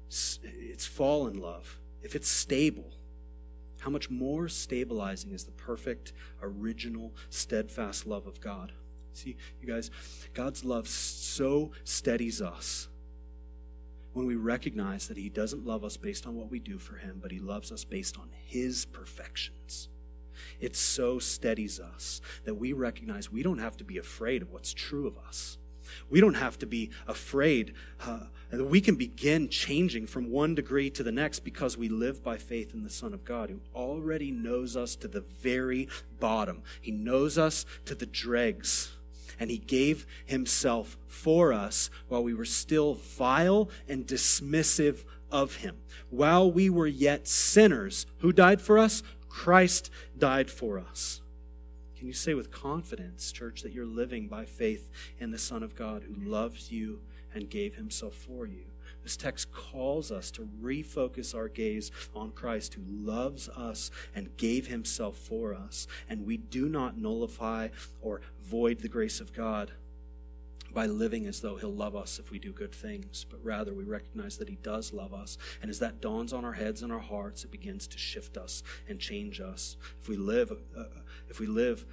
it's 0.08 0.86
fallen 0.86 1.38
love, 1.38 1.78
if 2.02 2.14
it's 2.16 2.28
stable, 2.28 2.92
how 3.80 3.90
much 3.90 4.10
more 4.10 4.48
stabilizing 4.48 5.32
is 5.32 5.44
the 5.44 5.52
perfect, 5.52 6.12
original, 6.42 7.12
steadfast 7.30 8.06
love 8.06 8.26
of 8.26 8.40
God? 8.40 8.72
See, 9.12 9.36
you 9.60 9.68
guys, 9.68 9.90
God's 10.34 10.64
love 10.64 10.88
so 10.88 11.72
steadies 11.84 12.40
us 12.40 12.88
when 14.12 14.26
we 14.26 14.36
recognize 14.36 15.08
that 15.08 15.16
He 15.16 15.28
doesn't 15.28 15.64
love 15.64 15.84
us 15.84 15.96
based 15.96 16.26
on 16.26 16.34
what 16.34 16.50
we 16.50 16.58
do 16.58 16.78
for 16.78 16.96
Him, 16.96 17.18
but 17.20 17.30
He 17.30 17.38
loves 17.38 17.72
us 17.72 17.84
based 17.84 18.18
on 18.18 18.30
His 18.46 18.84
perfections. 18.84 19.88
It 20.60 20.76
so 20.76 21.18
steadies 21.18 21.80
us 21.80 22.20
that 22.44 22.54
we 22.54 22.72
recognize 22.72 23.30
we 23.30 23.42
don't 23.42 23.58
have 23.58 23.76
to 23.78 23.84
be 23.84 23.98
afraid 23.98 24.42
of 24.42 24.50
what's 24.50 24.72
true 24.72 25.06
of 25.06 25.16
us. 25.18 25.58
We 26.08 26.20
don't 26.20 26.34
have 26.34 26.58
to 26.60 26.66
be 26.66 26.90
afraid 27.06 27.74
uh, 28.06 28.26
that 28.50 28.64
we 28.64 28.80
can 28.80 28.96
begin 28.96 29.48
changing 29.48 30.06
from 30.06 30.30
one 30.30 30.54
degree 30.54 30.90
to 30.90 31.02
the 31.02 31.12
next 31.12 31.40
because 31.40 31.76
we 31.76 31.88
live 31.88 32.22
by 32.22 32.38
faith 32.38 32.72
in 32.72 32.82
the 32.82 32.90
Son 32.90 33.12
of 33.12 33.24
God 33.24 33.50
who 33.50 33.60
already 33.74 34.30
knows 34.30 34.76
us 34.76 34.96
to 34.96 35.08
the 35.08 35.20
very 35.20 35.88
bottom. 36.18 36.62
He 36.80 36.92
knows 36.92 37.36
us 37.36 37.66
to 37.84 37.94
the 37.94 38.06
dregs 38.06 38.92
and 39.42 39.50
he 39.50 39.58
gave 39.58 40.06
himself 40.24 40.96
for 41.08 41.52
us 41.52 41.90
while 42.06 42.22
we 42.22 42.32
were 42.32 42.44
still 42.44 42.94
vile 42.94 43.68
and 43.88 44.06
dismissive 44.06 45.02
of 45.32 45.56
him. 45.56 45.78
While 46.10 46.52
we 46.52 46.70
were 46.70 46.86
yet 46.86 47.26
sinners, 47.26 48.06
who 48.18 48.32
died 48.32 48.60
for 48.60 48.78
us? 48.78 49.02
Christ 49.28 49.90
died 50.16 50.48
for 50.48 50.78
us. 50.78 51.22
Can 51.98 52.06
you 52.06 52.12
say 52.12 52.34
with 52.34 52.52
confidence, 52.52 53.32
church, 53.32 53.62
that 53.62 53.72
you're 53.72 53.84
living 53.84 54.28
by 54.28 54.44
faith 54.44 54.88
in 55.18 55.32
the 55.32 55.38
Son 55.38 55.64
of 55.64 55.74
God 55.74 56.04
who 56.04 56.14
loves 56.24 56.70
you 56.70 57.00
and 57.34 57.50
gave 57.50 57.74
himself 57.74 58.14
for 58.14 58.46
you? 58.46 58.66
This 59.02 59.16
text 59.16 59.52
calls 59.52 60.10
us 60.10 60.30
to 60.32 60.48
refocus 60.62 61.34
our 61.34 61.48
gaze 61.48 61.90
on 62.14 62.30
Christ 62.30 62.74
who 62.74 62.82
loves 62.86 63.48
us 63.48 63.90
and 64.14 64.36
gave 64.36 64.68
himself 64.68 65.16
for 65.16 65.54
us. 65.54 65.86
And 66.08 66.24
we 66.26 66.36
do 66.36 66.68
not 66.68 66.96
nullify 66.96 67.68
or 68.00 68.20
void 68.40 68.80
the 68.80 68.88
grace 68.88 69.20
of 69.20 69.32
God 69.32 69.72
by 70.72 70.86
living 70.86 71.26
as 71.26 71.40
though 71.40 71.56
he'll 71.56 71.74
love 71.74 71.94
us 71.94 72.18
if 72.18 72.30
we 72.30 72.38
do 72.38 72.52
good 72.52 72.74
things, 72.74 73.26
but 73.28 73.44
rather 73.44 73.74
we 73.74 73.84
recognize 73.84 74.38
that 74.38 74.48
he 74.48 74.56
does 74.56 74.92
love 74.92 75.12
us. 75.12 75.36
And 75.60 75.70
as 75.70 75.78
that 75.80 76.00
dawns 76.00 76.32
on 76.32 76.44
our 76.44 76.54
heads 76.54 76.82
and 76.82 76.92
our 76.92 76.98
hearts, 76.98 77.44
it 77.44 77.50
begins 77.50 77.86
to 77.88 77.98
shift 77.98 78.36
us 78.36 78.62
and 78.88 78.98
change 78.98 79.40
us. 79.40 79.76
If 80.00 80.08
we 80.08 80.16
live, 80.16 80.50
uh, 80.50 80.84
if 81.28 81.40
we 81.40 81.46
live 81.46 81.84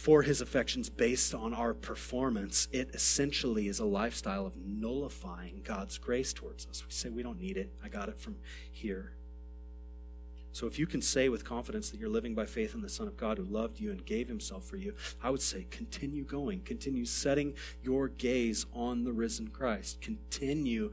for 0.00 0.22
his 0.22 0.40
affections 0.40 0.88
based 0.88 1.34
on 1.34 1.52
our 1.52 1.74
performance, 1.74 2.68
it 2.72 2.88
essentially 2.94 3.68
is 3.68 3.80
a 3.80 3.84
lifestyle 3.84 4.46
of 4.46 4.56
nullifying 4.56 5.60
God's 5.62 5.98
grace 5.98 6.32
towards 6.32 6.66
us. 6.66 6.82
We 6.86 6.90
say, 6.90 7.10
we 7.10 7.22
don't 7.22 7.38
need 7.38 7.58
it. 7.58 7.70
I 7.84 7.90
got 7.90 8.08
it 8.08 8.18
from 8.18 8.36
here. 8.72 9.12
So 10.52 10.66
if 10.66 10.78
you 10.78 10.86
can 10.86 11.02
say 11.02 11.28
with 11.28 11.44
confidence 11.44 11.90
that 11.90 12.00
you're 12.00 12.08
living 12.08 12.34
by 12.34 12.46
faith 12.46 12.74
in 12.74 12.80
the 12.80 12.88
Son 12.88 13.08
of 13.08 13.18
God 13.18 13.36
who 13.36 13.44
loved 13.44 13.78
you 13.78 13.90
and 13.90 14.02
gave 14.06 14.26
himself 14.26 14.64
for 14.64 14.76
you, 14.76 14.94
I 15.22 15.28
would 15.28 15.42
say 15.42 15.66
continue 15.70 16.24
going. 16.24 16.62
Continue 16.62 17.04
setting 17.04 17.52
your 17.82 18.08
gaze 18.08 18.64
on 18.72 19.04
the 19.04 19.12
risen 19.12 19.48
Christ. 19.48 20.00
Continue 20.00 20.92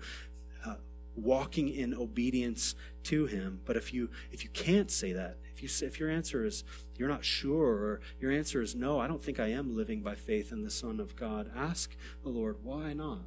walking 1.17 1.67
in 1.67 1.93
obedience 1.93 2.75
to 3.03 3.25
him. 3.25 3.59
But 3.65 3.75
if 3.75 3.93
you 3.93 4.09
if 4.31 4.43
you 4.43 4.49
can't 4.51 4.91
say 4.91 5.11
that, 5.13 5.37
if 5.53 5.63
you 5.63 5.87
if 5.87 5.99
your 5.99 6.09
answer 6.09 6.45
is 6.45 6.63
you're 6.95 7.09
not 7.09 7.25
sure 7.25 7.73
or 7.73 8.01
your 8.19 8.31
answer 8.31 8.61
is 8.61 8.75
no, 8.75 8.99
I 8.99 9.07
don't 9.07 9.23
think 9.23 9.39
I 9.39 9.47
am 9.47 9.75
living 9.75 10.01
by 10.01 10.15
faith 10.15 10.51
in 10.51 10.63
the 10.63 10.69
Son 10.69 10.99
of 10.99 11.15
God, 11.15 11.51
ask 11.55 11.95
the 12.23 12.29
Lord 12.29 12.57
why 12.63 12.93
not. 12.93 13.21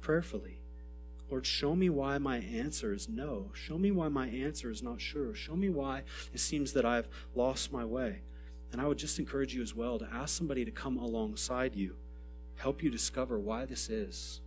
Prayerfully. 0.00 0.60
Lord, 1.28 1.44
show 1.44 1.74
me 1.74 1.90
why 1.90 2.18
my 2.18 2.36
answer 2.36 2.94
is 2.94 3.08
no. 3.08 3.50
Show 3.52 3.78
me 3.78 3.90
why 3.90 4.06
my 4.08 4.28
answer 4.28 4.70
is 4.70 4.80
not 4.80 5.00
sure. 5.00 5.34
Show 5.34 5.56
me 5.56 5.68
why 5.68 6.04
it 6.32 6.38
seems 6.38 6.72
that 6.74 6.86
I've 6.86 7.08
lost 7.34 7.72
my 7.72 7.84
way. 7.84 8.20
And 8.70 8.80
I 8.80 8.86
would 8.86 8.98
just 8.98 9.18
encourage 9.18 9.52
you 9.52 9.62
as 9.62 9.74
well 9.74 9.98
to 9.98 10.08
ask 10.12 10.36
somebody 10.36 10.64
to 10.64 10.70
come 10.70 10.96
alongside 10.96 11.74
you, 11.74 11.96
help 12.56 12.80
you 12.80 12.90
discover 12.90 13.40
why 13.40 13.64
this 13.64 13.88
is 13.88 14.40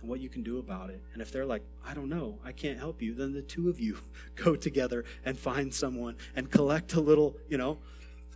and 0.00 0.08
what 0.08 0.20
you 0.20 0.28
can 0.28 0.42
do 0.42 0.58
about 0.58 0.90
it. 0.90 1.02
And 1.12 1.22
if 1.22 1.30
they're 1.32 1.46
like, 1.46 1.62
I 1.86 1.94
don't 1.94 2.08
know, 2.08 2.38
I 2.44 2.52
can't 2.52 2.78
help 2.78 3.02
you, 3.02 3.14
then 3.14 3.32
the 3.32 3.42
two 3.42 3.68
of 3.68 3.80
you 3.80 3.98
go 4.34 4.56
together 4.56 5.04
and 5.24 5.38
find 5.38 5.72
someone 5.72 6.16
and 6.34 6.50
collect 6.50 6.94
a 6.94 7.00
little, 7.00 7.36
you 7.48 7.58
know, 7.58 7.78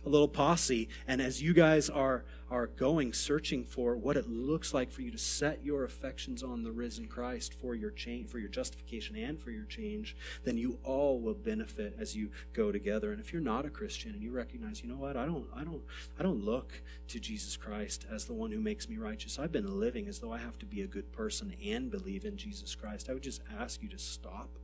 a 0.05 0.09
little 0.09 0.27
posse. 0.27 0.87
And 1.07 1.21
as 1.21 1.41
you 1.41 1.53
guys 1.53 1.89
are 1.89 2.23
are 2.51 2.67
going 2.67 3.11
searching 3.11 3.63
for 3.63 3.97
what 3.97 4.15
it 4.15 4.29
looks 4.29 4.71
like 4.71 4.91
for 4.91 5.01
you 5.01 5.09
to 5.09 5.17
set 5.17 5.65
your 5.65 5.83
affections 5.83 6.43
on 6.43 6.63
the 6.63 6.71
risen 6.71 7.07
Christ 7.07 7.55
for 7.55 7.73
your 7.73 7.89
change 7.89 8.29
for 8.29 8.37
your 8.37 8.49
justification 8.49 9.15
and 9.15 9.39
for 9.39 9.49
your 9.49 9.65
change 9.65 10.15
then 10.43 10.55
you 10.55 10.77
all 10.83 11.19
will 11.19 11.33
benefit 11.33 11.95
as 11.99 12.15
you 12.15 12.29
go 12.53 12.71
together. 12.71 13.11
And 13.11 13.19
if 13.19 13.33
you're 13.33 13.41
not 13.41 13.65
a 13.65 13.69
Christian 13.71 14.11
and 14.11 14.21
you 14.21 14.31
recognize 14.31 14.83
you 14.83 14.89
know 14.89 14.95
what? 14.95 15.17
I 15.17 15.25
don't 15.25 15.47
I 15.55 15.63
don't 15.63 15.81
I 16.19 16.23
don't 16.23 16.43
look 16.43 16.81
to 17.07 17.19
Jesus 17.19 17.57
Christ 17.57 18.05
as 18.13 18.25
the 18.25 18.33
one 18.33 18.51
who 18.51 18.59
makes 18.59 18.87
me 18.87 18.97
righteous. 18.97 19.39
I've 19.39 19.51
been 19.51 19.79
living 19.79 20.07
as 20.07 20.19
though 20.19 20.31
I 20.31 20.37
have 20.37 20.59
to 20.59 20.65
be 20.67 20.81
a 20.81 20.87
good 20.87 21.11
person 21.11 21.55
and 21.65 21.89
believe 21.89 22.25
in 22.25 22.37
Jesus 22.37 22.75
Christ 22.75 23.09
I 23.09 23.13
would 23.13 23.23
just 23.23 23.41
ask 23.59 23.81
you 23.81 23.89
to 23.89 23.97
stop 23.97 24.59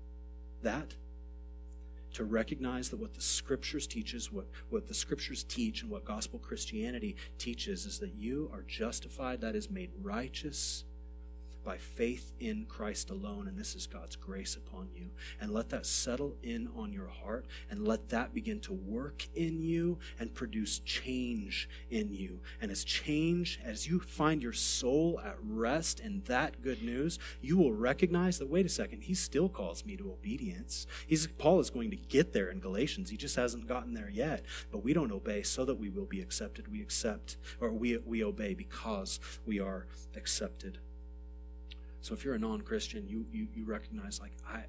that 0.61 0.93
to 2.13 2.23
recognize 2.23 2.89
that 2.89 2.99
what 2.99 3.13
the 3.13 3.21
scriptures 3.21 3.87
teaches, 3.87 4.31
what, 4.31 4.47
what 4.69 4.87
the 4.87 4.93
scriptures 4.93 5.43
teach, 5.43 5.81
and 5.81 5.91
what 5.91 6.05
gospel 6.05 6.39
Christianity 6.39 7.15
teaches 7.37 7.85
is 7.85 7.99
that 7.99 8.13
you 8.15 8.49
are 8.53 8.63
justified, 8.63 9.41
that 9.41 9.55
is 9.55 9.69
made 9.69 9.91
righteous 10.01 10.83
by 11.63 11.77
faith 11.77 12.33
in 12.39 12.65
Christ 12.67 13.09
alone, 13.09 13.47
and 13.47 13.57
this 13.57 13.75
is 13.75 13.87
God's 13.87 14.15
grace 14.15 14.55
upon 14.55 14.89
you. 14.95 15.11
And 15.39 15.51
let 15.51 15.69
that 15.69 15.85
settle 15.85 16.35
in 16.41 16.69
on 16.75 16.91
your 16.91 17.07
heart, 17.07 17.45
and 17.69 17.87
let 17.87 18.09
that 18.09 18.33
begin 18.33 18.59
to 18.61 18.73
work 18.73 19.27
in 19.35 19.61
you 19.61 19.99
and 20.19 20.33
produce 20.33 20.79
change 20.79 21.69
in 21.89 22.13
you. 22.13 22.39
And 22.61 22.71
as 22.71 22.83
change, 22.83 23.59
as 23.63 23.87
you 23.87 23.99
find 23.99 24.41
your 24.41 24.53
soul 24.53 25.19
at 25.23 25.37
rest 25.41 25.99
in 25.99 26.23
that 26.25 26.61
good 26.61 26.83
news, 26.83 27.19
you 27.41 27.57
will 27.57 27.73
recognize 27.73 28.39
that, 28.39 28.49
wait 28.49 28.65
a 28.65 28.69
second, 28.69 29.01
he 29.01 29.13
still 29.13 29.49
calls 29.49 29.85
me 29.85 29.95
to 29.97 30.11
obedience. 30.11 30.87
He's, 31.07 31.27
Paul 31.27 31.59
is 31.59 31.69
going 31.69 31.91
to 31.91 31.97
get 31.97 32.33
there 32.33 32.49
in 32.49 32.59
Galatians. 32.59 33.09
He 33.09 33.17
just 33.17 33.35
hasn't 33.35 33.67
gotten 33.67 33.93
there 33.93 34.09
yet. 34.09 34.45
But 34.71 34.83
we 34.83 34.93
don't 34.93 35.11
obey 35.11 35.43
so 35.43 35.65
that 35.65 35.75
we 35.75 35.89
will 35.89 36.05
be 36.05 36.21
accepted. 36.21 36.71
We 36.71 36.81
accept, 36.81 37.37
or 37.59 37.71
we, 37.71 37.97
we 37.97 38.23
obey 38.23 38.53
because 38.53 39.19
we 39.45 39.59
are 39.59 39.87
accepted. 40.15 40.79
So 42.01 42.13
if 42.13 42.25
you're 42.25 42.35
a 42.35 42.39
non-Christian, 42.39 43.07
you, 43.07 43.25
you, 43.31 43.47
you 43.53 43.65
recognize 43.65 44.19
like 44.19 44.33
I 44.47 44.65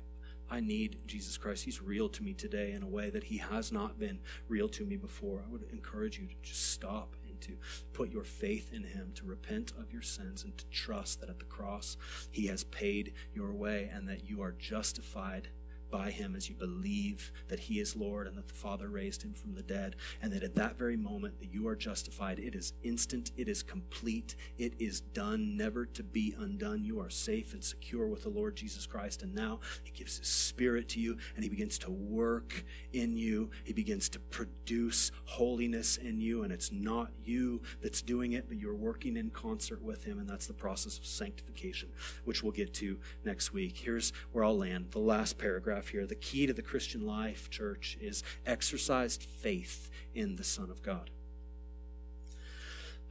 I 0.52 0.60
need 0.60 0.98
Jesus 1.06 1.38
Christ. 1.38 1.64
He's 1.64 1.80
real 1.80 2.10
to 2.10 2.22
me 2.22 2.34
today 2.34 2.72
in 2.72 2.82
a 2.82 2.86
way 2.86 3.08
that 3.08 3.24
he 3.24 3.38
has 3.38 3.72
not 3.72 3.98
been 3.98 4.18
real 4.48 4.68
to 4.70 4.84
me 4.84 4.96
before. 4.96 5.42
I 5.46 5.50
would 5.50 5.64
encourage 5.72 6.18
you 6.18 6.26
to 6.26 6.34
just 6.42 6.72
stop 6.72 7.16
and 7.26 7.40
to 7.40 7.52
put 7.94 8.10
your 8.10 8.24
faith 8.24 8.70
in 8.70 8.84
him, 8.84 9.12
to 9.14 9.24
repent 9.24 9.72
of 9.78 9.90
your 9.90 10.02
sins 10.02 10.44
and 10.44 10.56
to 10.58 10.66
trust 10.66 11.20
that 11.20 11.30
at 11.30 11.38
the 11.38 11.46
cross 11.46 11.96
he 12.30 12.48
has 12.48 12.64
paid 12.64 13.14
your 13.34 13.54
way 13.54 13.90
and 13.94 14.06
that 14.10 14.28
you 14.28 14.42
are 14.42 14.52
justified 14.52 15.48
by 15.92 16.10
him 16.10 16.34
as 16.34 16.48
you 16.48 16.56
believe 16.56 17.30
that 17.46 17.60
he 17.60 17.78
is 17.78 17.94
Lord 17.94 18.26
and 18.26 18.36
that 18.36 18.48
the 18.48 18.54
Father 18.54 18.88
raised 18.88 19.22
him 19.22 19.34
from 19.34 19.54
the 19.54 19.62
dead, 19.62 19.94
and 20.20 20.32
that 20.32 20.42
at 20.42 20.56
that 20.56 20.76
very 20.76 20.96
moment 20.96 21.38
that 21.38 21.52
you 21.52 21.68
are 21.68 21.76
justified, 21.76 22.40
it 22.40 22.56
is 22.56 22.72
instant, 22.82 23.30
it 23.36 23.46
is 23.46 23.62
complete, 23.62 24.34
it 24.58 24.72
is 24.80 25.00
done, 25.00 25.56
never 25.56 25.86
to 25.86 26.02
be 26.02 26.34
undone. 26.38 26.82
You 26.82 26.98
are 26.98 27.10
safe 27.10 27.52
and 27.52 27.62
secure 27.62 28.08
with 28.08 28.24
the 28.24 28.30
Lord 28.30 28.56
Jesus 28.56 28.86
Christ, 28.86 29.22
and 29.22 29.34
now 29.34 29.60
he 29.84 29.92
gives 29.92 30.18
his 30.18 30.26
spirit 30.26 30.88
to 30.88 31.00
you, 31.00 31.18
and 31.36 31.44
he 31.44 31.50
begins 31.50 31.78
to 31.80 31.90
work 31.90 32.64
in 32.92 33.16
you. 33.16 33.50
He 33.64 33.74
begins 33.74 34.08
to 34.08 34.18
produce 34.18 35.12
holiness 35.24 35.98
in 35.98 36.20
you, 36.20 36.42
and 36.42 36.52
it's 36.52 36.72
not 36.72 37.10
you 37.22 37.60
that's 37.82 38.00
doing 38.00 38.32
it, 38.32 38.48
but 38.48 38.56
you're 38.56 38.74
working 38.74 39.16
in 39.16 39.30
concert 39.30 39.82
with 39.82 40.04
him, 40.04 40.18
and 40.18 40.28
that's 40.28 40.46
the 40.46 40.54
process 40.54 40.96
of 40.96 41.04
sanctification, 41.04 41.90
which 42.24 42.42
we'll 42.42 42.52
get 42.52 42.72
to 42.74 42.98
next 43.24 43.52
week. 43.52 43.76
Here's 43.76 44.12
where 44.32 44.44
I'll 44.44 44.56
land. 44.56 44.86
The 44.90 44.98
last 44.98 45.36
paragraph 45.36 45.81
here. 45.88 46.06
The 46.06 46.14
key 46.14 46.46
to 46.46 46.52
the 46.52 46.62
Christian 46.62 47.06
life, 47.06 47.50
church, 47.50 47.96
is 48.00 48.22
exercised 48.46 49.22
faith 49.22 49.90
in 50.14 50.36
the 50.36 50.44
Son 50.44 50.70
of 50.70 50.82
God. 50.82 51.10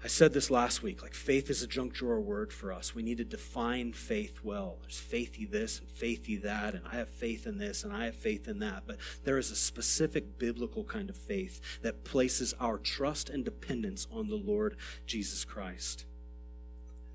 I 0.03 0.07
said 0.07 0.33
this 0.33 0.49
last 0.49 0.81
week 0.81 1.03
like 1.03 1.13
faith 1.13 1.49
is 1.51 1.61
a 1.61 1.67
junk 1.67 1.93
drawer 1.93 2.19
word 2.19 2.51
for 2.51 2.73
us. 2.73 2.95
We 2.95 3.03
need 3.03 3.19
to 3.19 3.23
define 3.23 3.93
faith 3.93 4.39
well. 4.43 4.77
There's 4.81 4.99
faithy 4.99 5.49
this 5.49 5.79
and 5.79 5.87
faithy 5.87 6.41
that, 6.41 6.73
and 6.73 6.87
I 6.91 6.95
have 6.95 7.09
faith 7.09 7.45
in 7.45 7.59
this 7.59 7.83
and 7.83 7.93
I 7.93 8.05
have 8.05 8.15
faith 8.15 8.47
in 8.47 8.59
that. 8.59 8.83
But 8.87 8.97
there 9.23 9.37
is 9.37 9.51
a 9.51 9.55
specific 9.55 10.39
biblical 10.39 10.83
kind 10.83 11.09
of 11.09 11.17
faith 11.17 11.61
that 11.83 12.03
places 12.03 12.55
our 12.59 12.79
trust 12.79 13.29
and 13.29 13.45
dependence 13.45 14.07
on 14.11 14.27
the 14.27 14.35
Lord 14.35 14.75
Jesus 15.05 15.45
Christ. 15.45 16.05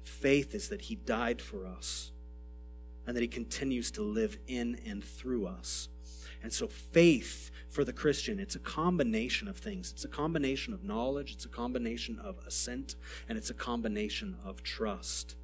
Faith 0.05 0.55
is 0.55 0.69
that 0.69 0.83
He 0.83 0.95
died 0.95 1.43
for 1.43 1.67
us 1.67 2.13
and 3.07 3.17
that 3.17 3.21
He 3.21 3.29
continues 3.29 3.91
to 3.93 4.03
live 4.03 4.39
in 4.47 4.81
and 4.87 5.03
through 5.03 5.47
us. 5.47 5.89
And 6.43 6.53
so, 6.53 6.67
faith 6.67 7.51
for 7.69 7.85
the 7.85 7.93
Christian, 7.93 8.39
it's 8.39 8.55
a 8.55 8.61
combination 8.61 9.49
of 9.49 9.57
things. 9.57 9.93
It's 9.93 10.05
a 10.05 10.09
combination 10.09 10.73
of 10.73 10.85
knowledge, 10.85 11.33
it's 11.33 11.45
a 11.45 11.49
combination 11.49 12.19
of 12.19 12.39
assent, 12.47 12.95
and 13.29 13.37
it's 13.37 13.51
a 13.51 13.55
combination 13.55 14.37
of 14.45 14.63
trust. 14.63 15.37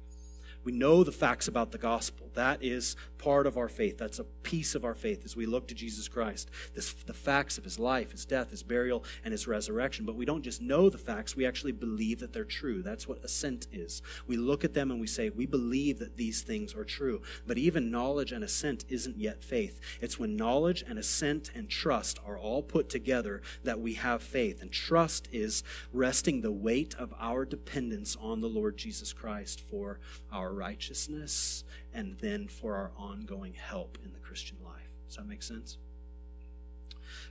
We 0.63 0.71
know 0.71 1.03
the 1.03 1.11
facts 1.11 1.47
about 1.47 1.71
the 1.71 1.77
gospel. 1.77 2.29
That 2.35 2.63
is 2.63 2.95
part 3.23 3.47
of 3.47 3.57
our 3.57 3.69
faith. 3.69 3.97
That's 3.97 4.19
a 4.19 4.25
piece 4.25 4.75
of 4.75 4.83
our 4.83 4.93
faith 4.93 5.23
as 5.23 5.33
we 5.35 5.45
look 5.45 5.69
to 5.69 5.73
Jesus 5.73 6.09
Christ. 6.09 6.51
This, 6.75 6.91
the 6.91 7.13
facts 7.13 7.57
of 7.57 7.63
his 7.63 7.79
life, 7.79 8.11
his 8.11 8.25
death, 8.25 8.51
his 8.51 8.63
burial, 8.63 9.05
and 9.23 9.31
his 9.31 9.47
resurrection. 9.47 10.05
But 10.05 10.15
we 10.15 10.25
don't 10.25 10.43
just 10.43 10.61
know 10.61 10.89
the 10.89 10.97
facts, 10.97 11.35
we 11.35 11.45
actually 11.45 11.71
believe 11.71 12.19
that 12.19 12.33
they're 12.33 12.43
true. 12.43 12.81
That's 12.81 13.07
what 13.07 13.23
assent 13.23 13.67
is. 13.71 14.01
We 14.27 14.35
look 14.35 14.65
at 14.65 14.73
them 14.73 14.91
and 14.91 14.99
we 14.99 15.07
say, 15.07 15.29
we 15.29 15.45
believe 15.45 15.99
that 15.99 16.17
these 16.17 16.41
things 16.41 16.75
are 16.75 16.83
true. 16.83 17.21
But 17.47 17.57
even 17.57 17.89
knowledge 17.89 18.33
and 18.33 18.43
assent 18.43 18.83
isn't 18.89 19.17
yet 19.17 19.41
faith. 19.41 19.79
It's 20.01 20.19
when 20.19 20.35
knowledge 20.35 20.83
and 20.85 20.99
assent 20.99 21.49
and 21.55 21.69
trust 21.69 22.19
are 22.25 22.37
all 22.37 22.61
put 22.61 22.89
together 22.89 23.41
that 23.63 23.79
we 23.79 23.93
have 23.93 24.21
faith. 24.21 24.61
And 24.61 24.71
trust 24.71 25.29
is 25.31 25.63
resting 25.93 26.41
the 26.41 26.51
weight 26.51 26.93
of 26.95 27.13
our 27.19 27.45
dependence 27.45 28.17
on 28.19 28.41
the 28.41 28.49
Lord 28.49 28.75
Jesus 28.75 29.13
Christ 29.13 29.61
for 29.61 29.99
our 30.29 30.53
righteousness 30.53 31.63
and 31.93 32.17
then 32.19 32.47
for 32.47 32.75
our 32.75 32.91
ongoing 33.13 33.53
help 33.53 33.97
in 34.03 34.11
the 34.11 34.19
Christian 34.19 34.57
life. 34.63 34.89
Does 35.07 35.17
that 35.17 35.27
make 35.27 35.43
sense? 35.43 35.77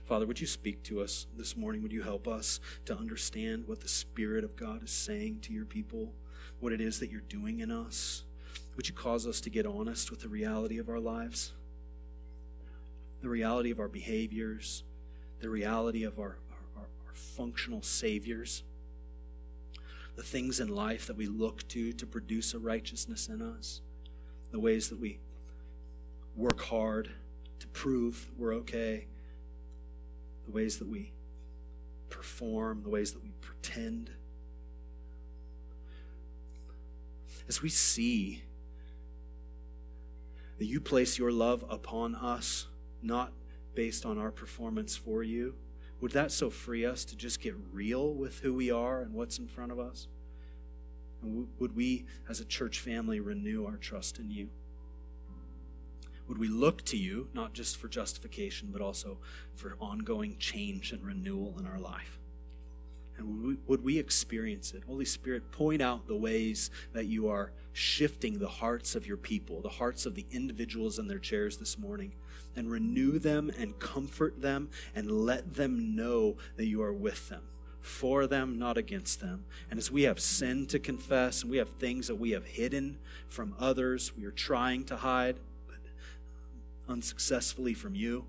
Father, 0.05 0.25
would 0.25 0.39
you 0.39 0.47
speak 0.47 0.81
to 0.83 1.01
us 1.01 1.27
this 1.35 1.57
morning? 1.57 1.83
Would 1.83 1.91
you 1.91 2.03
help 2.03 2.27
us 2.27 2.61
to 2.85 2.95
understand 2.95 3.67
what 3.67 3.81
the 3.81 3.89
Spirit 3.89 4.43
of 4.43 4.55
God 4.55 4.83
is 4.83 4.91
saying 4.91 5.41
to 5.41 5.53
your 5.53 5.65
people, 5.65 6.13
what 6.59 6.71
it 6.71 6.79
is 6.79 6.99
that 6.99 7.11
you're 7.11 7.21
doing 7.21 7.59
in 7.59 7.69
us? 7.69 8.23
Would 8.77 8.87
you 8.87 8.95
cause 8.95 9.27
us 9.27 9.41
to 9.41 9.49
get 9.49 9.65
honest 9.65 10.09
with 10.09 10.21
the 10.21 10.29
reality 10.29 10.77
of 10.77 10.87
our 10.87 10.99
lives, 10.99 11.51
the 13.21 13.29
reality 13.29 13.71
of 13.71 13.79
our 13.79 13.89
behaviors, 13.89 14.83
the 15.41 15.49
reality 15.49 16.03
of 16.03 16.17
our, 16.17 16.37
our, 16.77 16.87
our 17.07 17.13
functional 17.13 17.81
saviors? 17.81 18.63
the 20.15 20.23
things 20.23 20.59
in 20.59 20.67
life 20.67 21.07
that 21.07 21.17
we 21.17 21.25
look 21.25 21.67
to 21.67 21.91
to 21.93 22.05
produce 22.05 22.53
a 22.53 22.59
righteousness 22.59 23.29
in 23.29 23.41
us, 23.41 23.81
the 24.51 24.59
ways 24.59 24.89
that 24.89 24.99
we 24.99 25.17
work 26.35 26.61
hard 26.61 27.11
to 27.59 27.67
prove 27.67 28.29
we're 28.37 28.53
okay, 28.55 29.07
the 30.45 30.51
ways 30.51 30.77
that 30.79 30.87
we 30.87 31.13
perform, 32.09 32.83
the 32.83 32.89
ways 32.89 33.13
that 33.13 33.23
we 33.23 33.31
pretend. 33.41 34.09
As 37.47 37.61
we 37.61 37.69
see 37.69 38.43
that 40.57 40.65
you 40.65 40.79
place 40.79 41.17
your 41.17 41.31
love 41.31 41.65
upon 41.69 42.15
us, 42.15 42.67
not 43.01 43.33
based 43.75 44.05
on 44.05 44.17
our 44.17 44.31
performance 44.31 44.95
for 44.95 45.23
you, 45.23 45.55
would 45.99 46.11
that 46.11 46.31
so 46.31 46.49
free 46.49 46.85
us 46.85 47.05
to 47.05 47.15
just 47.15 47.39
get 47.41 47.55
real 47.71 48.13
with 48.13 48.39
who 48.39 48.53
we 48.53 48.69
are 48.69 49.01
and 49.01 49.13
what's 49.13 49.39
in 49.39 49.47
front 49.47 49.71
of 49.71 49.79
us? 49.79 50.07
And 51.21 51.47
would 51.59 51.75
we, 51.75 52.05
as 52.29 52.39
a 52.39 52.45
church 52.45 52.79
family, 52.79 53.19
renew 53.19 53.65
our 53.65 53.77
trust 53.77 54.19
in 54.19 54.29
you? 54.29 54.49
Would 56.27 56.37
we 56.37 56.47
look 56.47 56.83
to 56.85 56.97
you, 56.97 57.27
not 57.33 57.53
just 57.53 57.77
for 57.77 57.87
justification, 57.87 58.69
but 58.71 58.81
also 58.81 59.17
for 59.55 59.75
ongoing 59.79 60.37
change 60.37 60.91
and 60.91 61.03
renewal 61.03 61.55
in 61.59 61.67
our 61.67 61.79
life? 61.79 62.19
And 63.17 63.27
would 63.27 63.45
we, 63.45 63.57
would 63.67 63.83
we 63.83 63.99
experience 63.99 64.73
it? 64.73 64.83
Holy 64.87 65.05
Spirit, 65.05 65.51
point 65.51 65.81
out 65.81 66.07
the 66.07 66.15
ways 66.15 66.71
that 66.93 67.05
you 67.05 67.27
are 67.29 67.51
shifting 67.73 68.39
the 68.39 68.47
hearts 68.47 68.95
of 68.95 69.05
your 69.05 69.17
people, 69.17 69.61
the 69.61 69.69
hearts 69.69 70.05
of 70.05 70.15
the 70.15 70.25
individuals 70.31 70.97
in 70.97 71.07
their 71.07 71.19
chairs 71.19 71.57
this 71.57 71.77
morning, 71.77 72.13
and 72.55 72.71
renew 72.71 73.19
them 73.19 73.51
and 73.57 73.77
comfort 73.79 74.41
them 74.41 74.69
and 74.95 75.11
let 75.11 75.55
them 75.55 75.95
know 75.95 76.37
that 76.55 76.65
you 76.65 76.81
are 76.81 76.93
with 76.93 77.29
them, 77.29 77.43
for 77.81 78.27
them, 78.27 78.57
not 78.57 78.77
against 78.77 79.19
them. 79.19 79.45
And 79.69 79.77
as 79.77 79.91
we 79.91 80.03
have 80.03 80.19
sin 80.19 80.65
to 80.67 80.79
confess 80.79 81.41
and 81.41 81.51
we 81.51 81.57
have 81.57 81.69
things 81.69 82.07
that 82.07 82.15
we 82.15 82.31
have 82.31 82.45
hidden 82.45 82.97
from 83.27 83.55
others, 83.59 84.15
we 84.15 84.25
are 84.25 84.31
trying 84.31 84.85
to 84.85 84.97
hide, 84.97 85.37
unsuccessfully 86.87 87.73
from 87.73 87.95
you. 87.95 88.25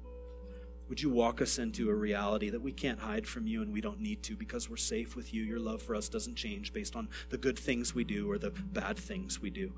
Would 0.89 1.01
you 1.01 1.11
walk 1.11 1.41
us 1.41 1.59
into 1.59 1.89
a 1.89 1.95
reality 1.95 2.51
that 2.51 2.61
we 2.61 2.73
can't 2.73 2.99
hide 2.99 3.27
from 3.27 3.47
you 3.47 3.63
and 3.63 3.73
we 3.73 3.81
don't 3.81 4.01
need 4.01 4.23
to 4.25 4.37
because 4.37 4.69
we're 4.69 4.77
safe 4.77 5.17
with 5.17 5.33
you? 5.33 5.43
Your 5.43 5.59
love 5.59 5.81
for 5.81 5.95
us 5.95 6.09
doesn't 6.09 6.37
change 6.37 6.73
based 6.73 6.95
on 6.95 7.09
the 7.31 7.39
good 7.39 7.59
things 7.59 7.95
we 7.95 8.05
do 8.05 8.31
or 8.31 8.39
the 8.39 8.51
bad 8.51 8.99
things 8.99 9.41
we 9.41 9.51
do. 9.51 9.73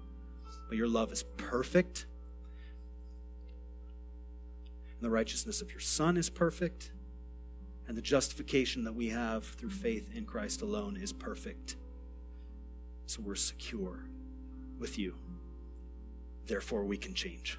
But 0.68 0.76
your 0.76 0.88
love 0.88 1.12
is 1.12 1.22
perfect. 1.36 2.06
And 4.94 5.00
the 5.00 5.10
righteousness 5.10 5.62
of 5.62 5.70
your 5.70 5.80
Son 5.80 6.16
is 6.16 6.28
perfect. 6.28 6.90
And 7.86 7.96
the 7.96 8.02
justification 8.02 8.82
that 8.84 8.94
we 8.94 9.10
have 9.10 9.44
through 9.44 9.70
faith 9.70 10.10
in 10.12 10.24
Christ 10.24 10.60
alone 10.62 10.96
is 10.96 11.12
perfect. 11.12 11.76
So 13.06 13.22
we're 13.22 13.36
secure 13.36 14.00
with 14.80 14.98
you. 14.98 15.14
Therefore, 16.46 16.84
we 16.84 16.96
can 16.96 17.14
change. 17.14 17.58